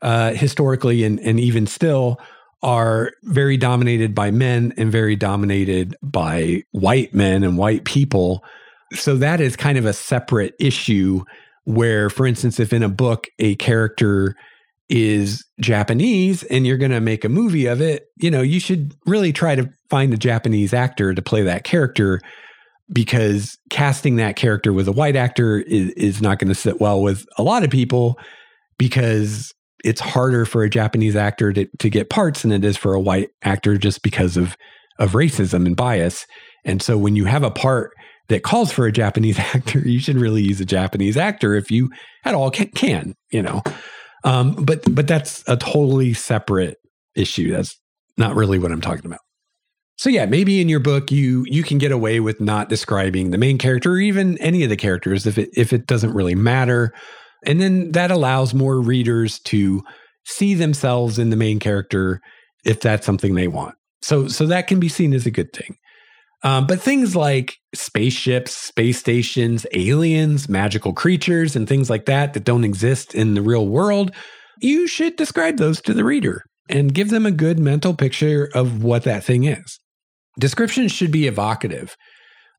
uh, 0.01 0.33
historically 0.33 1.03
and 1.03 1.19
and 1.19 1.39
even 1.39 1.67
still 1.67 2.19
are 2.63 3.11
very 3.23 3.57
dominated 3.57 4.15
by 4.15 4.31
men 4.31 4.73
and 4.77 4.91
very 4.91 5.15
dominated 5.15 5.95
by 6.01 6.63
white 6.71 7.13
men 7.13 7.43
and 7.43 7.57
white 7.57 7.85
people. 7.85 8.43
So 8.93 9.15
that 9.17 9.39
is 9.39 9.55
kind 9.55 9.77
of 9.77 9.85
a 9.85 9.93
separate 9.93 10.55
issue 10.59 11.23
where, 11.65 12.09
for 12.09 12.25
instance, 12.25 12.59
if 12.59 12.73
in 12.73 12.81
a 12.81 12.89
book 12.89 13.27
a 13.39 13.55
character 13.55 14.35
is 14.89 15.45
Japanese 15.59 16.43
and 16.43 16.65
you're 16.65 16.77
going 16.77 16.91
to 16.91 17.01
make 17.01 17.25
a 17.25 17.29
movie 17.29 17.65
of 17.65 17.81
it, 17.81 18.07
you 18.15 18.31
know, 18.31 18.41
you 18.41 18.59
should 18.59 18.95
really 19.05 19.33
try 19.33 19.53
to 19.53 19.69
find 19.89 20.13
a 20.13 20.17
Japanese 20.17 20.73
actor 20.73 21.13
to 21.13 21.21
play 21.21 21.43
that 21.43 21.63
character 21.63 22.21
because 22.91 23.57
casting 23.69 24.15
that 24.15 24.37
character 24.37 24.71
with 24.71 24.87
a 24.87 24.93
white 24.93 25.17
actor 25.17 25.59
is, 25.59 25.91
is 25.91 26.21
not 26.21 26.39
going 26.39 26.47
to 26.47 26.55
sit 26.55 26.79
well 26.79 27.01
with 27.01 27.25
a 27.37 27.43
lot 27.43 27.63
of 27.63 27.69
people 27.69 28.17
because 28.77 29.53
it's 29.83 30.01
harder 30.01 30.45
for 30.45 30.63
a 30.63 30.69
Japanese 30.69 31.15
actor 31.15 31.53
to, 31.53 31.65
to 31.79 31.89
get 31.89 32.09
parts 32.09 32.41
than 32.41 32.51
it 32.51 32.65
is 32.65 32.77
for 32.77 32.93
a 32.93 32.99
white 32.99 33.29
actor 33.43 33.77
just 33.77 34.01
because 34.01 34.37
of 34.37 34.57
of 34.99 35.11
racism 35.11 35.65
and 35.65 35.75
bias. 35.75 36.25
And 36.65 36.81
so 36.81 36.97
when 36.97 37.15
you 37.15 37.25
have 37.25 37.43
a 37.43 37.51
part 37.51 37.91
that 38.29 38.43
calls 38.43 38.71
for 38.71 38.85
a 38.87 38.91
Japanese 38.91 39.39
actor, 39.55 39.79
you 39.79 39.99
should 39.99 40.17
really 40.17 40.41
use 40.41 40.59
a 40.59 40.65
Japanese 40.65 41.17
actor 41.17 41.53
if 41.53 41.71
you 41.71 41.89
at 42.25 42.35
all 42.35 42.51
can, 42.51 42.69
can 42.69 43.15
you 43.31 43.41
know. 43.41 43.61
Um, 44.23 44.55
but 44.55 44.83
but 44.93 45.07
that's 45.07 45.43
a 45.47 45.57
totally 45.57 46.13
separate 46.13 46.77
issue. 47.15 47.51
That's 47.51 47.79
not 48.17 48.35
really 48.35 48.59
what 48.59 48.71
I'm 48.71 48.81
talking 48.81 49.05
about. 49.05 49.19
So 49.97 50.09
yeah, 50.09 50.25
maybe 50.25 50.61
in 50.61 50.69
your 50.69 50.79
book 50.79 51.11
you 51.11 51.45
you 51.47 51.63
can 51.63 51.77
get 51.77 51.91
away 51.91 52.19
with 52.19 52.41
not 52.41 52.69
describing 52.69 53.31
the 53.31 53.37
main 53.37 53.57
character 53.57 53.93
or 53.93 53.99
even 53.99 54.37
any 54.39 54.63
of 54.63 54.69
the 54.69 54.75
characters 54.75 55.25
if 55.25 55.37
it 55.37 55.49
if 55.53 55.73
it 55.73 55.87
doesn't 55.87 56.13
really 56.13 56.35
matter. 56.35 56.93
And 57.45 57.61
then 57.61 57.91
that 57.91 58.11
allows 58.11 58.53
more 58.53 58.79
readers 58.79 59.39
to 59.41 59.83
see 60.25 60.53
themselves 60.53 61.19
in 61.19 61.29
the 61.29 61.35
main 61.35 61.59
character 61.59 62.21
if 62.65 62.81
that's 62.81 63.05
something 63.05 63.35
they 63.35 63.47
want. 63.47 63.75
So 64.01 64.27
so 64.27 64.45
that 64.47 64.67
can 64.67 64.79
be 64.79 64.89
seen 64.89 65.13
as 65.13 65.25
a 65.25 65.31
good 65.31 65.53
thing. 65.53 65.75
Um, 66.43 66.67
but 66.67 66.79
things 66.79 67.15
like 67.15 67.57
spaceships, 67.73 68.55
space 68.55 68.99
stations, 68.99 69.65
aliens, 69.73 70.47
magical 70.47 70.93
creatures, 70.93 71.55
and 71.55 71.67
things 71.67 71.89
like 71.89 72.05
that 72.05 72.33
that 72.33 72.43
don't 72.43 72.63
exist 72.63 73.15
in 73.15 73.33
the 73.33 73.41
real 73.41 73.67
world, 73.67 74.11
you 74.61 74.87
should 74.87 75.15
describe 75.15 75.57
those 75.57 75.81
to 75.81 75.93
the 75.93 76.03
reader 76.03 76.43
and 76.69 76.93
give 76.93 77.09
them 77.09 77.25
a 77.25 77.31
good 77.31 77.59
mental 77.59 77.93
picture 77.93 78.49
of 78.53 78.83
what 78.83 79.03
that 79.03 79.23
thing 79.23 79.45
is. 79.45 79.79
Descriptions 80.39 80.91
should 80.91 81.11
be 81.11 81.27
evocative. 81.27 81.95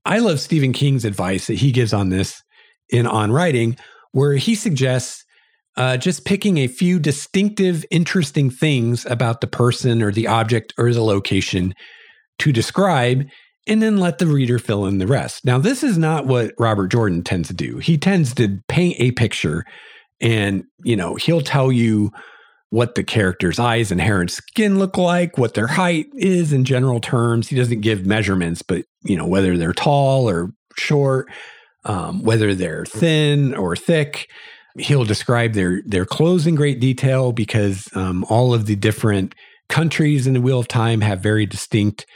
I 0.04 0.18
love 0.18 0.40
Stephen 0.40 0.72
King's 0.72 1.04
advice 1.04 1.46
that 1.46 1.54
he 1.54 1.70
gives 1.70 1.92
on 1.92 2.08
this 2.08 2.42
in 2.90 3.06
On 3.06 3.30
Writing, 3.30 3.76
where 4.12 4.34
he 4.34 4.54
suggests 4.54 5.24
uh, 5.76 5.96
just 5.96 6.24
picking 6.24 6.58
a 6.58 6.66
few 6.66 6.98
distinctive, 6.98 7.84
interesting 7.90 8.50
things 8.50 9.06
about 9.06 9.40
the 9.40 9.46
person 9.46 10.02
or 10.02 10.10
the 10.10 10.26
object 10.26 10.74
or 10.76 10.92
the 10.92 11.02
location 11.02 11.74
to 12.40 12.52
describe, 12.52 13.26
and 13.66 13.82
then 13.82 13.98
let 13.98 14.18
the 14.18 14.26
reader 14.26 14.58
fill 14.58 14.86
in 14.86 14.98
the 14.98 15.06
rest. 15.06 15.44
Now, 15.44 15.58
this 15.58 15.84
is 15.84 15.98
not 15.98 16.26
what 16.26 16.52
Robert 16.58 16.88
Jordan 16.88 17.22
tends 17.22 17.48
to 17.48 17.54
do. 17.54 17.78
He 17.78 17.96
tends 17.96 18.34
to 18.34 18.58
paint 18.68 18.96
a 18.98 19.12
picture 19.12 19.64
and, 20.20 20.64
you 20.82 20.96
know, 20.96 21.14
he'll 21.14 21.42
tell 21.42 21.70
you 21.70 22.10
what 22.70 22.94
the 22.94 23.04
character's 23.04 23.58
eyes 23.58 23.90
and 23.90 24.00
hair 24.00 24.20
and 24.20 24.30
skin 24.30 24.78
look 24.78 24.98
like, 24.98 25.38
what 25.38 25.54
their 25.54 25.66
height 25.66 26.06
is 26.14 26.52
in 26.52 26.64
general 26.64 27.00
terms. 27.00 27.48
He 27.48 27.56
doesn't 27.56 27.80
give 27.80 28.04
measurements, 28.04 28.62
but 28.62 28.84
you 29.02 29.16
know 29.16 29.26
whether 29.26 29.56
they're 29.56 29.72
tall 29.72 30.28
or 30.28 30.50
short, 30.76 31.28
um, 31.88 32.22
whether 32.22 32.54
they're 32.54 32.84
thin 32.84 33.54
or 33.54 33.74
thick. 33.74 34.30
He'll 34.78 35.04
describe 35.04 35.54
their 35.54 35.82
their 35.84 36.04
clothes 36.04 36.46
in 36.46 36.54
great 36.54 36.78
detail 36.78 37.32
because 37.32 37.88
um, 37.94 38.24
all 38.28 38.54
of 38.54 38.66
the 38.66 38.76
different 38.76 39.34
countries 39.68 40.26
in 40.26 40.34
the 40.34 40.40
Wheel 40.40 40.60
of 40.60 40.68
Time 40.68 41.00
have 41.00 41.20
very 41.20 41.46
distinct 41.46 42.06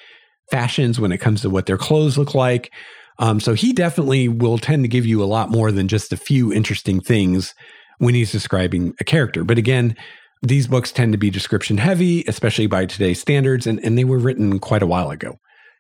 fashions 0.51 1.01
when 1.01 1.13
it 1.13 1.19
comes 1.19 1.43
to 1.43 1.51
what 1.51 1.67
their 1.67 1.79
clothes 1.79 2.17
look 2.17 2.35
like. 2.35 2.73
Um, 3.19 3.41
so 3.41 3.55
he 3.55 3.73
definitely 3.73 4.29
will 4.29 4.59
tend 4.59 4.85
to 4.85 4.89
give 4.89 5.07
you 5.07 5.23
a 5.23 5.27
lot 5.27 5.51
more 5.51 5.73
than 5.73 5.89
just 5.89 6.13
a 6.13 6.17
few 6.17 6.53
interesting 6.53 7.01
things 7.01 7.55
when 7.99 8.15
he's 8.15 8.33
describing 8.33 8.95
a 9.01 9.05
character. 9.05 9.45
But 9.45 9.59
again, 9.59 9.97
these 10.43 10.67
books 10.67 10.93
tend 10.93 11.13
to 11.13 11.19
be 11.19 11.31
description 11.31 11.79
heavy, 11.79 12.25
especially 12.27 12.67
by 12.67 12.87
today's 12.87 13.21
standards, 13.21 13.67
and, 13.67 13.79
and 13.85 13.97
they 13.97 14.05
were 14.05 14.19
written 14.19 14.59
quite 14.59 14.83
a 14.83 14.87
while 14.87 15.11
ago. 15.11 15.37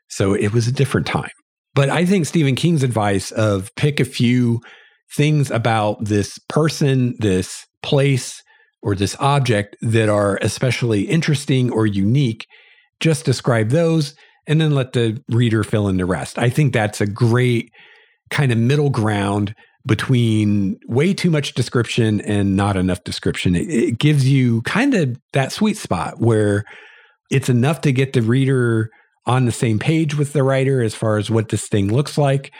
So 0.08 0.34
it 0.34 0.52
was 0.52 0.68
a 0.68 0.72
different 0.72 1.06
time. 1.06 1.30
But 1.74 1.88
I 1.88 2.04
think 2.04 2.26
Stephen 2.26 2.54
King's 2.54 2.82
advice 2.82 3.30
of 3.30 3.74
pick 3.76 3.98
a 4.00 4.04
few 4.04 4.60
things 5.14 5.50
about 5.50 6.04
this 6.04 6.38
person, 6.48 7.14
this 7.18 7.66
place, 7.82 8.42
or 8.82 8.94
this 8.94 9.16
object 9.20 9.76
that 9.80 10.08
are 10.08 10.38
especially 10.42 11.02
interesting 11.02 11.70
or 11.70 11.86
unique, 11.86 12.46
just 13.00 13.24
describe 13.24 13.70
those 13.70 14.14
and 14.46 14.60
then 14.60 14.74
let 14.74 14.92
the 14.92 15.22
reader 15.28 15.62
fill 15.62 15.88
in 15.88 15.96
the 15.96 16.04
rest. 16.04 16.38
I 16.38 16.50
think 16.50 16.72
that's 16.72 17.00
a 17.00 17.06
great 17.06 17.70
kind 18.30 18.50
of 18.50 18.58
middle 18.58 18.90
ground 18.90 19.54
between 19.86 20.78
way 20.86 21.12
too 21.12 21.30
much 21.30 21.54
description 21.54 22.20
and 22.22 22.56
not 22.56 22.76
enough 22.76 23.02
description. 23.04 23.54
It, 23.54 23.68
it 23.68 23.98
gives 23.98 24.28
you 24.28 24.62
kind 24.62 24.94
of 24.94 25.16
that 25.32 25.52
sweet 25.52 25.76
spot 25.76 26.20
where 26.20 26.64
it's 27.30 27.48
enough 27.48 27.80
to 27.82 27.92
get 27.92 28.12
the 28.12 28.22
reader 28.22 28.90
on 29.26 29.44
the 29.44 29.52
same 29.52 29.78
page 29.78 30.16
with 30.16 30.32
the 30.32 30.42
writer 30.42 30.82
as 30.82 30.94
far 30.94 31.16
as 31.16 31.30
what 31.30 31.48
this 31.48 31.68
thing 31.68 31.92
looks 31.92 32.18
like. 32.18 32.52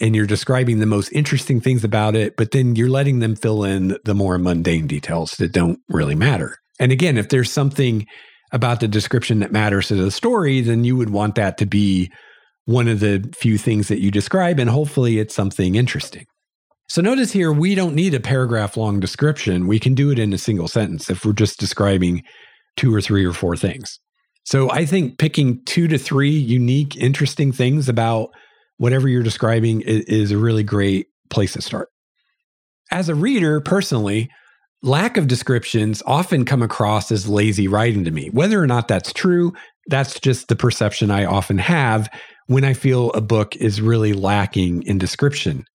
And 0.00 0.14
you're 0.14 0.26
describing 0.26 0.78
the 0.78 0.86
most 0.86 1.12
interesting 1.12 1.60
things 1.60 1.82
about 1.82 2.14
it, 2.14 2.36
but 2.36 2.52
then 2.52 2.76
you're 2.76 2.88
letting 2.88 3.18
them 3.18 3.34
fill 3.34 3.64
in 3.64 3.96
the 4.04 4.14
more 4.14 4.38
mundane 4.38 4.86
details 4.86 5.32
that 5.38 5.52
don't 5.52 5.80
really 5.88 6.14
matter. 6.14 6.56
And 6.78 6.92
again, 6.92 7.18
if 7.18 7.28
there's 7.28 7.50
something 7.50 8.06
about 8.52 8.80
the 8.80 8.88
description 8.88 9.40
that 9.40 9.52
matters 9.52 9.88
to 9.88 9.96
the 9.96 10.10
story, 10.10 10.60
then 10.60 10.84
you 10.84 10.96
would 10.96 11.10
want 11.10 11.34
that 11.34 11.58
to 11.58 11.66
be 11.66 12.10
one 12.64 12.86
of 12.86 13.00
the 13.00 13.28
few 13.36 13.58
things 13.58 13.88
that 13.88 14.00
you 14.00 14.10
describe. 14.10 14.58
And 14.58 14.70
hopefully 14.70 15.18
it's 15.18 15.34
something 15.34 15.74
interesting. 15.74 16.26
So 16.88 17.02
notice 17.02 17.32
here, 17.32 17.52
we 17.52 17.74
don't 17.74 17.94
need 17.94 18.14
a 18.14 18.20
paragraph 18.20 18.76
long 18.76 19.00
description. 19.00 19.66
We 19.66 19.78
can 19.78 19.94
do 19.94 20.10
it 20.10 20.18
in 20.18 20.32
a 20.32 20.38
single 20.38 20.68
sentence 20.68 21.10
if 21.10 21.24
we're 21.24 21.32
just 21.32 21.58
describing 21.58 22.22
two 22.76 22.94
or 22.94 23.00
three 23.02 23.26
or 23.26 23.32
four 23.32 23.56
things. 23.56 23.98
So 24.48 24.70
I 24.70 24.86
think 24.86 25.18
picking 25.18 25.62
two 25.66 25.88
to 25.88 25.98
three 25.98 26.30
unique, 26.30 26.96
interesting 26.96 27.52
things 27.52 27.86
about 27.86 28.30
whatever 28.78 29.06
you're 29.06 29.22
describing 29.22 29.82
is, 29.82 30.06
is 30.06 30.30
a 30.30 30.38
really 30.38 30.62
great 30.62 31.08
place 31.28 31.52
to 31.52 31.60
start. 31.60 31.90
As 32.90 33.10
a 33.10 33.14
reader, 33.14 33.60
personally, 33.60 34.30
lack 34.82 35.18
of 35.18 35.28
descriptions 35.28 36.02
often 36.06 36.46
come 36.46 36.62
across 36.62 37.12
as 37.12 37.28
lazy 37.28 37.68
writing 37.68 38.04
to 38.04 38.10
me. 38.10 38.30
Whether 38.30 38.58
or 38.58 38.66
not 38.66 38.88
that's 38.88 39.12
true, 39.12 39.52
that's 39.88 40.18
just 40.18 40.48
the 40.48 40.56
perception 40.56 41.10
I 41.10 41.26
often 41.26 41.58
have 41.58 42.08
when 42.46 42.64
I 42.64 42.72
feel 42.72 43.10
a 43.10 43.20
book 43.20 43.54
is 43.56 43.82
really 43.82 44.14
lacking 44.14 44.82
in 44.84 44.96
description. 44.96 45.66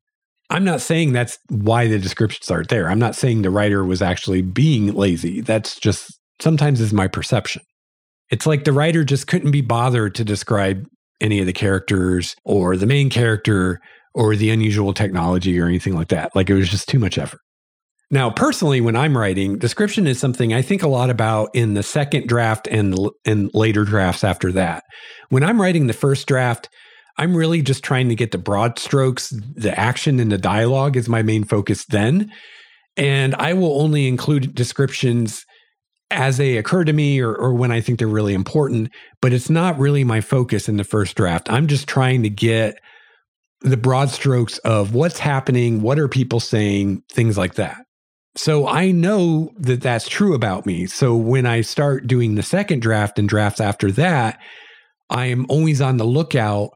I'm 0.50 0.64
not 0.64 0.82
saying 0.82 1.14
that's 1.14 1.38
why 1.48 1.88
the 1.88 2.00
descriptions 2.00 2.50
aren't 2.50 2.70
there. 2.70 2.90
I'm 2.90 2.98
not 2.98 3.16
saying 3.16 3.44
the 3.44 3.52
writer 3.52 3.86
was 3.86 4.02
actually 4.02 4.42
being 4.42 4.96
lazy. 4.96 5.42
That's 5.42 5.80
just 5.80 6.20
sometimes 6.40 6.82
is 6.82 6.92
my 6.92 7.08
perception. 7.08 7.62
It's 8.30 8.46
like 8.46 8.64
the 8.64 8.74
writer 8.74 9.04
just 9.04 9.28
couldn't 9.28 9.52
be 9.52 9.62
bothered 9.62 10.16
to 10.16 10.24
describe 10.24 10.88
any 11.22 11.40
of 11.40 11.46
the 11.46 11.54
characters 11.54 12.36
or 12.44 12.76
the 12.76 12.86
main 12.86 13.10
character 13.10 13.80
or 14.14 14.36
the 14.36 14.50
unusual 14.50 14.94
technology 14.94 15.60
or 15.60 15.66
anything 15.66 15.94
like 15.94 16.10
that. 16.10 16.36
Like 16.36 16.50
it 16.50 16.54
was 16.54 16.70
just 16.70 16.88
too 16.88 17.00
much 17.00 17.18
effort. 17.18 17.40
Now, 18.12 18.30
personally, 18.30 18.80
when 18.80 18.96
I'm 18.96 19.18
writing, 19.18 19.58
description 19.58 20.06
is 20.06 20.20
something 20.20 20.54
I 20.54 20.62
think 20.62 20.84
a 20.84 20.88
lot 20.88 21.10
about 21.10 21.50
in 21.56 21.74
the 21.74 21.82
second 21.82 22.28
draft 22.28 22.68
and 22.68 22.96
and 23.26 23.50
later 23.56 23.86
drafts 23.86 24.24
after 24.24 24.52
that. 24.52 24.84
When 25.30 25.44
I'm 25.44 25.60
writing 25.60 25.88
the 25.88 25.94
first 25.94 26.28
draft, 26.28 26.70
I'm 27.18 27.36
really 27.36 27.62
just 27.62 27.84
trying 27.84 28.10
to 28.10 28.16
get 28.16 28.32
the 28.32 28.38
broad 28.38 28.78
strokes, 28.78 29.30
the 29.56 29.78
action 29.80 30.20
and 30.20 30.32
the 30.32 30.38
dialogue 30.38 30.96
is 30.96 31.10
my 31.10 31.24
main 31.24 31.44
focus 31.44 31.86
then. 31.86 32.32
And 32.98 33.34
I 33.36 33.54
will 33.54 33.82
only 33.82 34.08
include 34.08 34.54
descriptions 34.54 35.46
as 36.12 36.38
they 36.38 36.58
occur 36.58 36.84
to 36.84 36.94
me 36.94 37.20
or, 37.20 37.34
or 37.34 37.54
when 37.54 37.72
I 37.72 37.82
think 37.82 38.00
they're 38.00 38.08
really 38.08 38.34
important, 38.34 38.92
but 39.22 39.34
it's 39.34 39.50
not 39.50 39.80
really 39.80 40.04
my 40.04 40.22
focus 40.22 40.70
in 40.70 40.78
the 40.78 40.84
first 40.84 41.16
draft. 41.16 41.52
I'm 41.52 41.68
just 41.68 41.88
trying 41.88 42.24
to 42.24 42.30
get 42.30 42.80
the 43.62 43.78
broad 43.78 44.10
strokes 44.10 44.58
of 44.60 44.94
what's 44.94 45.20
happening, 45.20 45.82
what 45.82 45.98
are 45.98 46.08
people 46.08 46.40
saying, 46.40 47.04
things 47.12 47.38
like 47.38 47.56
that. 47.56 47.78
So 48.36 48.68
I 48.68 48.92
know 48.92 49.52
that 49.58 49.82
that's 49.82 50.08
true 50.08 50.34
about 50.34 50.66
me. 50.66 50.88
So 50.88 51.16
when 51.16 51.46
I 51.46 51.62
start 51.62 52.08
doing 52.08 52.36
the 52.36 52.44
second 52.44 52.82
draft 52.82 53.20
and 53.20 53.30
drafts 53.30 53.62
after 53.62 53.92
that, 53.94 54.40
I 55.10 55.28
am 55.28 55.46
always 55.50 55.82
on 55.82 55.98
the 55.98 56.06
lookout 56.06 56.72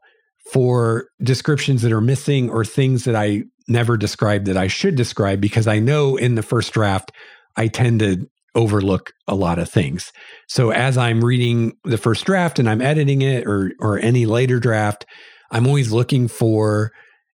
for 0.51 1.07
descriptions 1.21 1.81
that 1.81 1.91
are 1.91 2.01
missing 2.01 2.49
or 2.49 2.63
things 2.63 3.03
that 3.03 3.15
I 3.15 3.43
never 3.67 3.97
described 3.97 4.45
that 4.45 4.55
I 4.55 4.67
should 4.67 4.95
describe 4.95 5.41
because 5.41 5.67
I 5.67 5.79
know 5.79 6.15
in 6.15 6.35
the 6.35 6.43
first 6.43 6.71
draft, 6.73 7.11
I 7.55 7.67
tend 7.67 7.99
to 7.99 8.29
overlook 8.57 9.13
a 9.27 9.35
lot 9.35 9.59
of 9.59 9.69
things. 9.69 10.11
So 10.47 10.71
as 10.71 10.97
I'm 10.97 11.23
reading 11.23 11.77
the 11.83 11.97
first 11.97 12.25
draft 12.25 12.59
and 12.59 12.69
I'm 12.69 12.81
editing 12.81 13.21
it 13.21 13.47
or 13.47 13.71
or 13.79 13.99
any 13.99 14.25
later 14.25 14.59
draft, 14.59 15.05
I'm 15.51 15.67
always 15.67 15.91
looking 15.93 16.27
for 16.27 16.91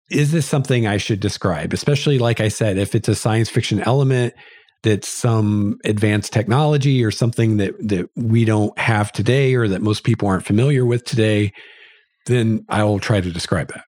is 0.09 0.31
this 0.31 0.47
something 0.47 0.87
I 0.87 0.97
should 0.97 1.19
describe? 1.19 1.71
Especially 1.71 2.17
like 2.17 2.39
I 2.39 2.47
said, 2.47 2.79
if 2.79 2.95
it's 2.95 3.07
a 3.07 3.13
science 3.13 3.49
fiction 3.49 3.79
element 3.81 4.33
that's 4.81 5.07
some 5.07 5.77
advanced 5.85 6.33
technology 6.33 7.03
or 7.03 7.11
something 7.11 7.57
that 7.57 7.75
that 7.87 8.09
we 8.15 8.45
don't 8.45 8.77
have 8.79 9.11
today 9.11 9.53
or 9.53 9.67
that 9.67 9.81
most 9.81 10.03
people 10.03 10.27
aren't 10.27 10.45
familiar 10.45 10.85
with 10.85 11.03
today, 11.03 11.51
then 12.25 12.65
I 12.69 12.83
will 12.85 12.99
try 12.99 13.21
to 13.21 13.31
describe 13.31 13.67
that. 13.73 13.83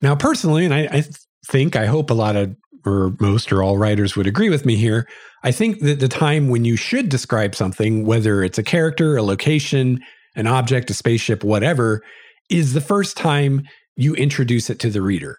Now, 0.00 0.14
personally, 0.14 0.64
and 0.64 0.74
I, 0.74 0.88
I 0.90 1.04
think, 1.46 1.76
I 1.76 1.86
hope 1.86 2.10
a 2.10 2.14
lot 2.14 2.36
of 2.36 2.54
or 2.84 3.14
most 3.20 3.52
or 3.52 3.62
all 3.62 3.78
writers 3.78 4.16
would 4.16 4.26
agree 4.26 4.48
with 4.48 4.66
me 4.66 4.76
here. 4.76 5.06
I 5.42 5.52
think 5.52 5.80
that 5.80 6.00
the 6.00 6.08
time 6.08 6.48
when 6.48 6.64
you 6.64 6.76
should 6.76 7.08
describe 7.08 7.54
something, 7.54 8.04
whether 8.04 8.42
it's 8.42 8.58
a 8.58 8.62
character, 8.62 9.16
a 9.16 9.22
location, 9.22 10.00
an 10.34 10.46
object, 10.46 10.90
a 10.90 10.94
spaceship, 10.94 11.44
whatever, 11.44 12.02
is 12.50 12.72
the 12.72 12.80
first 12.80 13.16
time 13.16 13.62
you 13.96 14.14
introduce 14.14 14.70
it 14.70 14.78
to 14.80 14.90
the 14.90 15.02
reader. 15.02 15.36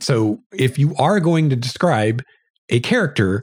So 0.00 0.38
if 0.52 0.78
you 0.78 0.94
are 0.96 1.20
going 1.20 1.50
to 1.50 1.56
describe 1.56 2.22
a 2.68 2.80
character, 2.80 3.42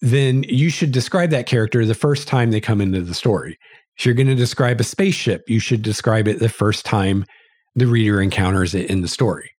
then 0.00 0.44
you 0.44 0.68
should 0.68 0.92
describe 0.92 1.30
that 1.30 1.46
character 1.46 1.84
the 1.86 1.94
first 1.94 2.28
time 2.28 2.50
they 2.50 2.60
come 2.60 2.80
into 2.80 3.00
the 3.00 3.14
story. 3.14 3.56
If 3.96 4.04
you're 4.04 4.14
going 4.14 4.26
to 4.26 4.34
describe 4.34 4.80
a 4.80 4.84
spaceship, 4.84 5.48
you 5.48 5.60
should 5.60 5.82
describe 5.82 6.28
it 6.28 6.40
the 6.40 6.48
first 6.48 6.84
time 6.84 7.24
the 7.74 7.86
reader 7.86 8.20
encounters 8.20 8.74
it 8.74 8.90
in 8.90 9.00
the 9.00 9.08
story. 9.08 9.53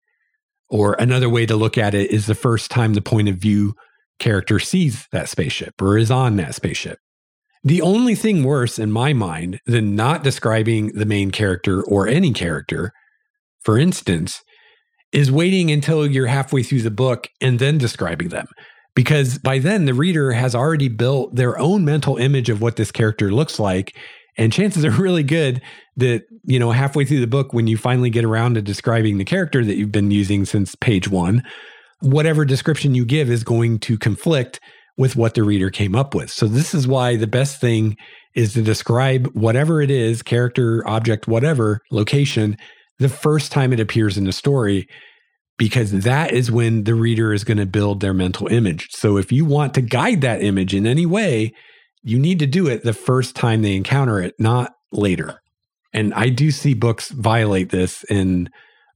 Or 0.68 0.94
another 0.98 1.28
way 1.28 1.46
to 1.46 1.56
look 1.56 1.78
at 1.78 1.94
it 1.94 2.10
is 2.10 2.26
the 2.26 2.34
first 2.34 2.70
time 2.70 2.94
the 2.94 3.00
point 3.00 3.28
of 3.28 3.36
view 3.36 3.74
character 4.18 4.58
sees 4.58 5.06
that 5.12 5.28
spaceship 5.28 5.80
or 5.80 5.98
is 5.98 6.10
on 6.10 6.36
that 6.36 6.54
spaceship. 6.54 6.98
The 7.62 7.82
only 7.82 8.14
thing 8.14 8.44
worse 8.44 8.78
in 8.78 8.92
my 8.92 9.12
mind 9.12 9.60
than 9.66 9.96
not 9.96 10.22
describing 10.22 10.92
the 10.92 11.04
main 11.04 11.30
character 11.30 11.82
or 11.82 12.06
any 12.06 12.32
character, 12.32 12.92
for 13.60 13.76
instance, 13.78 14.42
is 15.12 15.32
waiting 15.32 15.70
until 15.70 16.06
you're 16.06 16.26
halfway 16.26 16.62
through 16.62 16.82
the 16.82 16.90
book 16.90 17.28
and 17.40 17.58
then 17.58 17.78
describing 17.78 18.28
them. 18.28 18.46
Because 18.94 19.38
by 19.38 19.58
then, 19.58 19.84
the 19.84 19.94
reader 19.94 20.32
has 20.32 20.54
already 20.54 20.88
built 20.88 21.34
their 21.34 21.58
own 21.58 21.84
mental 21.84 22.16
image 22.16 22.48
of 22.48 22.62
what 22.62 22.76
this 22.76 22.90
character 22.90 23.30
looks 23.30 23.58
like. 23.58 23.96
And 24.36 24.52
chances 24.52 24.84
are 24.84 24.90
really 24.90 25.22
good 25.22 25.62
that, 25.96 26.24
you 26.44 26.58
know, 26.58 26.70
halfway 26.70 27.04
through 27.04 27.20
the 27.20 27.26
book, 27.26 27.52
when 27.52 27.66
you 27.66 27.76
finally 27.76 28.10
get 28.10 28.24
around 28.24 28.54
to 28.54 28.62
describing 28.62 29.18
the 29.18 29.24
character 29.24 29.64
that 29.64 29.76
you've 29.76 29.92
been 29.92 30.10
using 30.10 30.44
since 30.44 30.74
page 30.74 31.08
one, 31.08 31.42
whatever 32.00 32.44
description 32.44 32.94
you 32.94 33.04
give 33.04 33.30
is 33.30 33.44
going 33.44 33.78
to 33.80 33.98
conflict 33.98 34.60
with 34.98 35.16
what 35.16 35.34
the 35.34 35.42
reader 35.42 35.70
came 35.70 35.94
up 35.94 36.14
with. 36.14 36.30
So, 36.30 36.46
this 36.46 36.74
is 36.74 36.86
why 36.86 37.16
the 37.16 37.26
best 37.26 37.60
thing 37.60 37.96
is 38.34 38.54
to 38.54 38.62
describe 38.62 39.26
whatever 39.34 39.80
it 39.80 39.90
is 39.90 40.22
character, 40.22 40.86
object, 40.86 41.26
whatever, 41.26 41.80
location 41.90 42.56
the 42.98 43.08
first 43.08 43.52
time 43.52 43.72
it 43.72 43.80
appears 43.80 44.16
in 44.16 44.24
the 44.24 44.32
story 44.32 44.88
because 45.58 45.90
that 45.92 46.32
is 46.32 46.50
when 46.50 46.84
the 46.84 46.94
reader 46.94 47.32
is 47.32 47.44
going 47.44 47.58
to 47.58 47.66
build 47.66 48.00
their 48.00 48.14
mental 48.14 48.46
image. 48.48 48.88
So 48.90 49.16
if 49.16 49.32
you 49.32 49.44
want 49.44 49.74
to 49.74 49.80
guide 49.80 50.20
that 50.20 50.42
image 50.42 50.74
in 50.74 50.86
any 50.86 51.06
way, 51.06 51.52
you 52.06 52.20
need 52.20 52.38
to 52.38 52.46
do 52.46 52.68
it 52.68 52.84
the 52.84 52.92
first 52.92 53.34
time 53.34 53.62
they 53.62 53.74
encounter 53.74 54.20
it, 54.20 54.34
not 54.38 54.72
later. 54.92 55.42
And 55.92 56.14
I 56.14 56.28
do 56.28 56.52
see 56.52 56.72
books 56.72 57.10
violate 57.10 57.70
this. 57.70 58.04
And 58.04 58.48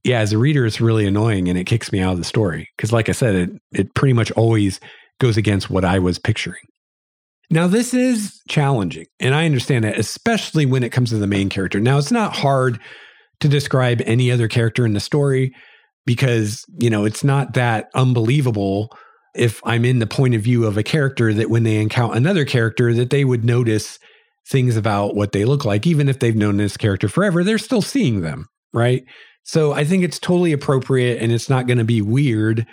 yeah, 0.05 0.19
as 0.19 0.31
a 0.31 0.37
reader, 0.37 0.65
it's 0.65 0.79
really 0.79 1.05
annoying 1.05 1.49
and 1.49 1.57
it 1.57 1.65
kicks 1.65 1.91
me 1.91 1.99
out 1.99 2.13
of 2.13 2.19
the 2.19 2.23
story. 2.23 2.69
Because, 2.77 2.93
like 2.93 3.09
I 3.09 3.11
said, 3.11 3.35
it, 3.35 3.49
it 3.73 3.95
pretty 3.95 4.13
much 4.13 4.31
always 4.31 4.79
goes 5.19 5.35
against 5.35 5.69
what 5.69 5.83
I 5.83 5.99
was 5.99 6.19
picturing. 6.19 6.63
Now, 7.49 7.67
this 7.67 7.93
is 7.93 8.41
challenging, 8.47 9.07
and 9.19 9.35
I 9.35 9.45
understand 9.45 9.83
that, 9.83 9.99
especially 9.99 10.65
when 10.65 10.83
it 10.83 10.93
comes 10.93 11.09
to 11.09 11.17
the 11.17 11.27
main 11.27 11.49
character. 11.49 11.81
Now, 11.81 11.97
it's 11.97 12.13
not 12.13 12.33
hard 12.33 12.79
to 13.41 13.49
describe 13.49 14.01
any 14.05 14.31
other 14.31 14.47
character 14.47 14.85
in 14.85 14.93
the 14.93 15.01
story 15.01 15.53
because, 16.05 16.63
you 16.79 16.89
know, 16.89 17.03
it's 17.03 17.25
not 17.25 17.55
that 17.55 17.89
unbelievable 17.93 18.89
if 19.35 19.61
I'm 19.63 19.85
in 19.85 19.99
the 19.99 20.07
point 20.07 20.35
of 20.35 20.41
view 20.41 20.65
of 20.65 20.77
a 20.77 20.83
character 20.83 21.33
that 21.33 21.49
when 21.49 21.63
they 21.63 21.77
encounter 21.77 22.15
another 22.15 22.45
character 22.45 22.93
that 22.93 23.09
they 23.09 23.23
would 23.23 23.45
notice 23.45 23.97
things 24.47 24.75
about 24.75 25.15
what 25.15 25.31
they 25.31 25.45
look 25.45 25.63
like 25.65 25.87
even 25.87 26.09
if 26.09 26.19
they've 26.19 26.35
known 26.35 26.57
this 26.57 26.77
character 26.77 27.07
forever, 27.07 27.43
they're 27.43 27.57
still 27.57 27.81
seeing 27.81 28.21
them, 28.21 28.47
right? 28.73 29.03
So 29.43 29.73
I 29.73 29.83
think 29.85 30.03
it's 30.03 30.19
totally 30.19 30.51
appropriate 30.51 31.21
and 31.21 31.31
it's 31.31 31.49
not 31.49 31.67
going 31.67 31.77
to 31.77 31.83
be 31.83 32.01
weird 32.01 32.65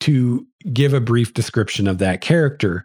to 0.00 0.46
give 0.72 0.92
a 0.92 1.00
brief 1.00 1.34
description 1.34 1.86
of 1.86 1.98
that 1.98 2.20
character. 2.20 2.84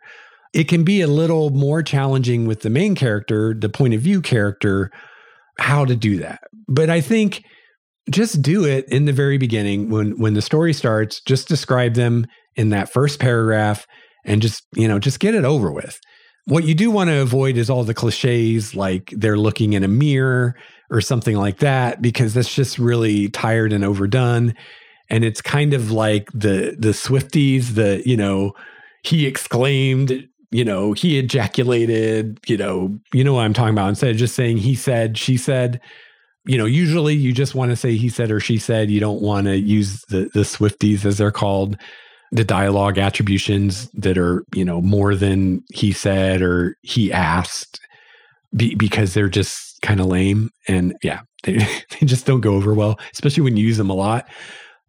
It 0.53 0.65
can 0.65 0.83
be 0.83 1.01
a 1.01 1.07
little 1.07 1.49
more 1.51 1.83
challenging 1.83 2.47
with 2.47 2.61
the 2.61 2.69
main 2.69 2.95
character, 2.95 3.53
the 3.53 3.69
point 3.69 3.93
of 3.93 4.01
view 4.01 4.21
character, 4.21 4.91
how 5.59 5.85
to 5.85 5.95
do 5.95 6.17
that. 6.17 6.41
But 6.67 6.89
I 6.89 7.01
think 7.01 7.43
just 8.09 8.41
do 8.41 8.65
it 8.65 8.85
in 8.89 9.05
the 9.05 9.13
very 9.13 9.37
beginning 9.37 9.89
when 9.89 10.17
when 10.19 10.33
the 10.33 10.41
story 10.41 10.73
starts, 10.73 11.21
just 11.21 11.47
describe 11.47 11.93
them 11.93 12.25
in 12.55 12.69
that 12.69 12.91
first 12.91 13.19
paragraph 13.19 13.85
and 14.25 14.41
just, 14.41 14.63
you 14.75 14.87
know, 14.87 14.99
just 14.99 15.19
get 15.19 15.35
it 15.35 15.45
over 15.45 15.71
with. 15.71 15.99
What 16.45 16.63
you 16.63 16.73
do 16.73 16.89
want 16.89 17.09
to 17.09 17.21
avoid 17.21 17.57
is 17.57 17.69
all 17.69 17.83
the 17.83 17.93
cliches 17.93 18.75
like 18.75 19.13
they're 19.15 19.37
looking 19.37 19.73
in 19.73 19.83
a 19.83 19.87
mirror 19.87 20.55
or 20.89 21.01
something 21.01 21.35
like 21.35 21.59
that 21.59 22.01
because 22.01 22.33
that's 22.33 22.53
just 22.53 22.79
really 22.79 23.29
tired 23.29 23.71
and 23.71 23.83
overdone 23.83 24.55
and 25.09 25.23
it's 25.23 25.41
kind 25.41 25.73
of 25.73 25.91
like 25.91 26.31
the 26.33 26.75
the 26.77 26.89
Swifties, 26.89 27.75
the 27.75 28.01
you 28.05 28.15
know, 28.15 28.53
he 29.03 29.25
exclaimed, 29.25 30.27
you 30.51 30.63
know, 30.63 30.93
he 30.93 31.17
ejaculated, 31.17 32.39
you 32.47 32.57
know, 32.57 32.97
you 33.13 33.23
know 33.23 33.33
what 33.33 33.45
I'm 33.45 33.53
talking 33.53 33.73
about. 33.73 33.89
Instead 33.89 34.11
of 34.11 34.17
just 34.17 34.35
saying 34.35 34.57
he 34.57 34.75
said, 34.75 35.17
she 35.17 35.37
said, 35.37 35.81
you 36.45 36.57
know, 36.57 36.65
usually 36.65 37.15
you 37.15 37.33
just 37.33 37.55
want 37.55 37.71
to 37.71 37.75
say 37.75 37.95
he 37.95 38.09
said 38.09 38.31
or 38.31 38.39
she 38.39 38.57
said. 38.57 38.91
You 38.91 38.99
don't 38.99 39.21
want 39.21 39.47
to 39.47 39.57
use 39.57 40.03
the 40.09 40.29
the 40.33 40.41
Swifties 40.41 41.05
as 41.05 41.17
they're 41.17 41.31
called, 41.31 41.77
the 42.31 42.43
dialogue 42.43 42.97
attributions 42.97 43.89
that 43.91 44.17
are, 44.17 44.43
you 44.53 44.63
know, 44.63 44.81
more 44.81 45.15
than 45.15 45.63
he 45.71 45.91
said 45.91 46.41
or 46.41 46.75
he 46.81 47.11
asked, 47.11 47.79
be, 48.55 48.75
because 48.75 49.13
they're 49.13 49.29
just 49.29 49.81
kind 49.81 49.99
of 49.99 50.05
lame. 50.07 50.49
And 50.67 50.95
yeah, 51.03 51.21
they, 51.43 51.57
they 51.57 52.05
just 52.05 52.25
don't 52.25 52.41
go 52.41 52.55
over 52.55 52.73
well, 52.73 52.99
especially 53.13 53.43
when 53.43 53.57
you 53.57 53.65
use 53.65 53.77
them 53.77 53.89
a 53.89 53.95
lot. 53.95 54.27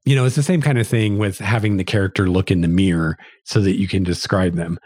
You 0.04 0.16
know, 0.16 0.24
it's 0.24 0.36
the 0.36 0.42
same 0.42 0.62
kind 0.62 0.78
of 0.78 0.86
thing 0.86 1.18
with 1.18 1.38
having 1.38 1.76
the 1.76 1.84
character 1.84 2.28
look 2.28 2.50
in 2.50 2.62
the 2.62 2.68
mirror 2.68 3.16
so 3.44 3.60
that 3.60 3.78
you 3.78 3.86
can 3.86 4.02
describe 4.02 4.54
them 4.54 4.78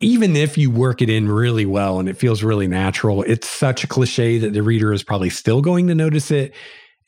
even 0.00 0.36
if 0.36 0.58
you 0.58 0.70
work 0.70 1.00
it 1.00 1.08
in 1.08 1.28
really 1.28 1.66
well 1.66 1.98
and 1.98 2.08
it 2.08 2.16
feels 2.16 2.42
really 2.42 2.66
natural, 2.66 3.22
it's 3.22 3.48
such 3.48 3.84
a 3.84 3.86
cliche 3.86 4.38
that 4.38 4.52
the 4.52 4.62
reader 4.62 4.92
is 4.92 5.02
probably 5.02 5.30
still 5.30 5.62
going 5.62 5.86
to 5.86 5.94
notice 5.94 6.30
it. 6.30 6.54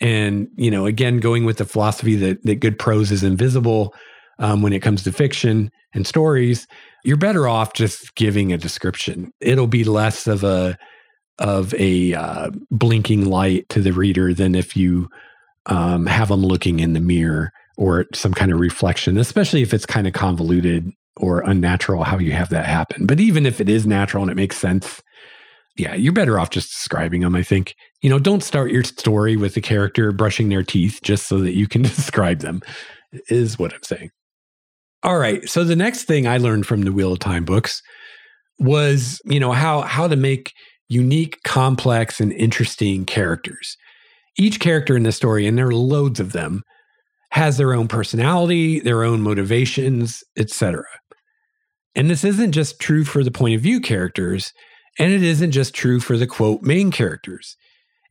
And, 0.00 0.48
you 0.56 0.70
know, 0.70 0.86
again, 0.86 1.18
going 1.18 1.44
with 1.44 1.58
the 1.58 1.64
philosophy 1.64 2.16
that, 2.16 2.42
that 2.44 2.56
good 2.56 2.78
prose 2.78 3.10
is 3.10 3.22
invisible 3.22 3.94
um, 4.38 4.62
when 4.62 4.72
it 4.72 4.80
comes 4.80 5.02
to 5.04 5.12
fiction 5.12 5.70
and 5.94 6.06
stories, 6.06 6.66
you're 7.04 7.16
better 7.16 7.48
off 7.48 7.72
just 7.72 8.14
giving 8.14 8.52
a 8.52 8.58
description. 8.58 9.32
It'll 9.40 9.66
be 9.66 9.84
less 9.84 10.26
of 10.26 10.44
a, 10.44 10.76
of 11.38 11.74
a 11.74 12.14
uh, 12.14 12.50
blinking 12.70 13.26
light 13.26 13.68
to 13.70 13.80
the 13.80 13.92
reader 13.92 14.34
than 14.34 14.54
if 14.54 14.76
you 14.76 15.08
um, 15.66 16.06
have 16.06 16.28
them 16.28 16.42
looking 16.42 16.80
in 16.80 16.92
the 16.92 17.00
mirror 17.00 17.52
or 17.76 18.06
some 18.14 18.32
kind 18.32 18.52
of 18.52 18.60
reflection, 18.60 19.18
especially 19.18 19.62
if 19.62 19.74
it's 19.74 19.86
kind 19.86 20.06
of 20.06 20.12
convoluted 20.12 20.90
or 21.18 21.40
unnatural 21.40 22.04
how 22.04 22.18
you 22.18 22.32
have 22.32 22.50
that 22.50 22.66
happen. 22.66 23.06
But 23.06 23.20
even 23.20 23.46
if 23.46 23.60
it 23.60 23.68
is 23.68 23.86
natural 23.86 24.22
and 24.22 24.30
it 24.30 24.36
makes 24.36 24.56
sense, 24.56 25.02
yeah, 25.76 25.94
you're 25.94 26.12
better 26.12 26.38
off 26.38 26.50
just 26.50 26.70
describing 26.70 27.20
them, 27.20 27.34
I 27.34 27.42
think. 27.42 27.74
You 28.00 28.10
know, 28.10 28.18
don't 28.18 28.42
start 28.42 28.70
your 28.70 28.84
story 28.84 29.36
with 29.36 29.54
the 29.54 29.60
character 29.60 30.12
brushing 30.12 30.48
their 30.48 30.62
teeth 30.62 31.00
just 31.02 31.26
so 31.26 31.38
that 31.40 31.54
you 31.54 31.68
can 31.68 31.82
describe 31.96 32.40
them, 32.40 32.62
is 33.28 33.58
what 33.58 33.74
I'm 33.74 33.82
saying. 33.82 34.10
All 35.02 35.18
right. 35.18 35.48
So 35.48 35.64
the 35.64 35.76
next 35.76 36.04
thing 36.04 36.26
I 36.26 36.38
learned 36.38 36.66
from 36.66 36.82
the 36.82 36.92
Wheel 36.92 37.12
of 37.12 37.18
Time 37.18 37.44
books 37.44 37.82
was, 38.58 39.20
you 39.24 39.38
know, 39.38 39.52
how 39.52 39.82
how 39.82 40.08
to 40.08 40.16
make 40.16 40.52
unique, 40.88 41.42
complex, 41.44 42.20
and 42.20 42.32
interesting 42.32 43.04
characters. 43.04 43.76
Each 44.38 44.60
character 44.60 44.96
in 44.96 45.02
the 45.02 45.12
story, 45.12 45.46
and 45.46 45.56
there 45.56 45.68
are 45.68 45.74
loads 45.74 46.20
of 46.20 46.32
them, 46.32 46.62
has 47.30 47.56
their 47.56 47.74
own 47.74 47.88
personality, 47.88 48.80
their 48.80 49.02
own 49.02 49.20
motivations, 49.20 50.22
etc. 50.38 50.84
And 51.94 52.10
this 52.10 52.24
isn't 52.24 52.52
just 52.52 52.80
true 52.80 53.04
for 53.04 53.24
the 53.24 53.30
point 53.30 53.54
of 53.54 53.62
view 53.62 53.80
characters, 53.80 54.52
and 54.98 55.12
it 55.12 55.22
isn't 55.22 55.52
just 55.52 55.74
true 55.74 56.00
for 56.00 56.16
the 56.16 56.26
quote 56.26 56.62
main 56.62 56.90
characters. 56.90 57.56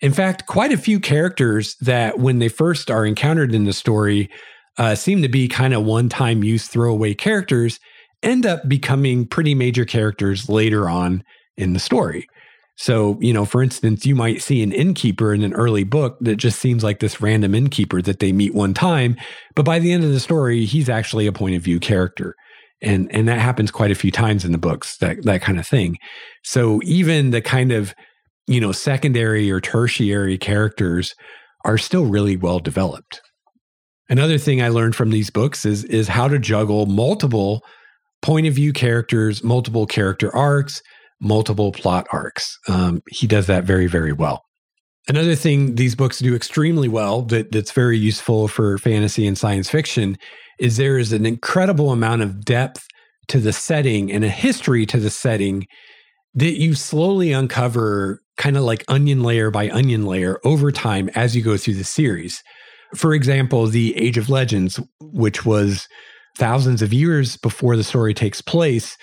In 0.01 0.11
fact, 0.11 0.45
quite 0.47 0.73
a 0.73 0.77
few 0.77 0.99
characters 0.99 1.75
that, 1.81 2.19
when 2.19 2.39
they 2.39 2.49
first 2.49 2.91
are 2.91 3.05
encountered 3.05 3.53
in 3.53 3.65
the 3.65 3.73
story, 3.73 4.29
uh, 4.78 4.95
seem 4.95 5.21
to 5.21 5.30
be 5.30 5.47
kind 5.47 5.73
of 5.73 5.84
one 5.84 6.09
time 6.09 6.43
use 6.43 6.67
throwaway 6.67 7.13
characters 7.13 7.80
end 8.23 8.45
up 8.45 8.67
becoming 8.67 9.26
pretty 9.26 9.53
major 9.53 9.86
characters 9.86 10.49
later 10.49 10.89
on 10.89 11.23
in 11.57 11.73
the 11.73 11.80
story. 11.80 12.28
So, 12.78 13.17
you 13.21 13.32
know, 13.32 13.45
for 13.45 13.63
instance, 13.63 14.05
you 14.05 14.15
might 14.15 14.41
see 14.41 14.61
an 14.61 14.73
innkeeper 14.73 15.34
in 15.34 15.43
an 15.43 15.53
early 15.53 15.86
book 15.86 16.17
that 16.19 16.36
just 16.36 16.59
seems 16.59 16.84
like 16.84 16.99
this 16.99 17.21
random 17.21 17.55
innkeeper 17.55 18.01
that 18.01 18.19
they 18.19 18.34
meet 18.34 18.53
one 18.53 18.73
time, 18.73 19.15
but 19.55 19.63
by 19.63 19.80
the 19.80 19.93
end 19.93 20.03
of 20.03 20.11
the 20.11 20.19
story, 20.19 20.65
he's 20.65 20.89
actually 20.89 21.26
a 21.26 21.32
point 21.32 21.55
of 21.55 21.61
view 21.61 21.80
character. 21.80 22.36
And 22.82 23.09
and 23.15 23.28
that 23.30 23.39
happens 23.39 23.71
quite 23.71 23.91
a 23.91 23.95
few 23.95 24.11
times 24.11 24.43
in 24.43 24.51
the 24.51 24.57
books, 24.57 24.97
that 24.97 25.23
that 25.23 25.41
kind 25.41 25.57
of 25.57 25.65
thing. 25.65 25.97
So, 26.43 26.82
even 26.84 27.32
the 27.32 27.41
kind 27.41 27.71
of, 27.71 27.95
you 28.47 28.59
know, 28.59 28.73
secondary 28.73 29.49
or 29.49 29.61
tertiary 29.61 30.38
characters 30.38 31.15
are 31.63 31.78
still 31.78 32.05
really 32.05 32.36
well 32.36 32.59
developed. 32.59 33.21
Another 34.10 34.38
thing 34.38 34.62
I 34.62 34.70
learned 34.70 34.95
from 34.95 35.10
these 35.10 35.30
books 35.30 35.66
is 35.66 35.84
is 35.86 36.08
how 36.08 36.28
to 36.28 36.39
juggle 36.39 36.86
multiple 36.86 37.64
point 38.22 38.47
of 38.47 38.53
view 38.53 38.74
characters, 38.74 39.43
multiple 39.43 39.86
character 39.86 40.36
arcs, 40.36 40.82
multiple 41.20 41.72
plot 41.72 42.08
arcs. 42.12 42.58
Um, 42.68 43.01
he 43.10 43.28
does 43.28 43.47
that 43.47 43.64
very, 43.64 43.88
very 43.88 44.14
well. 44.14 44.43
Another 45.08 45.36
thing 45.36 45.76
these 45.76 45.95
books 45.95 46.20
do 46.20 46.36
extremely 46.36 46.88
well 46.88 47.22
that, 47.24 47.51
that's 47.51 47.72
very 47.72 47.97
useful 47.97 48.47
for 48.47 48.78
fantasy 48.80 49.28
and 49.28 49.38
science 49.38 49.70
fiction 49.70 50.18
is 50.60 50.78
there 50.78 50.97
is 50.97 51.14
an 51.14 51.26
incredible 51.26 51.91
amount 51.91 52.24
of 52.24 52.43
depth 52.43 52.88
to 53.28 53.39
the 53.39 53.53
setting 53.53 54.12
and 54.12 54.24
a 54.24 54.30
history 54.30 54.86
to 54.88 54.97
the 54.97 55.10
setting 55.10 55.68
that 56.34 56.60
you 56.60 56.74
slowly 56.74 57.32
uncover 57.32 58.22
kind 58.38 58.58
of 58.58 58.64
like 58.64 58.84
onion 58.88 59.24
layer 59.24 59.51
by 59.51 59.70
onion 59.70 60.06
layer 60.06 60.39
over 60.43 60.72
time 60.72 61.10
as 61.16 61.36
you 61.36 61.41
go 61.41 61.58
through 61.58 61.76
the 61.76 61.84
series. 61.84 62.43
For 62.95 63.13
example, 63.13 63.67
the 63.67 63.95
Age 63.97 64.17
of 64.17 64.29
Legends, 64.29 64.79
which 64.99 65.45
was 65.45 65.87
thousands 66.37 66.81
of 66.81 66.93
years 66.93 67.37
before 67.37 67.75
the 67.75 67.83
story 67.83 68.13
takes 68.13 68.41
place, 68.41 68.97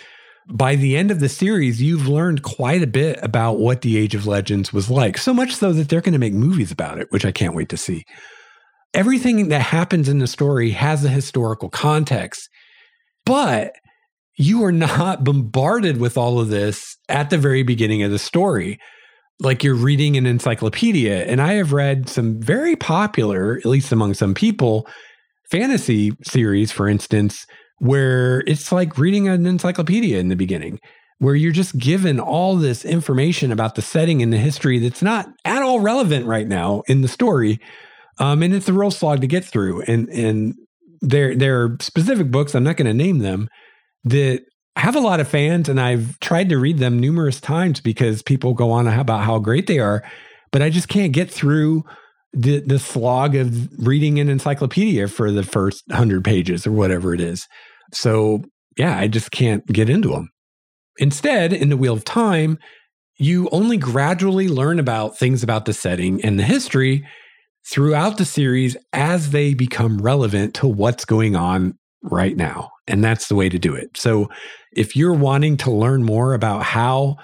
by 0.50 0.74
the 0.74 0.96
end 0.96 1.10
of 1.10 1.20
the 1.20 1.28
series, 1.28 1.80
you've 1.80 2.08
learned 2.08 2.42
quite 2.42 2.82
a 2.82 2.86
bit 2.86 3.18
about 3.22 3.58
what 3.58 3.82
the 3.82 3.96
Age 3.96 4.14
of 4.14 4.26
Legends 4.26 4.72
was 4.72 4.90
like. 4.90 5.16
So 5.18 5.32
much 5.32 5.54
so 5.54 5.72
that 5.72 5.88
they're 5.88 6.00
going 6.00 6.12
to 6.12 6.18
make 6.18 6.34
movies 6.34 6.72
about 6.72 6.98
it, 6.98 7.08
which 7.10 7.24
I 7.24 7.32
can't 7.32 7.54
wait 7.54 7.68
to 7.68 7.76
see. 7.76 8.04
Everything 8.94 9.48
that 9.48 9.60
happens 9.62 10.08
in 10.08 10.18
the 10.18 10.26
story 10.26 10.70
has 10.70 11.04
a 11.04 11.08
historical 11.08 11.70
context, 11.70 12.48
but 13.24 13.72
you 14.36 14.64
are 14.64 14.72
not 14.72 15.24
bombarded 15.24 15.98
with 15.98 16.16
all 16.16 16.40
of 16.40 16.48
this 16.48 16.96
at 17.08 17.30
the 17.30 17.38
very 17.38 17.62
beginning 17.62 18.02
of 18.02 18.10
the 18.10 18.18
story. 18.18 18.78
Like 19.42 19.64
you're 19.64 19.74
reading 19.74 20.16
an 20.16 20.26
encyclopedia. 20.26 21.24
And 21.24 21.40
I 21.40 21.54
have 21.54 21.72
read 21.72 22.08
some 22.08 22.40
very 22.40 22.76
popular, 22.76 23.58
at 23.58 23.66
least 23.66 23.92
among 23.92 24.14
some 24.14 24.34
people, 24.34 24.86
fantasy 25.50 26.12
series, 26.22 26.72
for 26.72 26.88
instance, 26.88 27.46
where 27.78 28.44
it's 28.46 28.70
like 28.70 28.96
reading 28.96 29.28
an 29.28 29.44
encyclopedia 29.44 30.18
in 30.18 30.28
the 30.28 30.36
beginning, 30.36 30.78
where 31.18 31.34
you're 31.34 31.52
just 31.52 31.76
given 31.76 32.20
all 32.20 32.56
this 32.56 32.84
information 32.84 33.50
about 33.50 33.74
the 33.74 33.82
setting 33.82 34.22
and 34.22 34.32
the 34.32 34.38
history 34.38 34.78
that's 34.78 35.02
not 35.02 35.28
at 35.44 35.62
all 35.62 35.80
relevant 35.80 36.26
right 36.26 36.46
now 36.46 36.82
in 36.86 37.02
the 37.02 37.08
story. 37.08 37.60
Um, 38.18 38.42
and 38.42 38.54
it's 38.54 38.68
a 38.68 38.72
real 38.72 38.90
slog 38.90 39.20
to 39.22 39.26
get 39.26 39.44
through. 39.44 39.82
And 39.82 40.08
and 40.10 40.54
there 41.00 41.34
there 41.34 41.62
are 41.62 41.76
specific 41.80 42.30
books, 42.30 42.54
I'm 42.54 42.62
not 42.62 42.76
going 42.76 42.86
to 42.86 42.94
name 42.94 43.18
them, 43.18 43.48
that 44.04 44.44
have 44.76 44.96
a 44.96 45.00
lot 45.00 45.20
of 45.20 45.28
fans, 45.28 45.68
and 45.68 45.80
I've 45.80 46.18
tried 46.20 46.48
to 46.48 46.58
read 46.58 46.78
them 46.78 46.98
numerous 46.98 47.40
times 47.40 47.80
because 47.80 48.22
people 48.22 48.54
go 48.54 48.70
on 48.70 48.88
about 48.88 49.24
how 49.24 49.38
great 49.38 49.66
they 49.66 49.78
are, 49.78 50.02
but 50.50 50.62
I 50.62 50.70
just 50.70 50.88
can't 50.88 51.12
get 51.12 51.30
through 51.30 51.84
the 52.32 52.60
the 52.60 52.78
slog 52.78 53.34
of 53.34 53.68
reading 53.78 54.18
an 54.18 54.28
encyclopedia 54.28 55.08
for 55.08 55.30
the 55.30 55.42
first 55.42 55.84
hundred 55.92 56.24
pages 56.24 56.66
or 56.66 56.72
whatever 56.72 57.14
it 57.14 57.20
is. 57.20 57.46
So, 57.92 58.42
yeah, 58.78 58.98
I 58.98 59.08
just 59.08 59.30
can't 59.30 59.66
get 59.66 59.90
into 59.90 60.08
them. 60.08 60.30
Instead, 60.98 61.52
in 61.52 61.68
the 61.68 61.76
Wheel 61.76 61.94
of 61.94 62.04
Time, 62.04 62.58
you 63.18 63.48
only 63.52 63.76
gradually 63.76 64.48
learn 64.48 64.78
about 64.78 65.18
things 65.18 65.42
about 65.42 65.66
the 65.66 65.74
setting 65.74 66.24
and 66.24 66.38
the 66.38 66.44
history 66.44 67.06
throughout 67.70 68.16
the 68.16 68.24
series 68.24 68.76
as 68.92 69.30
they 69.30 69.54
become 69.54 70.00
relevant 70.00 70.54
to 70.54 70.66
what's 70.66 71.04
going 71.04 71.36
on 71.36 71.78
right 72.02 72.36
now. 72.36 72.71
And 72.86 73.02
that's 73.02 73.28
the 73.28 73.34
way 73.34 73.48
to 73.48 73.58
do 73.58 73.74
it. 73.74 73.96
So, 73.96 74.28
if 74.72 74.96
you're 74.96 75.12
wanting 75.12 75.58
to 75.58 75.70
learn 75.70 76.02
more 76.02 76.34
about 76.34 76.62
how 76.62 77.16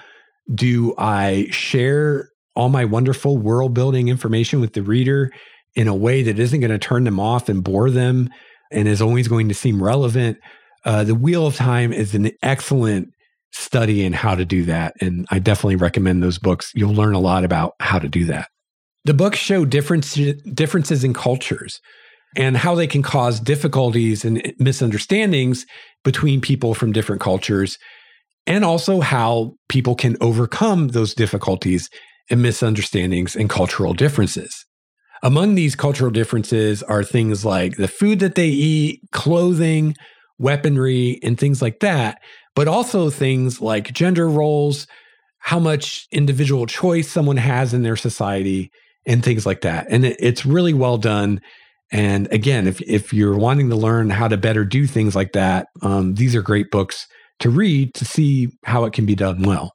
do 0.53 0.93
I 0.97 1.47
share 1.49 2.29
all 2.55 2.69
my 2.69 2.85
wonderful 2.85 3.37
world 3.37 3.73
building 3.73 4.07
information 4.07 4.61
with 4.61 4.73
the 4.73 4.83
reader 4.83 5.31
in 5.75 5.87
a 5.87 5.95
way 5.95 6.23
that 6.23 6.39
isn't 6.39 6.59
going 6.59 6.71
to 6.71 6.77
turn 6.77 7.03
them 7.03 7.19
off 7.19 7.49
and 7.49 7.63
bore 7.63 7.89
them 7.89 8.29
and 8.71 8.87
is 8.87 9.01
always 9.01 9.27
going 9.27 9.47
to 9.49 9.55
seem 9.55 9.81
relevant, 9.81 10.37
uh, 10.85 11.03
the 11.03 11.15
Wheel 11.15 11.47
of 11.47 11.55
Time 11.55 11.91
is 11.91 12.15
an 12.15 12.31
excellent 12.43 13.09
study 13.51 14.03
in 14.03 14.13
how 14.13 14.35
to 14.35 14.45
do 14.45 14.63
that. 14.65 14.93
And 15.01 15.25
I 15.31 15.39
definitely 15.39 15.75
recommend 15.75 16.21
those 16.21 16.37
books. 16.37 16.71
You'll 16.75 16.93
learn 16.93 17.15
a 17.15 17.19
lot 17.19 17.43
about 17.43 17.75
how 17.79 17.99
to 17.99 18.07
do 18.07 18.25
that. 18.25 18.49
The 19.05 19.13
books 19.13 19.39
show 19.39 19.65
difference, 19.65 20.13
differences 20.53 21.03
in 21.03 21.13
cultures 21.13 21.79
and 22.35 22.57
how 22.57 22.75
they 22.75 22.87
can 22.87 23.01
cause 23.01 23.39
difficulties 23.39 24.23
and 24.23 24.53
misunderstandings 24.59 25.65
between 26.03 26.41
people 26.41 26.73
from 26.73 26.91
different 26.91 27.21
cultures, 27.21 27.77
and 28.45 28.63
also 28.63 29.01
how 29.01 29.53
people 29.67 29.95
can 29.95 30.15
overcome 30.21 30.89
those 30.89 31.13
difficulties 31.13 31.89
and 32.29 32.41
misunderstandings 32.41 33.35
and 33.35 33.49
cultural 33.49 33.93
differences. 33.93 34.65
Among 35.21 35.55
these 35.55 35.75
cultural 35.75 36.11
differences 36.11 36.81
are 36.83 37.03
things 37.03 37.43
like 37.43 37.75
the 37.75 37.87
food 37.87 38.19
that 38.19 38.35
they 38.35 38.47
eat, 38.47 39.01
clothing, 39.11 39.95
weaponry, 40.37 41.19
and 41.23 41.37
things 41.37 41.61
like 41.61 41.79
that, 41.81 42.21
but 42.55 42.67
also 42.67 43.09
things 43.09 43.59
like 43.59 43.91
gender 43.91 44.29
roles, 44.29 44.87
how 45.39 45.59
much 45.59 46.07
individual 46.11 46.65
choice 46.65 47.09
someone 47.09 47.37
has 47.37 47.73
in 47.73 47.83
their 47.83 47.97
society, 47.97 48.71
and 49.05 49.23
things 49.23 49.45
like 49.45 49.61
that. 49.61 49.87
And 49.89 50.05
it's 50.05 50.45
really 50.45 50.73
well 50.73 50.97
done. 50.97 51.41
And 51.91 52.31
again, 52.31 52.67
if 52.67 52.81
if 52.81 53.13
you're 53.13 53.37
wanting 53.37 53.69
to 53.69 53.75
learn 53.75 54.09
how 54.09 54.27
to 54.27 54.37
better 54.37 54.63
do 54.63 54.85
things 54.85 55.15
like 55.15 55.33
that, 55.33 55.67
um, 55.81 56.15
these 56.15 56.35
are 56.35 56.41
great 56.41 56.69
books 56.71 57.07
to 57.39 57.49
read 57.49 57.93
to 57.95 58.05
see 58.05 58.49
how 58.65 58.85
it 58.85 58.93
can 58.93 59.05
be 59.05 59.15
done 59.15 59.41
well. 59.43 59.73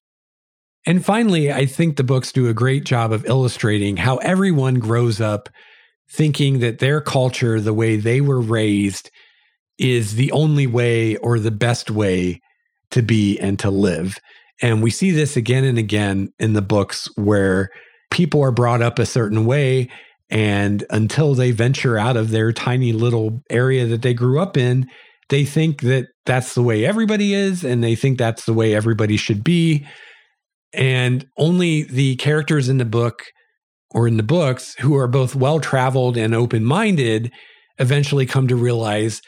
And 0.87 1.05
finally, 1.05 1.51
I 1.51 1.67
think 1.67 1.97
the 1.97 2.05
books 2.05 2.31
do 2.31 2.49
a 2.49 2.55
great 2.55 2.85
job 2.85 3.11
of 3.11 3.25
illustrating 3.25 3.97
how 3.97 4.19
everyone 4.19 4.75
grows 4.75 5.21
up 5.21 5.49
thinking 6.11 6.59
that 6.61 6.79
their 6.79 7.01
culture, 7.01 7.61
the 7.61 7.73
way 7.73 7.97
they 7.97 8.21
were 8.21 8.41
raised, 8.41 9.11
is 9.79 10.15
the 10.15 10.31
only 10.33 10.67
way 10.67 11.17
or 11.17 11.39
the 11.39 11.51
best 11.51 11.91
way 11.91 12.41
to 12.91 13.03
be 13.03 13.39
and 13.41 13.59
to 13.59 13.71
live. 13.71 14.19
And 14.63 14.83
we 14.83 14.91
see 14.91 15.11
this 15.11 15.37
again 15.37 15.65
and 15.65 15.79
again 15.79 16.33
in 16.39 16.53
the 16.53 16.63
books 16.63 17.09
where 17.17 17.71
people 18.11 18.43
are 18.43 18.53
brought 18.53 18.83
up 18.83 18.99
a 18.99 19.07
certain 19.07 19.47
way. 19.47 19.89
And 20.31 20.85
until 20.91 21.35
they 21.35 21.51
venture 21.51 21.99
out 21.99 22.17
of 22.17 22.31
their 22.31 22.53
tiny 22.53 22.93
little 22.93 23.43
area 23.51 23.87
that 23.87 24.03
they 24.03 24.15
grew 24.15 24.41
up 24.41 24.57
in, 24.57 24.89
they 25.29 25.45
think 25.45 25.83
that 25.83 26.09
that's 26.27 26.55
the 26.55 26.63
way 26.63 26.85
everybody 26.85 27.35
is. 27.35 27.65
And 27.65 27.85
they 27.85 27.95
think 27.95 28.19
that's 28.19 28.45
the 28.45 28.53
way 28.53 28.75
everybody 28.75 29.17
should 29.17 29.45
be. 29.45 29.87
And 30.73 31.27
only 31.37 31.85
the 31.85 32.17
characters 32.17 32.69
in 32.69 32.79
the 32.79 32.85
book 32.85 33.23
or 33.91 34.09
in 34.09 34.17
the 34.17 34.23
books 34.23 34.75
who 34.81 34.97
are 34.97 35.07
both 35.07 35.35
well 35.35 35.61
traveled 35.61 36.17
and 36.17 36.35
open 36.35 36.65
minded 36.65 37.31
eventually 37.79 38.27
come 38.27 38.49
to 38.49 38.57
realize 38.57 39.23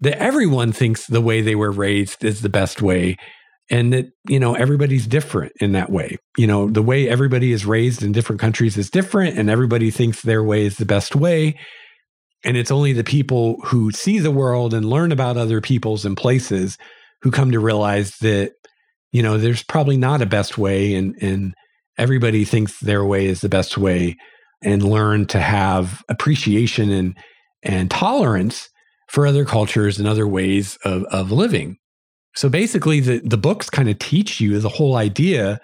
that 0.00 0.20
everyone 0.20 0.72
thinks 0.72 1.06
the 1.06 1.20
way 1.20 1.40
they 1.40 1.54
were 1.54 1.70
raised 1.70 2.24
is 2.24 2.42
the 2.42 2.48
best 2.48 2.82
way 2.82 3.16
and 3.70 3.92
that 3.92 4.06
you 4.28 4.40
know 4.40 4.54
everybody's 4.54 5.06
different 5.06 5.52
in 5.60 5.72
that 5.72 5.90
way 5.90 6.16
you 6.36 6.46
know 6.46 6.68
the 6.68 6.82
way 6.82 7.08
everybody 7.08 7.52
is 7.52 7.66
raised 7.66 8.02
in 8.02 8.12
different 8.12 8.40
countries 8.40 8.76
is 8.76 8.90
different 8.90 9.38
and 9.38 9.50
everybody 9.50 9.90
thinks 9.90 10.22
their 10.22 10.42
way 10.42 10.64
is 10.64 10.76
the 10.76 10.86
best 10.86 11.14
way 11.14 11.58
and 12.44 12.56
it's 12.56 12.70
only 12.70 12.92
the 12.92 13.04
people 13.04 13.60
who 13.64 13.90
see 13.90 14.18
the 14.18 14.30
world 14.30 14.72
and 14.72 14.88
learn 14.88 15.12
about 15.12 15.36
other 15.36 15.60
peoples 15.60 16.04
and 16.04 16.16
places 16.16 16.78
who 17.22 17.30
come 17.30 17.50
to 17.50 17.60
realize 17.60 18.16
that 18.18 18.52
you 19.12 19.22
know 19.22 19.38
there's 19.38 19.62
probably 19.62 19.96
not 19.96 20.22
a 20.22 20.26
best 20.26 20.58
way 20.58 20.94
and 20.94 21.14
and 21.20 21.54
everybody 21.98 22.44
thinks 22.44 22.78
their 22.80 23.04
way 23.04 23.26
is 23.26 23.40
the 23.40 23.48
best 23.48 23.76
way 23.76 24.16
and 24.62 24.82
learn 24.82 25.26
to 25.26 25.40
have 25.40 26.02
appreciation 26.08 26.90
and 26.90 27.16
and 27.62 27.90
tolerance 27.90 28.68
for 29.08 29.26
other 29.26 29.44
cultures 29.44 29.98
and 29.98 30.06
other 30.06 30.28
ways 30.28 30.78
of, 30.84 31.04
of 31.04 31.32
living. 31.32 31.78
So 32.38 32.48
basically 32.48 33.00
the, 33.00 33.20
the 33.24 33.36
books 33.36 33.68
kind 33.68 33.88
of 33.88 33.98
teach 33.98 34.40
you 34.40 34.60
the 34.60 34.68
whole 34.68 34.94
idea 34.94 35.58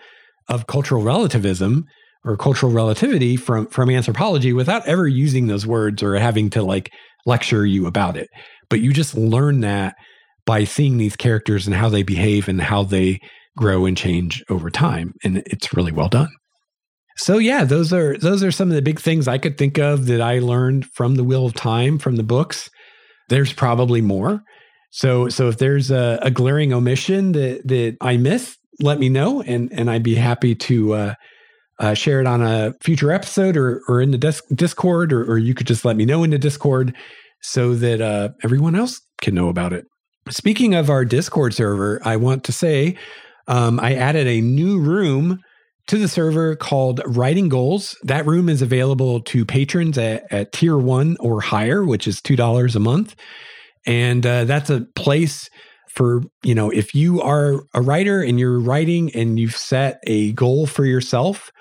of 0.48 0.66
cultural 0.66 1.04
relativism 1.04 1.84
or 2.24 2.36
cultural 2.36 2.72
relativity 2.72 3.36
from 3.36 3.68
from 3.68 3.90
anthropology 3.90 4.52
without 4.52 4.84
ever 4.84 5.06
using 5.06 5.46
those 5.46 5.64
words 5.64 6.02
or 6.02 6.16
having 6.16 6.50
to 6.50 6.64
like 6.64 6.90
lecture 7.26 7.64
you 7.64 7.86
about 7.86 8.16
it. 8.16 8.28
But 8.70 8.80
you 8.80 8.92
just 8.92 9.16
learn 9.16 9.60
that 9.60 9.94
by 10.46 10.64
seeing 10.64 10.96
these 10.96 11.14
characters 11.14 11.68
and 11.68 11.76
how 11.76 11.88
they 11.90 12.02
behave 12.02 12.48
and 12.48 12.60
how 12.60 12.82
they 12.82 13.20
grow 13.56 13.86
and 13.86 13.96
change 13.96 14.42
over 14.50 14.68
time. 14.68 15.12
And 15.22 15.44
it's 15.46 15.72
really 15.74 15.92
well 15.92 16.08
done. 16.08 16.30
So 17.16 17.38
yeah, 17.38 17.62
those 17.62 17.92
are 17.92 18.18
those 18.18 18.42
are 18.42 18.50
some 18.50 18.70
of 18.70 18.74
the 18.74 18.82
big 18.82 18.98
things 18.98 19.28
I 19.28 19.38
could 19.38 19.58
think 19.58 19.78
of 19.78 20.06
that 20.06 20.20
I 20.20 20.40
learned 20.40 20.86
from 20.86 21.14
the 21.14 21.22
Wheel 21.22 21.46
of 21.46 21.54
Time 21.54 21.98
from 22.00 22.16
the 22.16 22.24
books. 22.24 22.68
There's 23.28 23.52
probably 23.52 24.00
more. 24.00 24.42
So 24.94 25.28
so 25.28 25.48
if 25.48 25.58
there's 25.58 25.90
a, 25.90 26.20
a 26.22 26.30
glaring 26.30 26.72
omission 26.72 27.32
that 27.32 27.66
that 27.66 27.96
I 28.00 28.16
miss, 28.16 28.56
let 28.80 29.00
me 29.00 29.08
know, 29.08 29.42
and 29.42 29.68
and 29.72 29.90
I'd 29.90 30.04
be 30.04 30.14
happy 30.14 30.54
to 30.54 30.94
uh, 30.94 31.14
uh, 31.80 31.94
share 31.94 32.20
it 32.20 32.28
on 32.28 32.42
a 32.42 32.74
future 32.80 33.10
episode 33.10 33.56
or 33.56 33.82
or 33.88 34.00
in 34.00 34.12
the 34.12 34.18
disc- 34.18 34.44
Discord, 34.54 35.12
or, 35.12 35.24
or 35.24 35.36
you 35.36 35.52
could 35.52 35.66
just 35.66 35.84
let 35.84 35.96
me 35.96 36.04
know 36.04 36.22
in 36.22 36.30
the 36.30 36.38
Discord 36.38 36.94
so 37.42 37.74
that 37.74 38.00
uh, 38.00 38.28
everyone 38.44 38.76
else 38.76 39.00
can 39.20 39.34
know 39.34 39.48
about 39.48 39.72
it. 39.72 39.84
Speaking 40.30 40.76
of 40.76 40.88
our 40.88 41.04
Discord 41.04 41.54
server, 41.54 42.00
I 42.04 42.14
want 42.14 42.44
to 42.44 42.52
say 42.52 42.96
um, 43.48 43.80
I 43.80 43.96
added 43.96 44.28
a 44.28 44.40
new 44.40 44.78
room 44.78 45.40
to 45.88 45.98
the 45.98 46.06
server 46.06 46.54
called 46.54 47.00
Writing 47.04 47.48
Goals. 47.48 47.96
That 48.04 48.26
room 48.26 48.48
is 48.48 48.62
available 48.62 49.22
to 49.22 49.44
patrons 49.44 49.98
at, 49.98 50.32
at 50.32 50.52
tier 50.52 50.78
one 50.78 51.16
or 51.18 51.40
higher, 51.40 51.84
which 51.84 52.06
is 52.06 52.20
$2 52.20 52.76
a 52.76 52.78
month. 52.78 53.16
And 53.86 54.24
uh, 54.24 54.44
that's 54.44 54.70
a 54.70 54.82
place 54.94 55.48
for, 55.88 56.22
you 56.42 56.54
know, 56.54 56.70
if 56.70 56.94
you 56.94 57.20
are 57.22 57.64
a 57.72 57.80
writer 57.80 58.20
and 58.20 58.38
you're 58.38 58.58
writing 58.58 59.14
and 59.14 59.38
you've 59.38 59.56
set 59.56 60.00
a 60.06 60.32
goal 60.32 60.66
for 60.66 60.84
yourself, 60.84 61.52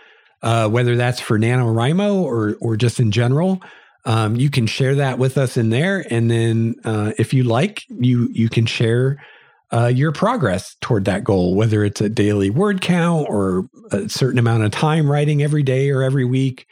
uh, 0.41 0.67
whether 0.67 0.95
that's 0.95 1.19
for 1.19 1.38
NaNoWriMo 1.38 2.15
or, 2.15 2.55
or 2.59 2.76
just 2.76 2.99
in 2.99 3.11
general, 3.11 3.61
um, 4.05 4.36
you 4.36 4.49
can 4.49 4.67
share 4.67 4.95
that 4.95 5.19
with 5.19 5.38
us 5.38 5.55
in 5.55 5.69
there. 5.69 6.05
And 6.09 6.30
then 6.30 6.76
uh, 6.84 7.13
if 7.17 7.34
you 7.34 7.43
like, 7.43 7.84
you 7.89 8.28
you 8.34 8.49
can 8.49 8.65
share 8.65 9.24
uh, 9.71 9.88
your 9.88 10.11
progress 10.11 10.76
toward 10.82 11.05
that 11.05 11.24
goal, 11.24 11.55
whether 11.55 11.84
it's 11.84 12.01
a 12.01 12.09
daily 12.09 12.49
word 12.49 12.82
count 12.82 13.28
or 13.30 13.67
a 13.91 14.09
certain 14.09 14.39
amount 14.39 14.63
of 14.63 14.71
time 14.71 15.09
writing 15.09 15.41
every 15.41 15.63
day 15.63 15.89
or 15.89 16.03
every 16.03 16.26
week, 16.26 16.67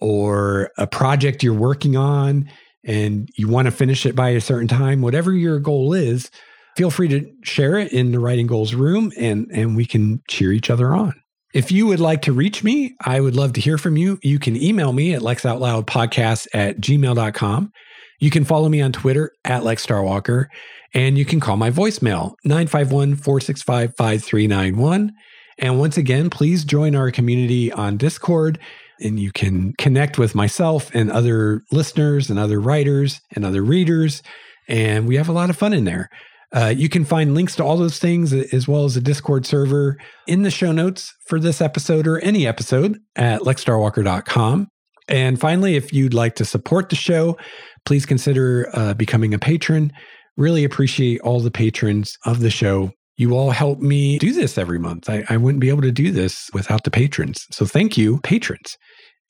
or 0.00 0.70
a 0.76 0.86
project 0.86 1.42
you're 1.42 1.54
working 1.54 1.96
on 1.96 2.50
and 2.86 3.28
you 3.36 3.48
want 3.48 3.66
to 3.66 3.72
finish 3.72 4.06
it 4.06 4.14
by 4.14 4.30
a 4.30 4.40
certain 4.40 4.68
time, 4.68 5.00
whatever 5.00 5.32
your 5.32 5.58
goal 5.58 5.92
is, 5.92 6.30
feel 6.76 6.90
free 6.90 7.08
to 7.08 7.30
share 7.42 7.78
it 7.78 7.92
in 7.92 8.12
the 8.12 8.20
writing 8.20 8.46
goals 8.46 8.74
room 8.74 9.12
and, 9.18 9.50
and 9.52 9.76
we 9.76 9.86
can 9.86 10.22
cheer 10.28 10.52
each 10.52 10.70
other 10.70 10.94
on. 10.94 11.14
If 11.54 11.70
you 11.70 11.86
would 11.86 12.00
like 12.00 12.22
to 12.22 12.32
reach 12.32 12.64
me, 12.64 12.96
I 13.04 13.20
would 13.20 13.36
love 13.36 13.52
to 13.52 13.60
hear 13.60 13.78
from 13.78 13.96
you. 13.96 14.18
You 14.22 14.40
can 14.40 14.56
email 14.60 14.92
me 14.92 15.14
at 15.14 15.22
lexoutloudpodcast 15.22 16.48
at 16.52 16.80
gmail.com. 16.80 17.72
You 18.18 18.30
can 18.30 18.44
follow 18.44 18.68
me 18.68 18.80
on 18.80 18.92
Twitter 18.92 19.30
at 19.44 19.62
Lex 19.62 19.86
Starwalker, 19.86 20.46
and 20.94 21.16
you 21.16 21.24
can 21.24 21.40
call 21.40 21.56
my 21.56 21.70
voicemail 21.70 22.34
951 22.44 23.16
465 23.16 23.94
5391. 23.96 25.12
And 25.58 25.78
once 25.78 25.96
again, 25.96 26.30
please 26.30 26.64
join 26.64 26.96
our 26.96 27.12
community 27.12 27.70
on 27.70 27.98
Discord 27.98 28.58
and 29.04 29.20
you 29.20 29.30
can 29.30 29.72
connect 29.78 30.18
with 30.18 30.34
myself 30.34 30.90
and 30.94 31.10
other 31.10 31.62
listeners 31.70 32.30
and 32.30 32.38
other 32.38 32.60
writers 32.60 33.20
and 33.32 33.44
other 33.44 33.62
readers. 33.62 34.22
And 34.66 35.06
we 35.06 35.16
have 35.16 35.28
a 35.28 35.32
lot 35.32 35.50
of 35.50 35.56
fun 35.56 35.72
in 35.72 35.84
there. 35.84 36.08
Uh, 36.54 36.72
you 36.74 36.88
can 36.88 37.04
find 37.04 37.34
links 37.34 37.56
to 37.56 37.64
all 37.64 37.76
those 37.76 37.98
things 37.98 38.32
as 38.32 38.68
well 38.68 38.84
as 38.84 38.96
a 38.96 39.00
Discord 39.00 39.44
server 39.44 39.96
in 40.26 40.42
the 40.42 40.50
show 40.50 40.70
notes 40.70 41.12
for 41.26 41.40
this 41.40 41.60
episode 41.60 42.06
or 42.06 42.18
any 42.20 42.46
episode 42.46 42.98
at 43.16 43.40
lexstarwalker.com. 43.40 44.68
And 45.08 45.38
finally, 45.38 45.74
if 45.74 45.92
you'd 45.92 46.14
like 46.14 46.36
to 46.36 46.44
support 46.44 46.88
the 46.88 46.96
show, 46.96 47.36
please 47.84 48.06
consider 48.06 48.70
uh, 48.72 48.94
becoming 48.94 49.34
a 49.34 49.38
patron. 49.38 49.92
Really 50.36 50.64
appreciate 50.64 51.20
all 51.20 51.40
the 51.40 51.50
patrons 51.50 52.16
of 52.24 52.40
the 52.40 52.50
show. 52.50 52.92
You 53.16 53.36
all 53.36 53.50
help 53.50 53.80
me 53.80 54.18
do 54.18 54.32
this 54.32 54.56
every 54.56 54.78
month. 54.78 55.10
I, 55.10 55.24
I 55.28 55.36
wouldn't 55.36 55.60
be 55.60 55.68
able 55.68 55.82
to 55.82 55.92
do 55.92 56.10
this 56.10 56.50
without 56.52 56.84
the 56.84 56.90
patrons. 56.90 57.46
So 57.50 57.66
thank 57.66 57.96
you, 57.98 58.18
patrons. 58.22 58.76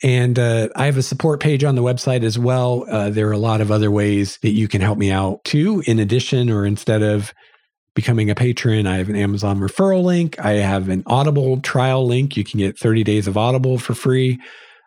And 0.05 0.39
uh, 0.39 0.69
I 0.77 0.85
have 0.85 0.99
a 0.99 1.03
support 1.03 1.41
page 1.41 1.65
on 1.65 1.77
the 1.77 1.83
website 1.83 2.25
as 2.25 2.39
well. 2.39 2.85
Uh, 2.91 3.09
there 3.09 3.27
are 3.27 3.33
a 3.33 3.39
lot 3.39 3.63
of 3.63 3.71
other 3.71 3.91
ways 3.91 4.39
that 4.43 4.51
you 4.51 4.69
can 4.69 4.83
help 4.83 4.99
me 4.99 5.11
out 5.11 5.43
too. 5.45 5.83
In 5.87 5.99
addition, 5.99 6.51
or 6.51 6.67
instead 6.67 7.03
of 7.03 7.33
becoming 7.95 8.29
a 8.29 8.35
patron, 8.35 8.87
I 8.87 8.99
have 8.99 9.09
an 9.09 9.17
Amazon 9.17 9.61
referral 9.61 10.03
link. 10.03 10.39
I 10.39 10.57
have 10.57 10.91
an 10.91 11.05
Audible 11.07 11.59
trial 11.63 12.07
link. 12.07 12.37
You 12.37 12.45
can 12.45 12.59
get 12.59 12.79
30 12.79 13.03
days 13.03 13.27
of 13.27 13.39
Audible 13.39 13.79
for 13.79 13.95
free 13.95 14.39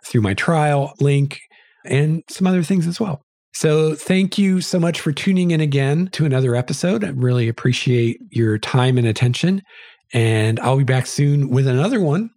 through 0.06 0.22
my 0.22 0.36
trial 0.36 0.94
link 1.00 1.40
and 1.84 2.22
some 2.30 2.46
other 2.46 2.62
things 2.62 2.86
as 2.86 3.00
well. 3.00 3.24
So, 3.56 3.96
thank 3.96 4.38
you 4.38 4.62
so 4.62 4.80
much 4.80 5.02
for 5.02 5.12
tuning 5.12 5.50
in 5.50 5.62
again 5.62 6.10
to 6.12 6.26
another 6.26 6.56
episode. 6.56 7.04
I 7.04 7.10
really 7.10 7.48
appreciate 7.48 8.20
your 8.30 8.60
time 8.60 9.00
and 9.00 9.08
attention. 9.08 9.64
And 10.14 10.60
I'll 10.60 10.78
be 10.78 10.84
back 10.84 11.08
soon 11.08 11.50
with 11.50 11.66
another 11.66 12.00
one. 12.00 12.30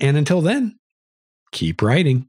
And 0.00 0.16
until 0.16 0.40
then, 0.40 0.74
keep 1.52 1.82
writing. 1.82 2.28